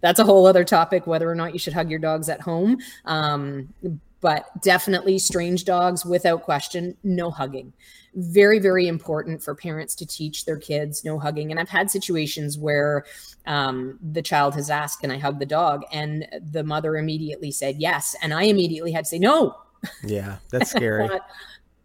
that's 0.00 0.18
a 0.18 0.24
whole 0.24 0.46
other 0.46 0.64
topic 0.64 1.06
whether 1.06 1.30
or 1.30 1.34
not 1.34 1.52
you 1.52 1.58
should 1.58 1.74
hug 1.74 1.90
your 1.90 1.98
dogs 1.98 2.28
at 2.28 2.40
home. 2.40 2.78
Um, 3.04 3.74
but 4.20 4.46
definitely 4.62 5.18
strange 5.18 5.64
dogs 5.64 6.04
without 6.04 6.42
question, 6.42 6.96
no 7.02 7.30
hugging. 7.30 7.72
Very 8.14 8.58
very 8.58 8.88
important 8.88 9.42
for 9.42 9.54
parents 9.54 9.94
to 9.96 10.06
teach 10.06 10.44
their 10.44 10.58
kids 10.58 11.04
no 11.04 11.18
hugging. 11.18 11.50
And 11.50 11.60
i've 11.60 11.68
had 11.68 11.90
situations 11.90 12.58
where 12.58 13.04
um, 13.46 13.98
the 14.12 14.22
child 14.22 14.54
has 14.54 14.68
asked 14.68 15.00
can 15.00 15.10
i 15.10 15.18
hug 15.18 15.38
the 15.38 15.46
dog? 15.46 15.84
And 15.92 16.26
the 16.50 16.64
mother 16.64 16.96
immediately 16.96 17.50
said 17.50 17.76
yes. 17.78 18.16
And 18.22 18.34
i 18.34 18.44
immediately 18.44 18.92
had 18.92 19.04
to 19.04 19.10
say 19.10 19.18
no. 19.18 19.56
Yeah 20.04 20.36
that's 20.50 20.70
scary. 20.76 21.08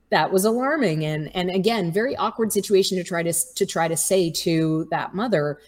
That 0.09 0.31
was 0.31 0.45
alarming. 0.45 1.05
And 1.05 1.33
and 1.35 1.49
again 1.51 1.91
very 1.91 2.15
awkward 2.15 2.51
situation 2.51 2.97
to 2.97 3.03
try 3.03 3.23
to 3.23 3.33
to 3.55 3.65
try 3.65 3.87
to 3.87 3.97
say 3.97 4.31
to 4.31 4.87
that 4.91 5.13
mother 5.13 5.59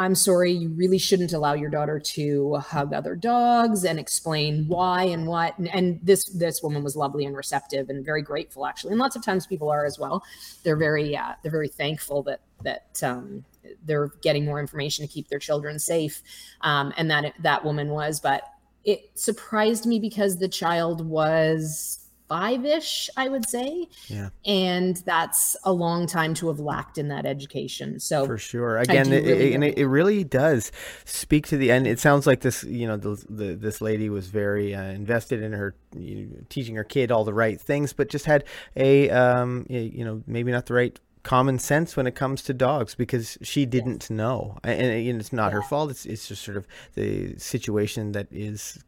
I'm 0.00 0.14
sorry, 0.14 0.50
you 0.50 0.70
really 0.70 0.96
shouldn't 0.96 1.34
allow 1.34 1.52
your 1.52 1.68
daughter 1.68 2.00
to 2.00 2.54
hug 2.54 2.94
other 2.94 3.14
dogs 3.14 3.84
and 3.84 3.98
explain 3.98 4.66
why 4.66 5.02
and 5.02 5.26
what. 5.26 5.58
And, 5.58 5.68
and, 5.68 6.00
this 6.02 6.24
this 6.24 6.62
woman 6.62 6.82
was 6.82 6.96
lovely 6.96 7.26
and 7.26 7.36
receptive 7.36 7.90
and 7.90 8.02
very 8.02 8.22
grateful, 8.22 8.64
actually. 8.64 8.92
And 8.92 8.98
lots 8.98 9.14
of 9.14 9.22
times 9.22 9.46
people 9.46 9.68
are 9.68 9.84
as 9.84 9.98
well. 9.98 10.24
They're 10.62 10.74
very 10.74 11.14
uh, 11.14 11.34
they're 11.42 11.52
very 11.52 11.68
thankful 11.68 12.22
that 12.22 12.40
that 12.64 13.02
um, 13.02 13.44
they're 13.84 14.08
getting 14.22 14.46
more 14.46 14.58
information 14.58 15.06
to 15.06 15.12
keep 15.12 15.28
their 15.28 15.38
children 15.38 15.78
safe, 15.78 16.22
um, 16.62 16.94
and 16.96 17.10
that 17.10 17.34
that 17.40 17.62
woman 17.62 17.90
was. 17.90 18.20
But 18.20 18.44
it 18.84 19.10
surprised 19.18 19.84
me 19.84 19.98
because 19.98 20.38
the 20.38 20.48
child 20.48 21.06
was 21.06 21.99
five 22.30 22.64
ish, 22.64 23.10
I 23.16 23.28
would 23.28 23.48
say. 23.48 23.88
Yeah. 24.06 24.30
And 24.46 24.96
that's 24.98 25.56
a 25.64 25.72
long 25.72 26.06
time 26.06 26.32
to 26.34 26.46
have 26.46 26.60
lacked 26.60 26.96
in 26.96 27.08
that 27.08 27.26
education. 27.26 27.98
So 27.98 28.24
for 28.24 28.38
sure, 28.38 28.78
again, 28.78 29.12
it, 29.12 29.24
really 29.24 29.50
it, 29.50 29.54
and 29.54 29.64
it, 29.64 29.86
really 29.86 30.22
does 30.22 30.70
speak 31.04 31.48
to 31.48 31.56
the 31.56 31.72
end. 31.72 31.88
It 31.88 31.98
sounds 31.98 32.28
like 32.28 32.40
this, 32.40 32.62
you 32.62 32.86
know, 32.86 32.96
the, 32.96 33.22
the 33.28 33.54
this 33.56 33.80
lady 33.80 34.08
was 34.08 34.28
very 34.28 34.76
uh, 34.76 34.84
invested 34.84 35.42
in 35.42 35.52
her 35.52 35.74
you 35.98 36.26
know, 36.26 36.36
teaching 36.48 36.76
her 36.76 36.84
kid 36.84 37.10
all 37.10 37.24
the 37.24 37.34
right 37.34 37.60
things, 37.60 37.92
but 37.92 38.08
just 38.08 38.26
had 38.26 38.44
a, 38.76 39.10
um, 39.10 39.66
you 39.68 40.04
know, 40.04 40.22
maybe 40.28 40.52
not 40.52 40.66
the 40.66 40.74
right 40.74 41.00
common 41.24 41.58
sense 41.58 41.96
when 41.96 42.06
it 42.06 42.14
comes 42.14 42.42
to 42.44 42.54
dogs 42.54 42.94
because 42.94 43.36
she 43.42 43.66
didn't 43.66 44.04
yes. 44.04 44.10
know 44.10 44.56
and, 44.64 44.80
and, 44.80 45.20
it's 45.20 45.34
not 45.34 45.48
yeah. 45.48 45.56
her 45.56 45.62
fault 45.62 45.90
it's, 45.90 46.06
it's 46.06 46.26
just 46.26 46.42
sort 46.42 46.56
of 46.56 46.66
the 46.94 47.38
situation 47.38 48.12
that 48.12 48.26
is 48.30 48.82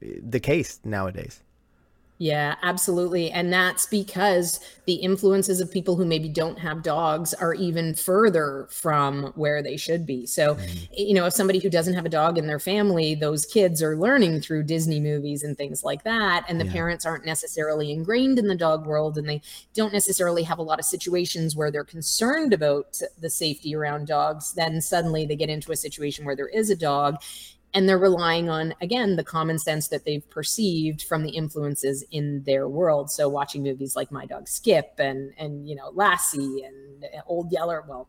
the 0.00 0.40
case 0.40 0.80
nowadays 0.82 1.40
yeah, 2.18 2.56
absolutely. 2.62 3.30
And 3.30 3.52
that's 3.52 3.86
because 3.86 4.58
the 4.86 4.94
influences 4.94 5.60
of 5.60 5.70
people 5.70 5.94
who 5.94 6.04
maybe 6.04 6.28
don't 6.28 6.58
have 6.58 6.82
dogs 6.82 7.32
are 7.32 7.54
even 7.54 7.94
further 7.94 8.66
from 8.72 9.32
where 9.36 9.62
they 9.62 9.76
should 9.76 10.04
be. 10.04 10.26
So, 10.26 10.56
mm-hmm. 10.56 10.84
you 10.96 11.14
know, 11.14 11.26
if 11.26 11.32
somebody 11.32 11.60
who 11.60 11.70
doesn't 11.70 11.94
have 11.94 12.06
a 12.06 12.08
dog 12.08 12.36
in 12.36 12.48
their 12.48 12.58
family, 12.58 13.14
those 13.14 13.46
kids 13.46 13.80
are 13.84 13.96
learning 13.96 14.40
through 14.40 14.64
Disney 14.64 14.98
movies 14.98 15.44
and 15.44 15.56
things 15.56 15.84
like 15.84 16.02
that. 16.02 16.44
And 16.48 16.60
the 16.60 16.66
yeah. 16.66 16.72
parents 16.72 17.06
aren't 17.06 17.24
necessarily 17.24 17.92
ingrained 17.92 18.40
in 18.40 18.48
the 18.48 18.56
dog 18.56 18.84
world 18.84 19.16
and 19.16 19.28
they 19.28 19.40
don't 19.74 19.92
necessarily 19.92 20.42
have 20.42 20.58
a 20.58 20.62
lot 20.62 20.80
of 20.80 20.84
situations 20.84 21.54
where 21.54 21.70
they're 21.70 21.84
concerned 21.84 22.52
about 22.52 23.00
the 23.20 23.30
safety 23.30 23.76
around 23.76 24.08
dogs. 24.08 24.54
Then 24.54 24.80
suddenly 24.80 25.24
they 25.24 25.36
get 25.36 25.50
into 25.50 25.70
a 25.70 25.76
situation 25.76 26.24
where 26.24 26.36
there 26.36 26.48
is 26.48 26.68
a 26.68 26.76
dog 26.76 27.18
and 27.74 27.88
they're 27.88 27.98
relying 27.98 28.48
on 28.48 28.74
again 28.80 29.16
the 29.16 29.24
common 29.24 29.58
sense 29.58 29.88
that 29.88 30.04
they've 30.04 30.28
perceived 30.30 31.02
from 31.02 31.22
the 31.22 31.30
influences 31.30 32.04
in 32.10 32.42
their 32.44 32.68
world. 32.68 33.10
So 33.10 33.28
watching 33.28 33.62
movies 33.62 33.96
like 33.96 34.10
my 34.10 34.26
dog 34.26 34.48
skip 34.48 34.94
and 34.98 35.32
and 35.38 35.68
you 35.68 35.76
know 35.76 35.90
lassie 35.94 36.64
and 36.64 37.04
old 37.26 37.52
yeller 37.52 37.84
well 37.88 38.08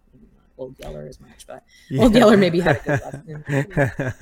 old 0.58 0.76
yeller 0.80 1.08
as 1.08 1.22
much 1.22 1.48
but 1.48 1.64
yeah. 1.90 2.04
old 2.04 2.14
yeller 2.14 2.36
maybe 2.36 2.60
had 2.60 2.78
a 2.78 3.24
good 3.24 3.46
lesson 3.48 4.14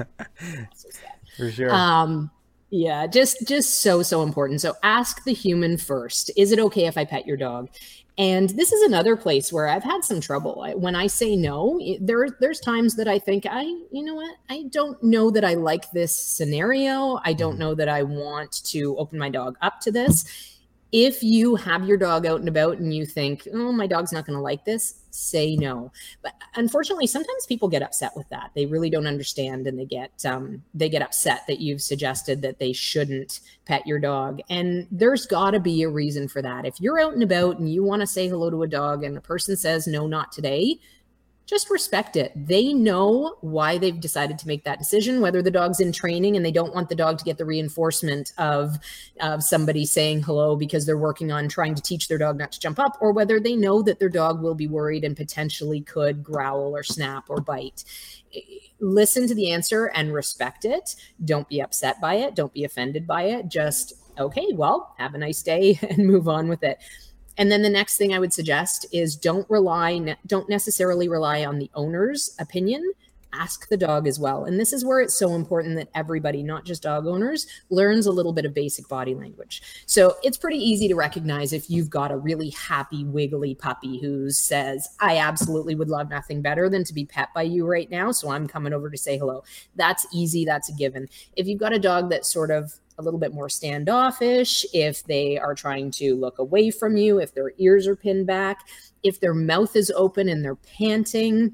for 1.38 1.52
sure. 1.52 1.73
Um 1.73 2.31
yeah 2.69 3.08
just 3.08 3.48
just 3.48 3.81
so 3.81 4.02
so 4.04 4.23
important. 4.23 4.62
So 4.62 4.75
ask 4.83 5.23
the 5.23 5.33
human 5.33 5.77
first. 5.77 6.31
Is 6.35 6.52
it 6.52 6.60
okay 6.60 6.85
if 6.85 6.98
i 6.98 7.06
pet 7.06 7.27
your 7.27 7.38
dog 7.38 7.69
and 8.18 8.50
this 8.52 8.72
is 8.72 8.82
another 8.82 9.15
place 9.15 9.54
where 9.54 9.68
I've 9.68 9.84
had 9.84 10.04
some 10.04 10.20
trouble. 10.20 10.62
I, 10.62 10.74
when 10.74 10.96
I 10.96 11.08
say 11.08 11.36
no, 11.36 11.80
there 12.02 12.28
there's 12.40 12.60
times 12.60 12.96
that 12.96 13.08
I 13.08 13.20
think 13.20 13.46
I, 13.50 13.63
you 13.63 14.04
know 14.04 14.15
what, 14.15 14.36
I 14.50 14.63
don't 14.70 15.02
know 15.04 15.30
that 15.32 15.46
I 15.46 15.54
like 15.54 15.92
this 15.92 16.15
scenario. 16.15 17.20
I 17.24 17.34
don't 17.34 17.54
mm-hmm. 17.54 17.60
know 17.60 17.76
that 17.76 17.90
I 17.90 18.04
want 18.04 18.63
to 18.65 18.98
open 18.98 19.20
my 19.20 19.30
dog 19.30 19.58
up 19.62 19.80
to 19.82 19.92
this. 19.92 20.56
If 20.92 21.21
you 21.21 21.56
have 21.56 21.85
your 21.85 21.98
dog 21.98 22.25
out 22.25 22.40
and 22.40 22.48
about 22.48 22.77
and 22.77 22.94
you 22.94 23.06
think, 23.06 23.48
oh, 23.54 23.71
my 23.71 23.88
dog's 23.88 24.13
not 24.13 24.25
going 24.25 24.38
to 24.38 24.42
like 24.42 24.63
this, 24.63 25.04
say 25.10 25.56
no. 25.56 25.92
But 26.21 26.33
unfortunately, 26.56 27.08
sometimes 27.08 27.46
people 27.46 27.67
get 27.67 27.81
upset 27.81 28.15
with 28.15 28.29
that. 28.29 28.52
They 28.56 28.65
really 28.65 28.90
don't 28.90 29.08
understand, 29.08 29.67
and 29.67 29.77
they 29.77 29.85
get 29.85 30.25
um, 30.25 30.63
they 30.73 30.88
get 30.88 31.02
upset 31.02 31.42
that 31.48 31.60
you've 31.60 31.81
suggested 31.81 32.42
that 32.42 32.60
they 32.60 32.71
shouldn't 32.71 33.42
pet 33.65 33.85
your 33.85 34.00
dog. 34.00 34.40
And 34.50 34.88
there's 34.90 35.25
got 35.25 35.52
to 35.52 35.60
be 35.60 35.83
a 35.83 35.90
reason 35.90 36.27
for 36.27 36.42
that. 36.42 36.65
If 36.65 36.79
you're 36.79 37.00
out 37.00 37.13
and 37.13 37.23
about 37.23 37.60
and 37.60 37.71
you 37.71 37.83
want 37.83 38.02
to 38.02 38.08
say 38.08 38.29
hello 38.29 38.50
to 38.50 38.63
a 38.63 38.67
dog, 38.67 39.04
and 39.04 39.15
the 39.15 39.21
person 39.21 39.58
says 39.58 39.88
no, 39.88 40.08
not 40.08 40.31
today, 40.31 40.79
just 41.48 41.69
respect 41.69 42.17
it. 42.17 42.33
They 42.35 42.73
know 42.73 43.37
why 43.39 43.77
they've 43.77 44.00
decided 44.00 44.37
to 44.39 44.48
make 44.48 44.65
that 44.65 44.79
decision, 44.79 45.21
whether 45.21 45.41
the 45.41 45.50
dog's 45.50 45.79
in 45.79 45.93
training 45.93 46.35
and 46.35 46.45
they 46.45 46.52
don't 46.52 46.75
want 46.75 46.89
the 46.89 46.95
dog 46.95 47.17
to 47.19 47.23
get 47.23 47.37
the 47.37 47.45
reinforcement 47.45 48.33
of, 48.37 48.77
of 49.21 49.41
somebody 49.41 49.85
saying 49.85 50.23
hello 50.23 50.58
because 50.58 50.85
they're 50.85 50.98
working 50.98 51.31
on 51.31 51.48
trying 51.48 51.73
to 51.73 51.81
teach 51.81 52.10
their 52.10 52.17
dog 52.17 52.37
not 52.37 52.52
to 52.52 52.60
jump 52.60 52.79
up, 52.79 52.98
or 53.00 53.13
whether 53.13 53.39
they 53.39 53.56
know 53.56 53.81
that 53.81 53.98
their 53.98 54.10
dog 54.10 54.41
will 54.41 54.56
be 54.56 54.67
worried 54.67 55.06
and 55.06 55.15
potentially 55.15 55.79
could 55.79 56.21
growl 56.21 56.75
or 56.75 56.83
snap 56.83 57.29
or 57.29 57.39
bite. 57.39 57.85
Listen 58.81 59.25
to 59.25 59.33
the 59.33 59.50
answer 59.50 59.85
and 59.95 60.13
respect 60.13 60.65
it. 60.65 60.95
Don't 61.23 61.48
be 61.48 61.62
upset 61.62 62.02
by 62.02 62.15
it. 62.15 62.35
Don't 62.35 62.54
be 62.54 62.65
offended 62.65 63.08
by 63.08 63.23
it. 63.23 63.48
Just, 63.48 63.93
okay, 64.19 64.48
well, 64.54 64.93
have 64.98 65.15
a 65.15 65.17
nice 65.17 65.41
day 65.41 65.79
and 65.89 66.06
move 66.06 66.27
on 66.27 66.50
with 66.50 66.63
it. 66.63 66.77
And 67.38 67.52
then 67.52 67.62
the 67.62 67.69
next 67.69 67.98
thing 67.98 68.13
I 68.13 68.19
would 68.19 68.33
suggest 68.33 68.85
is 68.92 69.15
don't 69.15 69.50
rely, 69.50 70.15
don't 70.25 70.50
necessarily 70.50 71.08
rely 71.08 71.46
on 71.46 71.60
the 71.60 71.69
owner's 71.75 72.35
opinion. 72.40 72.92
Ask 73.33 73.67
the 73.67 73.77
dog 73.77 74.08
as 74.08 74.17
well. 74.17 74.46
And 74.46 74.58
this 74.60 74.71
is 74.71 74.85
where 74.85 75.02
it's 75.02 75.17
so 75.17 75.35
important 75.35 75.75
that 75.75 75.90
everybody, 75.94 76.42
not 76.42 76.65
just 76.65 76.83
dog 76.83 77.06
owners, 77.06 77.46
learns 77.69 78.06
a 78.06 78.12
little 78.12 78.31
bit 78.31 78.46
of 78.46 78.54
basic 78.54 78.88
body 78.88 79.13
language. 79.13 79.62
So 79.85 80.15
it's 80.23 80.38
pretty 80.38 80.58
easy 80.58 80.88
to 80.88 80.96
recognize 80.96 81.52
if 81.52 81.69
you've 81.69 81.90
got 81.90 82.12
a 82.12 82.17
really 82.17 82.50
happy, 82.52 83.04
wiggly 83.04 83.54
puppy 83.54 84.00
who 84.00 84.31
says, 84.31 84.88
I 85.02 85.17
absolutely 85.17 85.75
would 85.75 85.90
love 85.90 86.10
nothing 86.10 86.42
better 86.42 86.69
than 86.69 86.85
to 86.85 86.94
be 86.94 87.06
pet 87.06 87.29
by 87.35 87.44
you 87.44 87.67
right 87.67 87.92
now. 87.92 88.12
So 88.12 88.31
I'm 88.31 88.48
coming 88.48 88.73
over 88.73 88.90
to 88.90 88.98
say 88.98 89.17
hello. 89.17 89.44
That's 89.75 90.08
easy. 90.13 90.46
That's 90.46 90.69
a 90.69 90.73
given. 90.73 91.08
If 91.35 91.48
you've 91.48 91.60
got 91.60 91.73
a 91.73 91.79
dog 91.79 92.10
that's 92.10 92.31
sort 92.31 92.50
of 92.50 92.79
a 92.98 93.04
little 93.04 93.19
bit 93.19 93.33
more 93.33 93.50
standoffish, 93.50 94.65
if 94.73 95.04
they 95.04 95.37
are 95.37 95.54
trying 95.54 95.91
to 95.91 96.15
look 96.15 96.39
away 96.39 96.71
from 96.71 96.98
you, 96.98 97.19
if 97.19 97.33
their 97.33 97.52
ears 97.58 97.87
are 97.87 97.95
pinned 97.95 98.27
back, 98.27 98.67
if 99.04 99.19
their 99.19 99.33
mouth 99.33 99.75
is 99.75 99.91
open 99.95 100.27
and 100.27 100.43
they're 100.43 100.56
panting, 100.56 101.54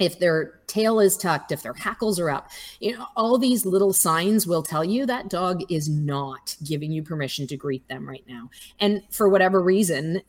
if 0.00 0.18
their 0.18 0.60
tail 0.66 0.98
is 0.98 1.16
tucked, 1.16 1.52
if 1.52 1.62
their 1.62 1.72
hackles 1.72 2.18
are 2.18 2.30
up, 2.30 2.50
you 2.80 2.96
know, 2.96 3.06
all 3.16 3.38
these 3.38 3.64
little 3.64 3.92
signs 3.92 4.46
will 4.46 4.62
tell 4.62 4.84
you 4.84 5.06
that 5.06 5.28
dog 5.28 5.62
is 5.70 5.88
not 5.88 6.56
giving 6.64 6.90
you 6.90 7.02
permission 7.02 7.46
to 7.46 7.56
greet 7.56 7.86
them 7.88 8.08
right 8.08 8.24
now. 8.28 8.50
And 8.80 9.02
for 9.10 9.28
whatever 9.28 9.62
reason, 9.62 10.22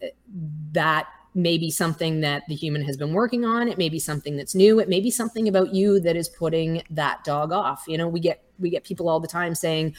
that 0.72 1.08
may 1.34 1.58
be 1.58 1.70
something 1.70 2.22
that 2.22 2.44
the 2.48 2.56
human 2.56 2.84
has 2.84 2.96
been 2.96 3.12
working 3.12 3.44
on. 3.44 3.68
It 3.68 3.78
may 3.78 3.90
be 3.90 4.00
something 4.00 4.38
that's 4.38 4.56
new. 4.56 4.80
It 4.80 4.88
may 4.88 5.02
be 5.02 5.12
something 5.12 5.48
about 5.48 5.74
you 5.74 6.00
that 6.00 6.16
is 6.16 6.30
putting 6.30 6.84
that 6.92 7.24
dog 7.24 7.52
off. 7.52 7.84
You 7.88 7.98
know, 7.98 8.08
we 8.08 8.20
get 8.20 8.45
we 8.60 8.70
get 8.70 8.84
people 8.84 9.10
all 9.10 9.20
the 9.20 9.28
time 9.28 9.56
saying, 9.56 9.96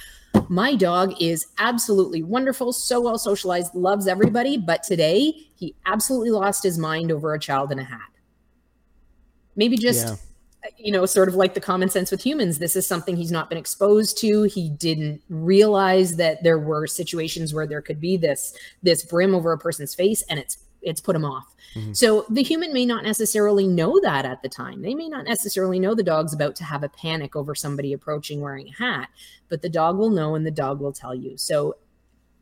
"My 0.48 0.74
dog 0.74 1.14
is 1.20 1.46
absolutely 1.58 2.22
wonderful, 2.22 2.72
so 2.72 3.00
well 3.00 3.18
socialized, 3.18 3.74
loves 3.74 4.06
everybody, 4.06 4.56
but 4.56 4.82
today 4.82 5.34
he 5.54 5.74
absolutely 5.86 6.30
lost 6.30 6.62
his 6.62 6.78
mind 6.78 7.10
over 7.10 7.34
a 7.34 7.38
child 7.38 7.72
in 7.72 7.78
a 7.78 7.84
hat." 7.84 8.10
Maybe 9.56 9.76
just 9.76 10.08
yeah 10.08 10.16
uh, 10.66 10.70
you 10.78 10.90
know, 10.90 11.06
sort 11.06 11.28
of 11.28 11.34
like 11.34 11.54
the 11.54 11.60
common 11.60 11.88
sense 11.88 12.10
with 12.10 12.24
humans. 12.24 12.58
This 12.58 12.76
is 12.76 12.86
something 12.86 13.16
he's 13.16 13.30
not 13.30 13.48
been 13.48 13.58
exposed 13.58 14.18
to. 14.18 14.44
He 14.44 14.70
didn't 14.70 15.20
realize 15.28 16.16
that 16.16 16.42
there 16.42 16.58
were 16.58 16.86
situations 16.86 17.52
where 17.52 17.66
there 17.66 17.82
could 17.82 18.00
be 18.00 18.16
this 18.16 18.56
this 18.82 19.04
brim 19.04 19.34
over 19.34 19.52
a 19.52 19.58
person's 19.58 19.94
face, 19.94 20.22
and 20.28 20.38
it's 20.38 20.58
it's 20.86 21.00
put 21.00 21.12
them 21.12 21.24
off. 21.24 21.54
Mm-hmm. 21.74 21.92
So 21.92 22.24
the 22.30 22.42
human 22.42 22.72
may 22.72 22.86
not 22.86 23.02
necessarily 23.02 23.66
know 23.66 24.00
that 24.02 24.24
at 24.24 24.40
the 24.40 24.48
time. 24.48 24.80
They 24.80 24.94
may 24.94 25.08
not 25.08 25.24
necessarily 25.24 25.80
know 25.80 25.94
the 25.94 26.02
dog's 26.02 26.32
about 26.32 26.54
to 26.56 26.64
have 26.64 26.84
a 26.84 26.88
panic 26.88 27.34
over 27.34 27.54
somebody 27.54 27.92
approaching 27.92 28.40
wearing 28.40 28.68
a 28.68 28.82
hat, 28.82 29.08
but 29.48 29.62
the 29.62 29.68
dog 29.68 29.98
will 29.98 30.10
know 30.10 30.36
and 30.36 30.46
the 30.46 30.50
dog 30.50 30.80
will 30.80 30.92
tell 30.92 31.14
you. 31.14 31.36
So 31.36 31.76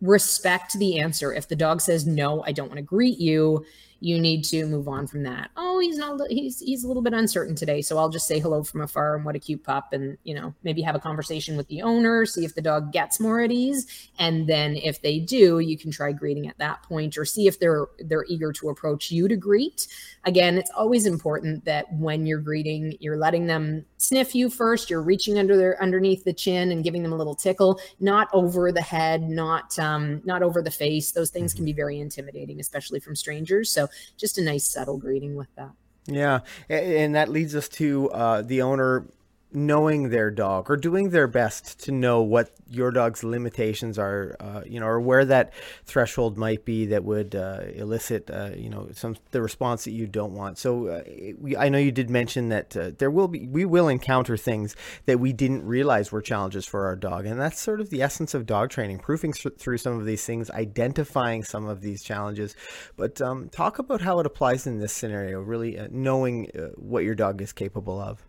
respect 0.02 0.74
the 0.74 1.00
answer. 1.00 1.32
If 1.32 1.48
the 1.48 1.56
dog 1.56 1.80
says 1.80 2.06
no, 2.06 2.44
I 2.44 2.52
don't 2.52 2.68
want 2.68 2.76
to 2.76 2.82
greet 2.82 3.18
you, 3.18 3.64
you 4.04 4.20
need 4.20 4.44
to 4.44 4.66
move 4.66 4.86
on 4.86 5.06
from 5.06 5.22
that. 5.22 5.50
Oh, 5.56 5.78
he's 5.78 5.96
not 5.96 6.20
he's 6.28 6.60
he's 6.60 6.84
a 6.84 6.86
little 6.86 7.02
bit 7.02 7.14
uncertain 7.14 7.54
today, 7.54 7.80
so 7.80 7.96
I'll 7.96 8.10
just 8.10 8.26
say 8.26 8.38
hello 8.38 8.62
from 8.62 8.82
afar 8.82 9.16
and 9.16 9.24
what 9.24 9.34
a 9.34 9.38
cute 9.38 9.64
pup 9.64 9.94
and, 9.94 10.18
you 10.24 10.34
know, 10.34 10.54
maybe 10.62 10.82
have 10.82 10.94
a 10.94 11.00
conversation 11.00 11.56
with 11.56 11.68
the 11.68 11.80
owner, 11.80 12.26
see 12.26 12.44
if 12.44 12.54
the 12.54 12.60
dog 12.60 12.92
gets 12.92 13.18
more 13.18 13.40
at 13.40 13.50
ease, 13.50 14.10
and 14.18 14.46
then 14.46 14.76
if 14.76 15.00
they 15.00 15.18
do, 15.18 15.58
you 15.58 15.78
can 15.78 15.90
try 15.90 16.12
greeting 16.12 16.46
at 16.46 16.58
that 16.58 16.82
point 16.82 17.16
or 17.16 17.24
see 17.24 17.46
if 17.46 17.58
they're 17.58 17.86
they're 17.98 18.26
eager 18.28 18.52
to 18.52 18.68
approach 18.68 19.10
you 19.10 19.26
to 19.26 19.36
greet. 19.36 19.88
Again, 20.24 20.58
it's 20.58 20.70
always 20.76 21.06
important 21.06 21.64
that 21.64 21.90
when 21.94 22.26
you're 22.26 22.40
greeting, 22.40 22.98
you're 23.00 23.16
letting 23.16 23.46
them 23.46 23.86
sniff 24.06 24.34
you 24.34 24.50
first, 24.50 24.90
you're 24.90 25.02
reaching 25.02 25.38
under 25.38 25.56
their 25.56 25.82
underneath 25.82 26.24
the 26.24 26.32
chin 26.32 26.72
and 26.72 26.84
giving 26.84 27.02
them 27.02 27.12
a 27.12 27.16
little 27.16 27.34
tickle, 27.34 27.80
not 28.00 28.28
over 28.32 28.72
the 28.72 28.82
head, 28.82 29.22
not 29.22 29.78
um 29.78 30.20
not 30.24 30.42
over 30.42 30.62
the 30.62 30.70
face. 30.70 31.12
Those 31.12 31.30
things 31.30 31.54
can 31.54 31.64
be 31.64 31.72
very 31.72 32.00
intimidating, 32.00 32.60
especially 32.60 33.00
from 33.00 33.16
strangers. 33.16 33.70
So 33.70 33.88
just 34.16 34.38
a 34.38 34.42
nice 34.42 34.68
subtle 34.68 34.98
greeting 34.98 35.34
with 35.34 35.48
that. 35.56 35.70
Yeah, 36.06 36.40
and 36.68 37.14
that 37.14 37.30
leads 37.30 37.54
us 37.54 37.68
to 37.70 38.10
uh, 38.10 38.42
the 38.42 38.60
owner 38.60 39.06
knowing 39.54 40.10
their 40.10 40.32
dog 40.32 40.68
or 40.68 40.76
doing 40.76 41.10
their 41.10 41.28
best 41.28 41.78
to 41.84 41.92
know 41.92 42.20
what 42.20 42.50
your 42.68 42.90
dog's 42.90 43.22
limitations 43.22 43.98
are, 43.98 44.36
uh, 44.40 44.62
you 44.66 44.80
know, 44.80 44.86
or 44.86 45.00
where 45.00 45.24
that 45.24 45.52
threshold 45.84 46.36
might 46.36 46.64
be 46.64 46.86
that 46.86 47.04
would 47.04 47.36
uh, 47.36 47.60
elicit, 47.74 48.28
uh, 48.30 48.50
you 48.56 48.68
know, 48.68 48.88
some 48.92 49.16
the 49.30 49.40
response 49.40 49.84
that 49.84 49.92
you 49.92 50.08
don't 50.08 50.34
want. 50.34 50.58
So 50.58 50.88
uh, 50.88 51.02
we, 51.38 51.56
I 51.56 51.68
know 51.68 51.78
you 51.78 51.92
did 51.92 52.10
mention 52.10 52.48
that 52.48 52.76
uh, 52.76 52.90
there 52.98 53.12
will 53.12 53.28
be, 53.28 53.46
we 53.46 53.64
will 53.64 53.86
encounter 53.88 54.36
things 54.36 54.74
that 55.06 55.20
we 55.20 55.32
didn't 55.32 55.64
realize 55.64 56.10
were 56.10 56.22
challenges 56.22 56.66
for 56.66 56.86
our 56.86 56.96
dog, 56.96 57.24
and 57.24 57.40
that's 57.40 57.60
sort 57.60 57.80
of 57.80 57.90
the 57.90 58.02
essence 58.02 58.34
of 58.34 58.46
dog 58.46 58.70
training: 58.70 58.98
proofing 58.98 59.32
through 59.32 59.78
some 59.78 60.00
of 60.00 60.04
these 60.04 60.24
things, 60.26 60.50
identifying 60.50 61.44
some 61.44 61.66
of 61.66 61.80
these 61.80 62.02
challenges. 62.02 62.56
But 62.96 63.20
um, 63.20 63.48
talk 63.50 63.78
about 63.78 64.00
how 64.00 64.18
it 64.18 64.26
applies 64.26 64.66
in 64.66 64.80
this 64.80 64.92
scenario, 64.92 65.40
really 65.40 65.78
uh, 65.78 65.86
knowing 65.92 66.50
what 66.74 67.04
your 67.04 67.14
dog 67.14 67.40
is 67.40 67.52
capable 67.52 68.00
of. 68.00 68.24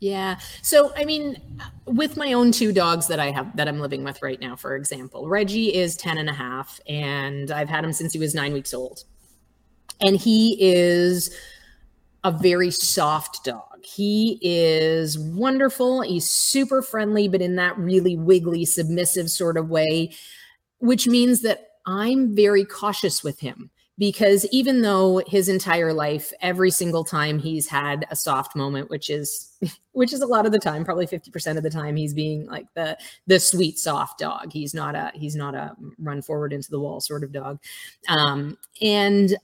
Yeah. 0.00 0.38
So, 0.60 0.92
I 0.94 1.04
mean, 1.04 1.40
with 1.86 2.16
my 2.16 2.34
own 2.34 2.52
two 2.52 2.72
dogs 2.72 3.06
that 3.06 3.18
I 3.18 3.30
have 3.30 3.56
that 3.56 3.66
I'm 3.66 3.80
living 3.80 4.04
with 4.04 4.22
right 4.22 4.38
now, 4.40 4.54
for 4.54 4.76
example, 4.76 5.26
Reggie 5.28 5.74
is 5.74 5.96
10 5.96 6.18
and 6.18 6.28
a 6.28 6.34
half, 6.34 6.78
and 6.86 7.50
I've 7.50 7.70
had 7.70 7.84
him 7.84 7.92
since 7.92 8.12
he 8.12 8.18
was 8.18 8.34
nine 8.34 8.52
weeks 8.52 8.74
old. 8.74 9.04
And 10.00 10.16
he 10.16 10.58
is 10.60 11.34
a 12.24 12.30
very 12.30 12.70
soft 12.70 13.44
dog. 13.44 13.84
He 13.84 14.38
is 14.42 15.18
wonderful. 15.18 16.02
He's 16.02 16.28
super 16.28 16.82
friendly, 16.82 17.28
but 17.28 17.40
in 17.40 17.56
that 17.56 17.78
really 17.78 18.16
wiggly, 18.16 18.66
submissive 18.66 19.30
sort 19.30 19.56
of 19.56 19.70
way, 19.70 20.12
which 20.78 21.06
means 21.06 21.40
that 21.42 21.68
I'm 21.86 22.34
very 22.34 22.64
cautious 22.64 23.24
with 23.24 23.40
him 23.40 23.70
because 23.98 24.44
even 24.46 24.82
though 24.82 25.22
his 25.26 25.48
entire 25.48 25.92
life 25.92 26.32
every 26.40 26.70
single 26.70 27.04
time 27.04 27.38
he's 27.38 27.68
had 27.68 28.06
a 28.10 28.16
soft 28.16 28.54
moment 28.54 28.90
which 28.90 29.10
is 29.10 29.52
which 29.92 30.12
is 30.12 30.20
a 30.20 30.26
lot 30.26 30.46
of 30.46 30.52
the 30.52 30.58
time 30.58 30.84
probably 30.84 31.06
50% 31.06 31.56
of 31.56 31.62
the 31.62 31.70
time 31.70 31.96
he's 31.96 32.14
being 32.14 32.46
like 32.46 32.66
the 32.74 32.96
the 33.26 33.40
sweet 33.40 33.78
soft 33.78 34.18
dog. 34.18 34.52
He's 34.52 34.74
not 34.74 34.94
a 34.94 35.12
he's 35.14 35.36
not 35.36 35.54
a 35.54 35.74
run 35.98 36.22
forward 36.22 36.52
into 36.52 36.70
the 36.70 36.80
wall 36.80 37.00
sort 37.00 37.24
of 37.24 37.32
dog. 37.32 37.58
Um 38.08 38.58
and 38.82 39.36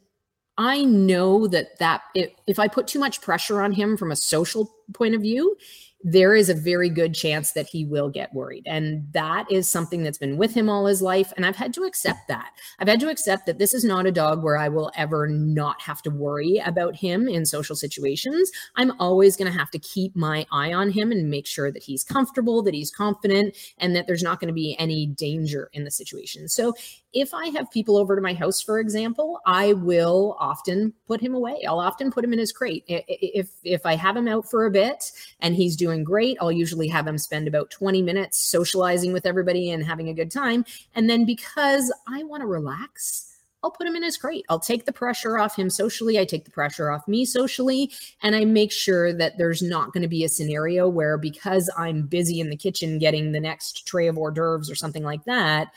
i 0.58 0.84
know 0.84 1.46
that 1.46 1.78
that 1.78 2.02
if, 2.14 2.30
if 2.46 2.58
i 2.58 2.68
put 2.68 2.86
too 2.86 2.98
much 2.98 3.22
pressure 3.22 3.62
on 3.62 3.72
him 3.72 3.96
from 3.96 4.12
a 4.12 4.16
social 4.16 4.70
point 4.92 5.14
of 5.14 5.22
view 5.22 5.56
there 6.04 6.34
is 6.34 6.48
a 6.48 6.54
very 6.54 6.88
good 6.88 7.14
chance 7.14 7.52
that 7.52 7.66
he 7.66 7.84
will 7.84 8.08
get 8.08 8.34
worried. 8.34 8.64
And 8.66 9.06
that 9.12 9.50
is 9.50 9.68
something 9.68 10.02
that's 10.02 10.18
been 10.18 10.36
with 10.36 10.54
him 10.54 10.68
all 10.68 10.86
his 10.86 11.02
life. 11.02 11.32
And 11.36 11.46
I've 11.46 11.56
had 11.56 11.72
to 11.74 11.84
accept 11.84 12.28
that. 12.28 12.50
I've 12.78 12.88
had 12.88 13.00
to 13.00 13.08
accept 13.08 13.46
that 13.46 13.58
this 13.58 13.72
is 13.74 13.84
not 13.84 14.06
a 14.06 14.12
dog 14.12 14.42
where 14.42 14.56
I 14.56 14.68
will 14.68 14.90
ever 14.96 15.28
not 15.28 15.80
have 15.82 16.02
to 16.02 16.10
worry 16.10 16.60
about 16.64 16.96
him 16.96 17.28
in 17.28 17.46
social 17.46 17.76
situations. 17.76 18.50
I'm 18.76 18.92
always 19.00 19.36
going 19.36 19.50
to 19.50 19.58
have 19.58 19.70
to 19.70 19.78
keep 19.78 20.16
my 20.16 20.46
eye 20.50 20.72
on 20.72 20.90
him 20.90 21.12
and 21.12 21.30
make 21.30 21.46
sure 21.46 21.70
that 21.70 21.82
he's 21.84 22.04
comfortable, 22.04 22.62
that 22.62 22.74
he's 22.74 22.90
confident, 22.90 23.56
and 23.78 23.94
that 23.94 24.06
there's 24.06 24.22
not 24.22 24.40
going 24.40 24.48
to 24.48 24.54
be 24.54 24.76
any 24.78 25.06
danger 25.06 25.70
in 25.72 25.84
the 25.84 25.90
situation. 25.90 26.48
So 26.48 26.74
if 27.12 27.34
I 27.34 27.48
have 27.48 27.70
people 27.70 27.96
over 27.98 28.16
to 28.16 28.22
my 28.22 28.32
house, 28.32 28.60
for 28.60 28.80
example, 28.80 29.40
I 29.44 29.74
will 29.74 30.36
often 30.40 30.94
put 31.06 31.20
him 31.20 31.34
away. 31.34 31.64
I'll 31.68 31.80
often 31.80 32.10
put 32.10 32.24
him 32.24 32.32
in 32.32 32.38
his 32.38 32.52
crate. 32.52 32.84
If 32.88 33.50
if 33.64 33.84
I 33.84 33.96
have 33.96 34.16
him 34.16 34.28
out 34.28 34.48
for 34.50 34.66
a 34.66 34.70
bit 34.70 35.12
and 35.40 35.54
he's 35.54 35.76
doing 35.76 36.04
great, 36.04 36.38
I'll 36.40 36.52
usually 36.52 36.88
have 36.88 37.06
him 37.06 37.18
spend 37.18 37.48
about 37.48 37.70
20 37.70 38.02
minutes 38.02 38.38
socializing 38.38 39.12
with 39.12 39.26
everybody 39.26 39.70
and 39.70 39.84
having 39.84 40.08
a 40.08 40.14
good 40.14 40.30
time. 40.30 40.64
And 40.94 41.10
then 41.10 41.26
because 41.26 41.92
I 42.08 42.22
want 42.22 42.40
to 42.42 42.46
relax, 42.46 43.32
I'll 43.62 43.70
put 43.70 43.86
him 43.86 43.94
in 43.94 44.02
his 44.02 44.16
crate. 44.16 44.44
I'll 44.48 44.58
take 44.58 44.86
the 44.86 44.92
pressure 44.92 45.38
off 45.38 45.54
him 45.54 45.70
socially. 45.70 46.18
I 46.18 46.24
take 46.24 46.44
the 46.44 46.50
pressure 46.50 46.90
off 46.90 47.06
me 47.06 47.24
socially. 47.24 47.92
And 48.22 48.34
I 48.34 48.44
make 48.44 48.72
sure 48.72 49.12
that 49.12 49.38
there's 49.38 49.62
not 49.62 49.92
going 49.92 50.02
to 50.02 50.08
be 50.08 50.24
a 50.24 50.28
scenario 50.28 50.88
where 50.88 51.16
because 51.16 51.70
I'm 51.76 52.06
busy 52.06 52.40
in 52.40 52.50
the 52.50 52.56
kitchen 52.56 52.98
getting 52.98 53.32
the 53.32 53.40
next 53.40 53.86
tray 53.86 54.08
of 54.08 54.18
hors 54.18 54.32
d'oeuvres 54.32 54.70
or 54.70 54.74
something 54.74 55.04
like 55.04 55.24
that, 55.24 55.68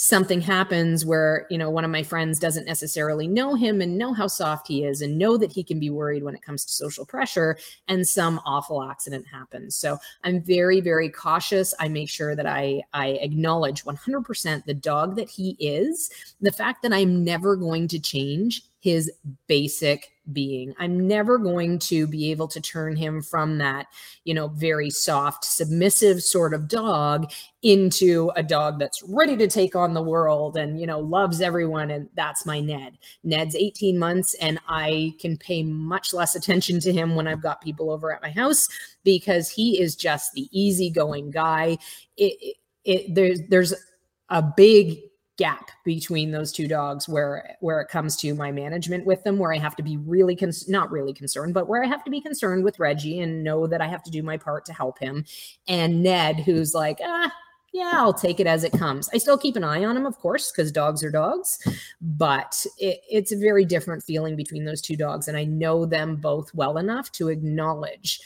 something 0.00 0.40
happens 0.40 1.04
where 1.04 1.44
you 1.50 1.58
know 1.58 1.68
one 1.68 1.84
of 1.84 1.90
my 1.90 2.04
friends 2.04 2.38
doesn't 2.38 2.66
necessarily 2.66 3.26
know 3.26 3.56
him 3.56 3.80
and 3.80 3.98
know 3.98 4.12
how 4.12 4.28
soft 4.28 4.68
he 4.68 4.84
is 4.84 5.02
and 5.02 5.18
know 5.18 5.36
that 5.36 5.50
he 5.50 5.64
can 5.64 5.80
be 5.80 5.90
worried 5.90 6.22
when 6.22 6.36
it 6.36 6.42
comes 6.42 6.64
to 6.64 6.72
social 6.72 7.04
pressure 7.04 7.58
and 7.88 8.06
some 8.06 8.40
awful 8.46 8.80
accident 8.84 9.26
happens. 9.26 9.74
So 9.74 9.98
i'm 10.22 10.40
very 10.40 10.80
very 10.80 11.10
cautious. 11.10 11.74
I 11.80 11.88
make 11.88 12.08
sure 12.08 12.36
that 12.36 12.46
i 12.46 12.80
i 12.94 13.08
acknowledge 13.08 13.84
100% 13.84 14.64
the 14.64 14.74
dog 14.74 15.16
that 15.16 15.28
he 15.28 15.56
is. 15.58 16.10
The 16.40 16.52
fact 16.52 16.82
that 16.82 16.92
i'm 16.92 17.24
never 17.24 17.56
going 17.56 17.88
to 17.88 17.98
change 17.98 18.62
his 18.80 19.10
basic 19.46 20.12
being. 20.32 20.74
I'm 20.78 21.08
never 21.08 21.38
going 21.38 21.78
to 21.80 22.06
be 22.06 22.30
able 22.30 22.48
to 22.48 22.60
turn 22.60 22.96
him 22.96 23.22
from 23.22 23.58
that, 23.58 23.86
you 24.24 24.34
know, 24.34 24.48
very 24.48 24.90
soft, 24.90 25.44
submissive 25.44 26.22
sort 26.22 26.54
of 26.54 26.68
dog 26.68 27.32
into 27.62 28.30
a 28.36 28.42
dog 28.42 28.78
that's 28.78 29.02
ready 29.02 29.36
to 29.36 29.48
take 29.48 29.74
on 29.74 29.94
the 29.94 30.02
world 30.02 30.56
and, 30.56 30.80
you 30.80 30.86
know, 30.86 31.00
loves 31.00 31.40
everyone. 31.40 31.90
And 31.90 32.08
that's 32.14 32.46
my 32.46 32.60
Ned. 32.60 32.98
Ned's 33.24 33.56
18 33.56 33.98
months, 33.98 34.34
and 34.34 34.60
I 34.68 35.14
can 35.18 35.36
pay 35.36 35.62
much 35.62 36.12
less 36.12 36.34
attention 36.34 36.80
to 36.80 36.92
him 36.92 37.14
when 37.14 37.26
I've 37.26 37.42
got 37.42 37.62
people 37.62 37.90
over 37.90 38.14
at 38.14 38.22
my 38.22 38.30
house 38.30 38.68
because 39.04 39.48
he 39.48 39.80
is 39.80 39.96
just 39.96 40.32
the 40.34 40.48
easygoing 40.52 41.30
guy. 41.30 41.78
It, 42.16 42.36
it, 42.40 42.56
it 42.84 43.14
there's 43.14 43.40
there's 43.48 43.74
a 44.28 44.42
big 44.42 45.00
gap 45.38 45.70
between 45.84 46.32
those 46.32 46.52
two 46.52 46.66
dogs 46.66 47.08
where 47.08 47.56
where 47.60 47.80
it 47.80 47.88
comes 47.88 48.16
to 48.16 48.34
my 48.34 48.50
management 48.50 49.06
with 49.06 49.22
them 49.22 49.38
where 49.38 49.52
i 49.52 49.58
have 49.58 49.76
to 49.76 49.84
be 49.84 49.96
really 49.98 50.34
cons- 50.34 50.68
not 50.68 50.90
really 50.90 51.14
concerned 51.14 51.54
but 51.54 51.68
where 51.68 51.82
i 51.82 51.86
have 51.86 52.02
to 52.02 52.10
be 52.10 52.20
concerned 52.20 52.64
with 52.64 52.80
reggie 52.80 53.20
and 53.20 53.44
know 53.44 53.66
that 53.66 53.80
i 53.80 53.86
have 53.86 54.02
to 54.02 54.10
do 54.10 54.22
my 54.22 54.36
part 54.36 54.64
to 54.64 54.72
help 54.72 54.98
him 54.98 55.24
and 55.68 56.02
ned 56.02 56.40
who's 56.40 56.74
like 56.74 56.98
ah 57.04 57.32
yeah 57.72 57.92
i'll 57.94 58.12
take 58.12 58.40
it 58.40 58.48
as 58.48 58.64
it 58.64 58.72
comes 58.72 59.08
i 59.14 59.18
still 59.18 59.38
keep 59.38 59.54
an 59.54 59.62
eye 59.62 59.84
on 59.84 59.96
him 59.96 60.06
of 60.06 60.18
course 60.18 60.50
because 60.50 60.72
dogs 60.72 61.04
are 61.04 61.10
dogs 61.10 61.58
but 62.00 62.66
it, 62.78 63.00
it's 63.08 63.30
a 63.30 63.38
very 63.38 63.64
different 63.64 64.02
feeling 64.02 64.34
between 64.34 64.64
those 64.64 64.82
two 64.82 64.96
dogs 64.96 65.28
and 65.28 65.36
i 65.36 65.44
know 65.44 65.86
them 65.86 66.16
both 66.16 66.52
well 66.52 66.78
enough 66.78 67.12
to 67.12 67.28
acknowledge 67.28 68.20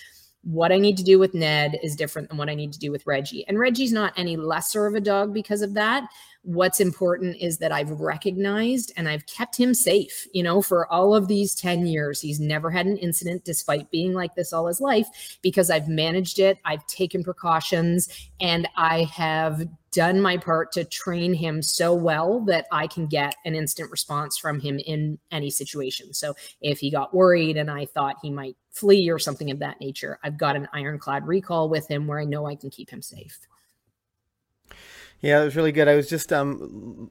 what 0.44 0.72
I 0.72 0.78
need 0.78 0.96
to 0.96 1.04
do 1.04 1.18
with 1.18 1.34
Ned 1.34 1.78
is 1.82 1.94
different 1.94 2.28
than 2.28 2.36
what 2.36 2.48
I 2.48 2.54
need 2.54 2.72
to 2.72 2.78
do 2.78 2.90
with 2.90 3.06
Reggie. 3.06 3.46
And 3.46 3.58
Reggie's 3.58 3.92
not 3.92 4.12
any 4.16 4.36
lesser 4.36 4.86
of 4.86 4.94
a 4.94 5.00
dog 5.00 5.32
because 5.32 5.62
of 5.62 5.74
that. 5.74 6.08
What's 6.45 6.80
important 6.80 7.36
is 7.36 7.59
that 7.59 7.70
I've 7.70 7.90
recognized 7.90 8.93
and 8.97 9.09
I've 9.09 9.26
kept 9.26 9.57
him 9.57 9.74
safe. 9.74 10.26
You 10.32 10.43
know, 10.43 10.61
for 10.61 10.90
all 10.93 11.14
of 11.14 11.28
these 11.28 11.55
10 11.55 11.86
years, 11.86 12.20
he's 12.20 12.40
never 12.40 12.68
had 12.68 12.86
an 12.86 12.97
incident 12.97 13.45
despite 13.45 13.93
being 13.93 14.12
like 14.12 14.34
this 14.34 14.53
all 14.53 14.66
his 14.66 14.80
life 14.80 15.07
because 15.40 15.70
I've 15.70 15.88
managed 15.88 16.40
it, 16.40 16.59
I've 16.64 16.84
taken 16.88 17.22
precautions, 17.22 18.09
and 18.40 18.68
I 18.76 19.05
have 19.05 19.68
done 19.93 20.20
my 20.20 20.36
part 20.36 20.72
to 20.72 20.84
train 20.84 21.32
him 21.32 21.62
so 21.62 21.95
well 21.95 22.40
that 22.47 22.66
I 22.72 22.88
can 22.88 23.07
get 23.07 23.36
an 23.45 23.55
instant 23.55 23.90
response 23.90 24.36
from 24.36 24.59
him 24.59 24.80
in 24.80 25.18
any 25.30 25.51
situation. 25.51 26.12
So 26.12 26.34
if 26.61 26.80
he 26.80 26.90
got 26.90 27.14
worried 27.14 27.57
and 27.57 27.70
I 27.70 27.84
thought 27.84 28.16
he 28.20 28.30
might 28.30 28.57
flee 28.72 29.11
or 29.11 29.18
something 29.18 29.51
of 29.51 29.61
that 29.61 29.80
nature, 29.80 30.18
I've 30.24 30.38
got 30.38 30.57
an 30.57 30.66
ironclad 30.72 31.26
recall 31.26 31.68
with 31.68 31.86
him 31.88 32.07
where 32.09 32.18
I 32.18 32.24
know 32.24 32.47
I 32.47 32.57
can 32.57 32.70
keep 32.70 32.90
him 32.90 33.03
safe. 33.03 33.38
Yeah, 35.23 35.41
it 35.41 35.45
was 35.45 35.57
really 35.57 35.73
good. 35.73 35.89
I 35.89 35.95
was 35.95 36.09
just 36.09 36.33
um 36.33 37.11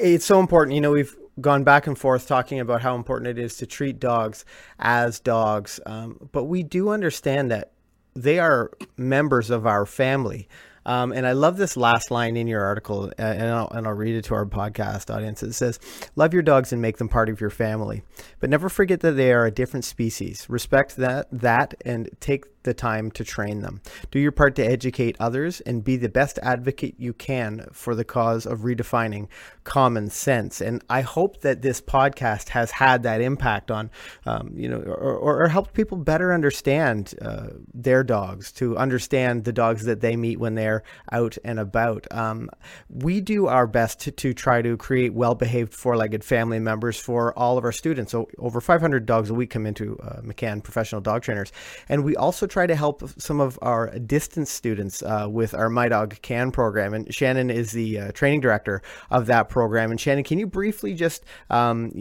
it's 0.00 0.24
so 0.24 0.40
important. 0.40 0.74
You 0.74 0.80
know, 0.80 0.92
we've 0.92 1.16
gone 1.40 1.64
back 1.64 1.86
and 1.86 1.98
forth 1.98 2.26
talking 2.26 2.60
about 2.60 2.82
how 2.82 2.94
important 2.94 3.38
it 3.38 3.42
is 3.42 3.56
to 3.58 3.66
treat 3.66 3.98
dogs 3.98 4.44
as 4.78 5.20
dogs. 5.20 5.80
Um, 5.84 6.28
but 6.32 6.44
we 6.44 6.62
do 6.62 6.90
understand 6.90 7.50
that 7.50 7.72
they 8.14 8.38
are 8.38 8.70
members 8.96 9.50
of 9.50 9.66
our 9.66 9.84
family. 9.84 10.48
Um, 10.86 11.12
and 11.12 11.26
I 11.26 11.32
love 11.32 11.56
this 11.56 11.76
last 11.76 12.12
line 12.12 12.36
in 12.36 12.46
your 12.46 12.62
article, 12.62 13.12
uh, 13.18 13.22
and, 13.22 13.48
I'll, 13.48 13.68
and 13.72 13.88
I'll 13.88 13.92
read 13.92 14.14
it 14.14 14.22
to 14.26 14.34
our 14.34 14.46
podcast 14.46 15.12
audience. 15.12 15.42
It 15.42 15.52
says, 15.52 15.80
Love 16.14 16.32
your 16.32 16.44
dogs 16.44 16.72
and 16.72 16.80
make 16.80 16.98
them 16.98 17.08
part 17.08 17.28
of 17.28 17.40
your 17.40 17.50
family, 17.50 18.04
but 18.38 18.50
never 18.50 18.68
forget 18.68 19.00
that 19.00 19.12
they 19.12 19.32
are 19.32 19.44
a 19.46 19.50
different 19.50 19.84
species. 19.84 20.46
Respect 20.48 20.94
that, 20.96 21.26
that 21.32 21.74
and 21.84 22.08
take 22.20 22.44
the 22.66 22.74
time 22.74 23.10
to 23.12 23.24
train 23.24 23.62
them. 23.62 23.80
Do 24.10 24.18
your 24.18 24.32
part 24.32 24.54
to 24.56 24.62
educate 24.62 25.16
others 25.18 25.62
and 25.62 25.82
be 25.82 25.96
the 25.96 26.10
best 26.10 26.38
advocate 26.42 26.96
you 26.98 27.14
can 27.14 27.66
for 27.72 27.94
the 27.94 28.04
cause 28.04 28.44
of 28.44 28.60
redefining 28.60 29.28
common 29.64 30.10
sense. 30.10 30.60
And 30.60 30.82
I 30.88 31.00
hope 31.00 31.40
that 31.40 31.62
this 31.62 31.80
podcast 31.80 32.50
has 32.50 32.70
had 32.70 33.02
that 33.02 33.20
impact 33.20 33.70
on, 33.70 33.90
um, 34.24 34.52
you 34.54 34.68
know, 34.68 34.78
or, 34.78 35.16
or, 35.16 35.48
helped 35.48 35.74
people 35.74 35.96
better 35.98 36.32
understand 36.32 37.14
uh, 37.22 37.48
their 37.72 38.02
dogs, 38.02 38.52
to 38.52 38.76
understand 38.76 39.44
the 39.44 39.52
dogs 39.52 39.84
that 39.84 40.00
they 40.00 40.16
meet 40.16 40.38
when 40.38 40.54
they're 40.54 40.82
out 41.12 41.36
and 41.44 41.58
about. 41.58 42.06
Um, 42.10 42.50
we 42.88 43.20
do 43.20 43.46
our 43.46 43.66
best 43.66 44.00
to, 44.00 44.10
to 44.12 44.34
try 44.34 44.62
to 44.62 44.76
create 44.76 45.14
well 45.14 45.34
behaved 45.34 45.72
four 45.72 45.96
legged 45.96 46.24
family 46.24 46.58
members 46.58 46.98
for 46.98 47.36
all 47.38 47.58
of 47.58 47.64
our 47.64 47.72
students. 47.72 48.12
So 48.12 48.28
over 48.38 48.60
500 48.60 49.06
dogs 49.06 49.30
a 49.30 49.34
week 49.34 49.50
come 49.50 49.66
into 49.66 49.98
uh, 49.98 50.20
McCann 50.20 50.62
Professional 50.62 51.00
Dog 51.00 51.22
Trainers. 51.22 51.52
And 51.88 52.04
we 52.04 52.16
also 52.16 52.46
try 52.56 52.66
to 52.66 52.74
help 52.74 53.02
some 53.20 53.38
of 53.38 53.58
our 53.60 53.90
distance 53.98 54.50
students 54.50 55.02
uh, 55.02 55.26
with 55.30 55.52
our 55.52 55.68
My 55.68 55.90
Dog 55.90 56.16
Can 56.22 56.50
program. 56.50 56.94
And 56.94 57.14
Shannon 57.14 57.50
is 57.50 57.72
the 57.72 58.00
uh, 58.00 58.12
training 58.12 58.40
director 58.40 58.80
of 59.10 59.26
that 59.26 59.50
program. 59.50 59.90
And 59.90 60.00
Shannon, 60.00 60.24
can 60.24 60.38
you 60.38 60.46
briefly 60.46 60.94
just 60.94 61.26
um, 61.50 61.92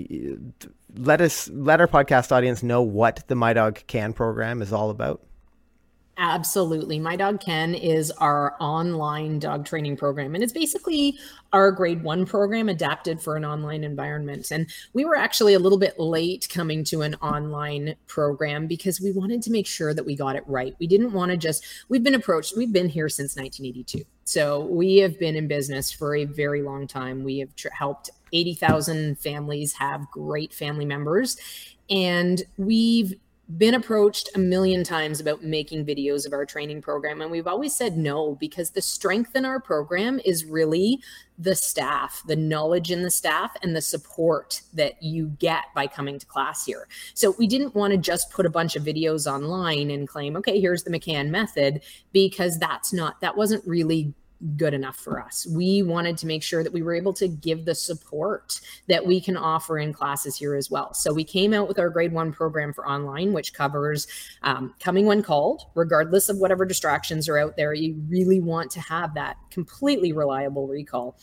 let 0.95 1.20
us 1.20 1.49
let 1.49 1.82
our 1.82 1.89
podcast 1.89 2.32
audience 2.32 2.64
know 2.64 2.82
what 2.82 3.28
the 3.28 3.36
My 3.36 3.51
Dog 3.51 3.82
Can 3.88 4.14
program 4.14 4.62
is 4.62 4.72
all 4.72 4.91
about? 4.91 5.22
Absolutely. 6.18 6.97
My 6.97 7.18
Dog 7.18 7.41
Can 7.41 7.76
is 7.76 8.09
our 8.11 8.55
online 8.61 9.38
dog 9.38 9.66
training 9.66 9.97
program. 9.97 10.34
And 10.34 10.41
it's 10.41 10.53
basically 10.53 11.20
our 11.51 11.72
grade 11.72 12.03
one 12.03 12.26
program 12.26 12.70
adapted 12.70 13.22
for 13.22 13.36
an 13.36 13.43
online 13.43 13.84
environment. 13.84 14.49
And 14.49 14.70
we 14.93 15.03
were 15.03 15.18
actually 15.18 15.55
a 15.55 15.59
little 15.59 15.78
bit 15.78 15.99
late 15.99 16.47
coming 16.49 16.86
to 16.86 17.01
an 17.01 17.16
online 17.16 17.95
program 18.07 18.66
because 18.66 19.01
we 19.01 19.11
wanted 19.11 19.41
to 19.41 19.51
make 19.51 19.68
sure 19.68 19.93
that 19.93 20.05
we 20.05 20.16
got 20.16 20.38
it 20.38 20.43
right. 20.47 20.74
We 20.80 20.88
didn't 20.88 21.11
want 21.11 21.32
to 21.32 21.38
just, 21.38 21.66
we've 21.89 22.03
been 22.03 22.16
approached, 22.16 22.55
we've 22.55 22.72
been 22.72 22.89
here 22.89 23.09
since 23.09 23.36
1982. 23.36 24.05
So 24.24 24.66
we 24.68 24.97
have 24.97 25.20
been 25.20 25.36
in 25.36 25.49
business 25.49 25.91
for 25.91 26.16
a 26.16 26.24
very 26.24 26.61
long 26.61 26.88
time. 26.88 27.26
We 27.26 27.39
have 27.39 27.53
tr- 27.57 27.68
helped 27.74 28.09
80,000 28.32 29.20
families 29.20 29.74
have 29.74 30.09
great 30.11 30.53
family 30.53 30.86
members. 30.86 31.38
And 31.89 32.41
we've 32.57 33.13
been 33.57 33.75
approached 33.75 34.29
a 34.33 34.39
million 34.39 34.83
times 34.83 35.19
about 35.19 35.43
making 35.43 35.85
videos 35.85 36.25
of 36.25 36.33
our 36.33 36.45
training 36.45 36.81
program 36.81 37.21
and 37.21 37.29
we've 37.29 37.45
always 37.45 37.75
said 37.75 37.95
no 37.95 38.35
because 38.35 38.71
the 38.71 38.81
strength 38.81 39.35
in 39.35 39.45
our 39.45 39.59
program 39.59 40.19
is 40.25 40.45
really 40.45 40.99
the 41.37 41.55
staff 41.55 42.23
the 42.25 42.35
knowledge 42.35 42.89
in 42.89 43.03
the 43.03 43.11
staff 43.11 43.55
and 43.61 43.75
the 43.75 43.81
support 43.81 44.61
that 44.73 45.01
you 45.01 45.27
get 45.39 45.65
by 45.75 45.85
coming 45.85 46.17
to 46.17 46.25
class 46.25 46.65
here. 46.65 46.87
So 47.13 47.35
we 47.37 47.45
didn't 47.45 47.75
want 47.75 47.91
to 47.91 47.97
just 47.97 48.31
put 48.31 48.47
a 48.47 48.49
bunch 48.49 48.75
of 48.75 48.83
videos 48.83 49.31
online 49.31 49.91
and 49.91 50.07
claim 50.07 50.35
okay 50.37 50.59
here's 50.59 50.83
the 50.83 50.91
mccann 50.91 51.29
method 51.29 51.81
because 52.13 52.57
that's 52.57 52.91
not 52.91 53.21
that 53.21 53.37
wasn't 53.37 53.65
really 53.67 54.13
good 54.57 54.73
enough 54.73 54.95
for 54.95 55.21
us. 55.21 55.47
We 55.47 55.83
wanted 55.83 56.17
to 56.19 56.27
make 56.27 56.43
sure 56.43 56.63
that 56.63 56.71
we 56.73 56.81
were 56.81 56.93
able 56.93 57.13
to 57.13 57.27
give 57.27 57.65
the 57.65 57.75
support 57.75 58.59
that 58.87 59.05
we 59.05 59.19
can 59.19 59.37
offer 59.37 59.79
in 59.79 59.93
classes 59.93 60.35
here 60.35 60.55
as 60.55 60.69
well. 60.69 60.93
So 60.93 61.13
we 61.13 61.23
came 61.23 61.53
out 61.53 61.67
with 61.67 61.79
our 61.79 61.89
grade 61.89 62.13
one 62.13 62.31
program 62.31 62.73
for 62.73 62.87
online, 62.87 63.33
which 63.33 63.53
covers 63.53 64.07
um, 64.43 64.73
coming 64.79 65.05
when 65.05 65.23
called, 65.23 65.65
regardless 65.75 66.29
of 66.29 66.37
whatever 66.37 66.65
distractions 66.65 67.27
are 67.27 67.37
out 67.37 67.55
there. 67.55 67.73
You 67.73 68.01
really 68.07 68.39
want 68.39 68.71
to 68.71 68.79
have 68.81 69.13
that 69.15 69.37
completely 69.49 70.13
reliable 70.13 70.67
recall 70.67 71.17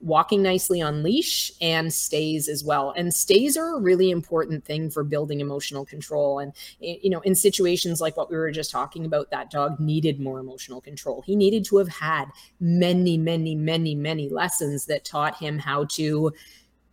walking 0.00 0.42
nicely 0.42 0.82
on 0.82 1.02
leash 1.02 1.50
and 1.60 1.92
stays 1.92 2.48
as 2.48 2.62
well. 2.62 2.92
And 2.96 3.12
stays 3.12 3.56
are 3.56 3.76
a 3.76 3.80
really 3.80 4.10
important 4.10 4.64
thing 4.64 4.90
for 4.90 5.02
building 5.02 5.40
emotional 5.40 5.84
control. 5.84 6.40
And, 6.40 6.52
eh, 6.82 6.96
you 7.02 7.10
know, 7.10 7.20
in 7.20 7.34
situations 7.34 8.00
like 8.00 8.16
what 8.16 8.30
we 8.30 8.36
were 8.36 8.50
just 8.50 8.70
talking 8.70 9.06
about, 9.06 9.30
that 9.30 9.50
dog 9.50 9.80
needed 9.80 10.20
more 10.20 10.38
emotional 10.38 10.80
control. 10.80 11.22
He 11.22 11.34
needed 11.34 11.64
to 11.66 11.78
have 11.78 11.88
had 11.88 12.26
many, 12.60 13.16
many, 13.16 13.54
many, 13.54 13.94
many 13.94 14.28
lessons 14.28 14.86
that 14.86 15.04
taught 15.04 15.36
him 15.36 15.58
how 15.58 15.84
to 15.84 16.32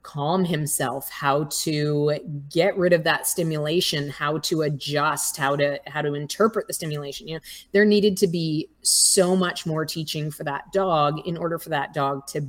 calm 0.04 0.44
himself 0.44 1.10
how 1.10 1.46
to 1.46 2.20
get 2.50 2.78
rid 2.78 2.92
of 2.92 3.06
that 3.06 3.26
stimulation 3.26 4.10
how 4.10 4.38
to 4.40 4.64
adjust 4.64 5.38
how 5.38 5.56
to 5.56 5.80
how 5.88 6.02
to 6.02 6.14
interpret 6.14 6.68
the 6.68 6.74
stimulation 6.74 7.26
you 7.26 7.36
know 7.36 7.40
there 7.72 7.86
needed 7.86 8.18
to 8.18 8.28
be 8.28 8.68
so 8.82 9.34
much 9.34 9.66
more 9.66 9.86
teaching 9.86 10.30
for 10.30 10.44
that 10.44 10.70
dog 10.74 11.26
in 11.26 11.38
order 11.38 11.58
for 11.58 11.70
that 11.70 11.94
dog 11.94 12.28
to 12.28 12.46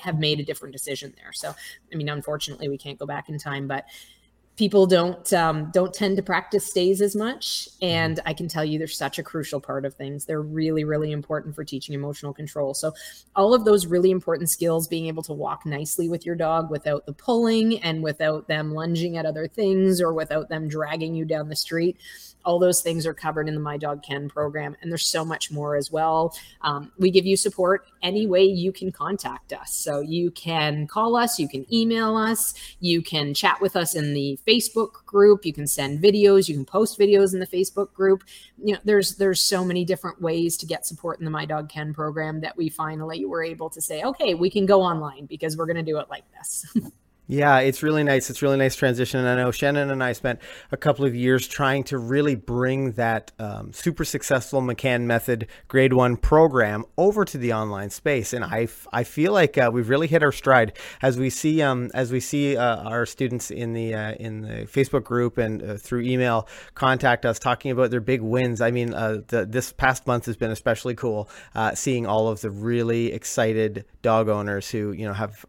have 0.00 0.18
made 0.18 0.40
a 0.40 0.44
different 0.44 0.72
decision 0.72 1.14
there. 1.16 1.32
So, 1.32 1.54
I 1.92 1.96
mean, 1.96 2.08
unfortunately, 2.08 2.68
we 2.68 2.78
can't 2.78 2.98
go 2.98 3.06
back 3.06 3.28
in 3.28 3.38
time, 3.38 3.66
but 3.66 3.86
people 4.56 4.86
don't 4.86 5.32
um, 5.32 5.70
don't 5.72 5.94
tend 5.94 6.16
to 6.16 6.22
practice 6.22 6.66
stays 6.68 7.00
as 7.00 7.16
much. 7.16 7.68
And 7.80 8.20
i 8.26 8.34
can 8.34 8.48
tell 8.48 8.64
you 8.64 8.78
they're 8.78 8.86
such 8.86 9.18
a 9.18 9.22
crucial 9.22 9.60
part 9.60 9.84
of 9.84 9.94
things. 9.94 10.24
They're 10.24 10.42
really 10.42 10.84
really 10.84 11.12
important 11.12 11.54
for 11.54 11.64
teaching 11.64 11.94
emotional 11.94 12.32
control. 12.32 12.74
So 12.74 12.92
all 13.34 13.54
of 13.54 13.64
those 13.64 13.86
really 13.86 14.10
important 14.10 14.50
skills 14.50 14.88
being 14.88 15.06
able 15.06 15.22
to 15.24 15.32
walk 15.32 15.64
nicely 15.64 16.08
with 16.08 16.26
your 16.26 16.36
dog 16.36 16.70
without 16.70 17.06
the 17.06 17.12
pulling 17.12 17.82
and 17.82 18.02
without 18.02 18.48
them 18.48 18.74
lunging 18.74 19.16
at 19.16 19.26
other 19.26 19.48
things 19.48 20.00
or 20.00 20.12
without 20.12 20.48
them 20.48 20.68
dragging 20.68 21.14
you 21.14 21.24
down 21.24 21.48
the 21.48 21.56
street 21.56 21.96
all 22.44 22.58
those 22.58 22.82
things 22.82 23.06
are 23.06 23.14
covered 23.14 23.48
in 23.48 23.54
the 23.54 23.60
My 23.60 23.76
Dog 23.76 24.02
Can 24.02 24.28
program, 24.28 24.76
and 24.80 24.90
there's 24.90 25.06
so 25.06 25.24
much 25.24 25.50
more 25.50 25.76
as 25.76 25.90
well. 25.90 26.34
Um, 26.62 26.92
we 26.98 27.10
give 27.10 27.26
you 27.26 27.36
support 27.36 27.86
any 28.02 28.26
way 28.26 28.44
you 28.44 28.72
can 28.72 28.90
contact 28.90 29.52
us. 29.52 29.72
So 29.74 30.00
you 30.00 30.30
can 30.30 30.86
call 30.86 31.16
us, 31.16 31.38
you 31.38 31.48
can 31.48 31.72
email 31.72 32.16
us, 32.16 32.54
you 32.80 33.02
can 33.02 33.34
chat 33.34 33.60
with 33.60 33.76
us 33.76 33.94
in 33.94 34.14
the 34.14 34.38
Facebook 34.46 35.04
group, 35.06 35.44
you 35.44 35.52
can 35.52 35.66
send 35.66 36.02
videos, 36.02 36.48
you 36.48 36.54
can 36.54 36.64
post 36.64 36.98
videos 36.98 37.34
in 37.34 37.40
the 37.40 37.46
Facebook 37.46 37.92
group. 37.92 38.24
You 38.62 38.74
know, 38.74 38.80
there's 38.84 39.16
there's 39.16 39.40
so 39.40 39.64
many 39.64 39.84
different 39.84 40.20
ways 40.20 40.56
to 40.58 40.66
get 40.66 40.86
support 40.86 41.18
in 41.18 41.24
the 41.24 41.30
My 41.30 41.44
Dog 41.44 41.68
Can 41.68 41.92
program 41.94 42.40
that 42.40 42.56
we 42.56 42.68
finally 42.68 43.24
were 43.24 43.42
able 43.42 43.70
to 43.70 43.80
say, 43.80 44.02
okay, 44.02 44.34
we 44.34 44.50
can 44.50 44.66
go 44.66 44.82
online 44.82 45.26
because 45.26 45.56
we're 45.56 45.66
going 45.66 45.76
to 45.76 45.82
do 45.82 45.98
it 45.98 46.08
like 46.10 46.24
this. 46.32 46.66
Yeah, 47.28 47.60
it's 47.60 47.84
really 47.84 48.02
nice. 48.02 48.30
It's 48.30 48.42
really 48.42 48.56
nice 48.56 48.74
transition. 48.74 49.20
And 49.20 49.28
I 49.28 49.36
know 49.36 49.52
Shannon 49.52 49.92
and 49.92 50.02
I 50.02 50.12
spent 50.12 50.40
a 50.72 50.76
couple 50.76 51.04
of 51.04 51.14
years 51.14 51.46
trying 51.46 51.84
to 51.84 51.96
really 51.96 52.34
bring 52.34 52.92
that 52.92 53.30
um, 53.38 53.72
super 53.72 54.04
successful 54.04 54.60
McCann 54.60 55.02
Method 55.02 55.46
Grade 55.68 55.92
One 55.92 56.16
program 56.16 56.84
over 56.98 57.24
to 57.24 57.38
the 57.38 57.52
online 57.52 57.90
space, 57.90 58.32
and 58.32 58.44
I, 58.44 58.66
I 58.92 59.04
feel 59.04 59.32
like 59.32 59.56
uh, 59.56 59.70
we've 59.72 59.88
really 59.88 60.08
hit 60.08 60.24
our 60.24 60.32
stride 60.32 60.72
as 61.00 61.16
we 61.16 61.30
see 61.30 61.62
um, 61.62 61.90
as 61.94 62.10
we 62.10 62.18
see 62.18 62.56
uh, 62.56 62.78
our 62.78 63.06
students 63.06 63.52
in 63.52 63.72
the 63.72 63.94
uh, 63.94 64.12
in 64.14 64.42
the 64.42 64.66
Facebook 64.66 65.04
group 65.04 65.38
and 65.38 65.62
uh, 65.62 65.76
through 65.76 66.00
email 66.00 66.48
contact 66.74 67.24
us 67.24 67.38
talking 67.38 67.70
about 67.70 67.92
their 67.92 68.00
big 68.00 68.20
wins. 68.20 68.60
I 68.60 68.72
mean, 68.72 68.92
uh, 68.92 69.22
the, 69.28 69.46
this 69.46 69.72
past 69.72 70.08
month 70.08 70.26
has 70.26 70.36
been 70.36 70.50
especially 70.50 70.96
cool 70.96 71.30
uh, 71.54 71.74
seeing 71.76 72.04
all 72.04 72.26
of 72.26 72.40
the 72.40 72.50
really 72.50 73.12
excited 73.12 73.84
dog 74.02 74.28
owners 74.28 74.68
who 74.68 74.90
you 74.90 75.06
know 75.06 75.12
have 75.12 75.46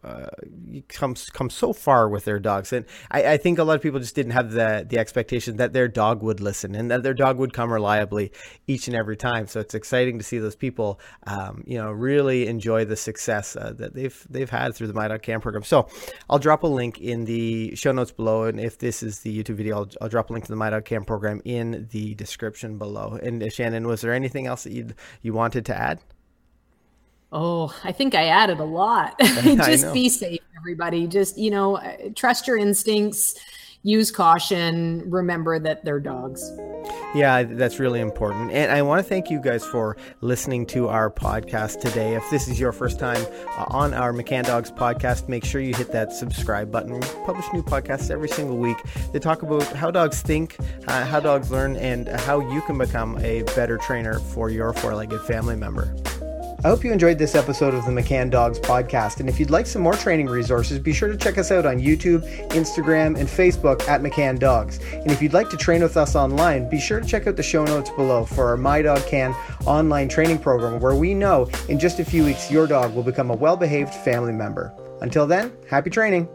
come 0.88 1.16
come 1.32 1.50
so 1.50 1.63
so 1.64 1.72
far 1.72 2.08
with 2.10 2.26
their 2.26 2.38
dogs. 2.38 2.74
And 2.74 2.84
I, 3.10 3.32
I, 3.32 3.36
think 3.38 3.58
a 3.58 3.64
lot 3.64 3.74
of 3.74 3.82
people 3.82 3.98
just 3.98 4.14
didn't 4.14 4.32
have 4.32 4.52
the 4.52 4.86
the 4.86 4.98
expectation 4.98 5.56
that 5.56 5.72
their 5.72 5.88
dog 5.88 6.22
would 6.22 6.40
listen 6.40 6.74
and 6.74 6.90
that 6.90 7.02
their 7.02 7.14
dog 7.14 7.38
would 7.38 7.54
come 7.54 7.72
reliably 7.72 8.32
each 8.66 8.86
and 8.86 8.94
every 8.94 9.16
time. 9.16 9.46
So 9.46 9.60
it's 9.60 9.74
exciting 9.74 10.18
to 10.18 10.24
see 10.24 10.38
those 10.38 10.56
people, 10.56 11.00
um, 11.26 11.64
you 11.66 11.78
know, 11.78 11.90
really 11.90 12.48
enjoy 12.48 12.84
the 12.84 12.96
success 12.96 13.56
uh, 13.56 13.72
that 13.78 13.94
they've 13.94 14.26
they've 14.28 14.50
had 14.50 14.74
through 14.74 14.88
the 14.88 14.94
My 14.94 15.08
Dog 15.08 15.22
Can 15.22 15.40
program. 15.40 15.62
So 15.62 15.88
I'll 16.28 16.38
drop 16.38 16.64
a 16.64 16.66
link 16.66 17.00
in 17.00 17.24
the 17.24 17.74
show 17.76 17.92
notes 17.92 18.12
below, 18.12 18.44
and 18.44 18.60
if 18.60 18.78
this 18.78 19.02
is 19.02 19.20
the 19.20 19.32
YouTube 19.42 19.56
video, 19.56 19.76
I'll, 19.78 19.88
I'll 20.02 20.08
drop 20.10 20.28
a 20.28 20.34
link 20.34 20.44
to 20.44 20.52
the 20.52 20.56
My 20.56 20.68
Dog 20.68 20.84
Can 20.84 21.04
program 21.04 21.40
in 21.46 21.88
the 21.92 22.14
description 22.14 22.76
below. 22.76 23.18
And 23.22 23.42
uh, 23.42 23.48
Shannon, 23.48 23.86
was 23.86 24.02
there 24.02 24.12
anything 24.12 24.46
else 24.46 24.64
that 24.64 24.72
you 24.72 24.90
you 25.22 25.32
wanted 25.32 25.64
to 25.66 25.74
add? 25.74 26.00
Oh, 27.36 27.74
I 27.82 27.90
think 27.90 28.14
I 28.14 28.28
added 28.28 28.60
a 28.60 28.64
lot. 28.64 29.18
Just 29.20 29.92
be 29.92 30.08
safe, 30.08 30.40
everybody. 30.56 31.08
Just, 31.08 31.36
you 31.36 31.50
know, 31.50 31.80
trust 32.14 32.46
your 32.46 32.56
instincts, 32.56 33.34
use 33.82 34.12
caution, 34.12 35.02
remember 35.10 35.58
that 35.58 35.84
they're 35.84 35.98
dogs. 35.98 36.48
Yeah, 37.12 37.42
that's 37.42 37.80
really 37.80 37.98
important. 37.98 38.52
And 38.52 38.70
I 38.70 38.82
want 38.82 39.02
to 39.02 39.08
thank 39.08 39.30
you 39.30 39.40
guys 39.40 39.66
for 39.66 39.96
listening 40.20 40.64
to 40.66 40.86
our 40.86 41.10
podcast 41.10 41.80
today. 41.80 42.14
If 42.14 42.22
this 42.30 42.46
is 42.46 42.60
your 42.60 42.70
first 42.70 43.00
time 43.00 43.26
uh, 43.58 43.64
on 43.68 43.94
our 43.94 44.12
McCann 44.12 44.44
Dogs 44.44 44.70
podcast, 44.70 45.28
make 45.28 45.44
sure 45.44 45.60
you 45.60 45.74
hit 45.74 45.90
that 45.90 46.12
subscribe 46.12 46.70
button. 46.70 46.92
We 46.92 47.00
publish 47.26 47.46
new 47.52 47.64
podcasts 47.64 48.12
every 48.12 48.28
single 48.28 48.58
week. 48.58 48.78
They 49.12 49.18
talk 49.18 49.42
about 49.42 49.64
how 49.64 49.90
dogs 49.90 50.22
think, 50.22 50.56
uh, 50.86 51.04
how 51.04 51.18
dogs 51.18 51.50
learn, 51.50 51.74
and 51.76 52.06
how 52.08 52.38
you 52.52 52.62
can 52.62 52.78
become 52.78 53.18
a 53.18 53.42
better 53.56 53.76
trainer 53.78 54.20
for 54.20 54.50
your 54.50 54.72
four 54.72 54.94
legged 54.94 55.20
family 55.22 55.56
member. 55.56 55.96
I 56.64 56.68
hope 56.68 56.82
you 56.82 56.92
enjoyed 56.92 57.18
this 57.18 57.34
episode 57.34 57.74
of 57.74 57.84
the 57.84 57.90
McCann 57.90 58.30
Dogs 58.30 58.58
podcast. 58.58 59.20
And 59.20 59.28
if 59.28 59.38
you'd 59.38 59.50
like 59.50 59.66
some 59.66 59.82
more 59.82 59.92
training 59.92 60.28
resources, 60.28 60.78
be 60.78 60.94
sure 60.94 61.10
to 61.10 61.16
check 61.16 61.36
us 61.36 61.50
out 61.50 61.66
on 61.66 61.78
YouTube, 61.78 62.26
Instagram, 62.52 63.18
and 63.18 63.28
Facebook 63.28 63.86
at 63.86 64.00
McCann 64.00 64.38
Dogs. 64.38 64.80
And 64.92 65.10
if 65.10 65.20
you'd 65.20 65.34
like 65.34 65.50
to 65.50 65.58
train 65.58 65.82
with 65.82 65.98
us 65.98 66.16
online, 66.16 66.70
be 66.70 66.80
sure 66.80 67.00
to 67.00 67.06
check 67.06 67.26
out 67.26 67.36
the 67.36 67.42
show 67.42 67.66
notes 67.66 67.90
below 67.90 68.24
for 68.24 68.46
our 68.46 68.56
My 68.56 68.80
Dog 68.80 69.06
Can 69.06 69.34
online 69.66 70.08
training 70.08 70.38
program, 70.38 70.80
where 70.80 70.94
we 70.94 71.12
know 71.12 71.50
in 71.68 71.78
just 71.78 72.00
a 72.00 72.04
few 72.04 72.24
weeks 72.24 72.50
your 72.50 72.66
dog 72.66 72.94
will 72.94 73.02
become 73.02 73.30
a 73.30 73.36
well 73.36 73.58
behaved 73.58 73.92
family 73.92 74.32
member. 74.32 74.72
Until 75.02 75.26
then, 75.26 75.52
happy 75.68 75.90
training. 75.90 76.26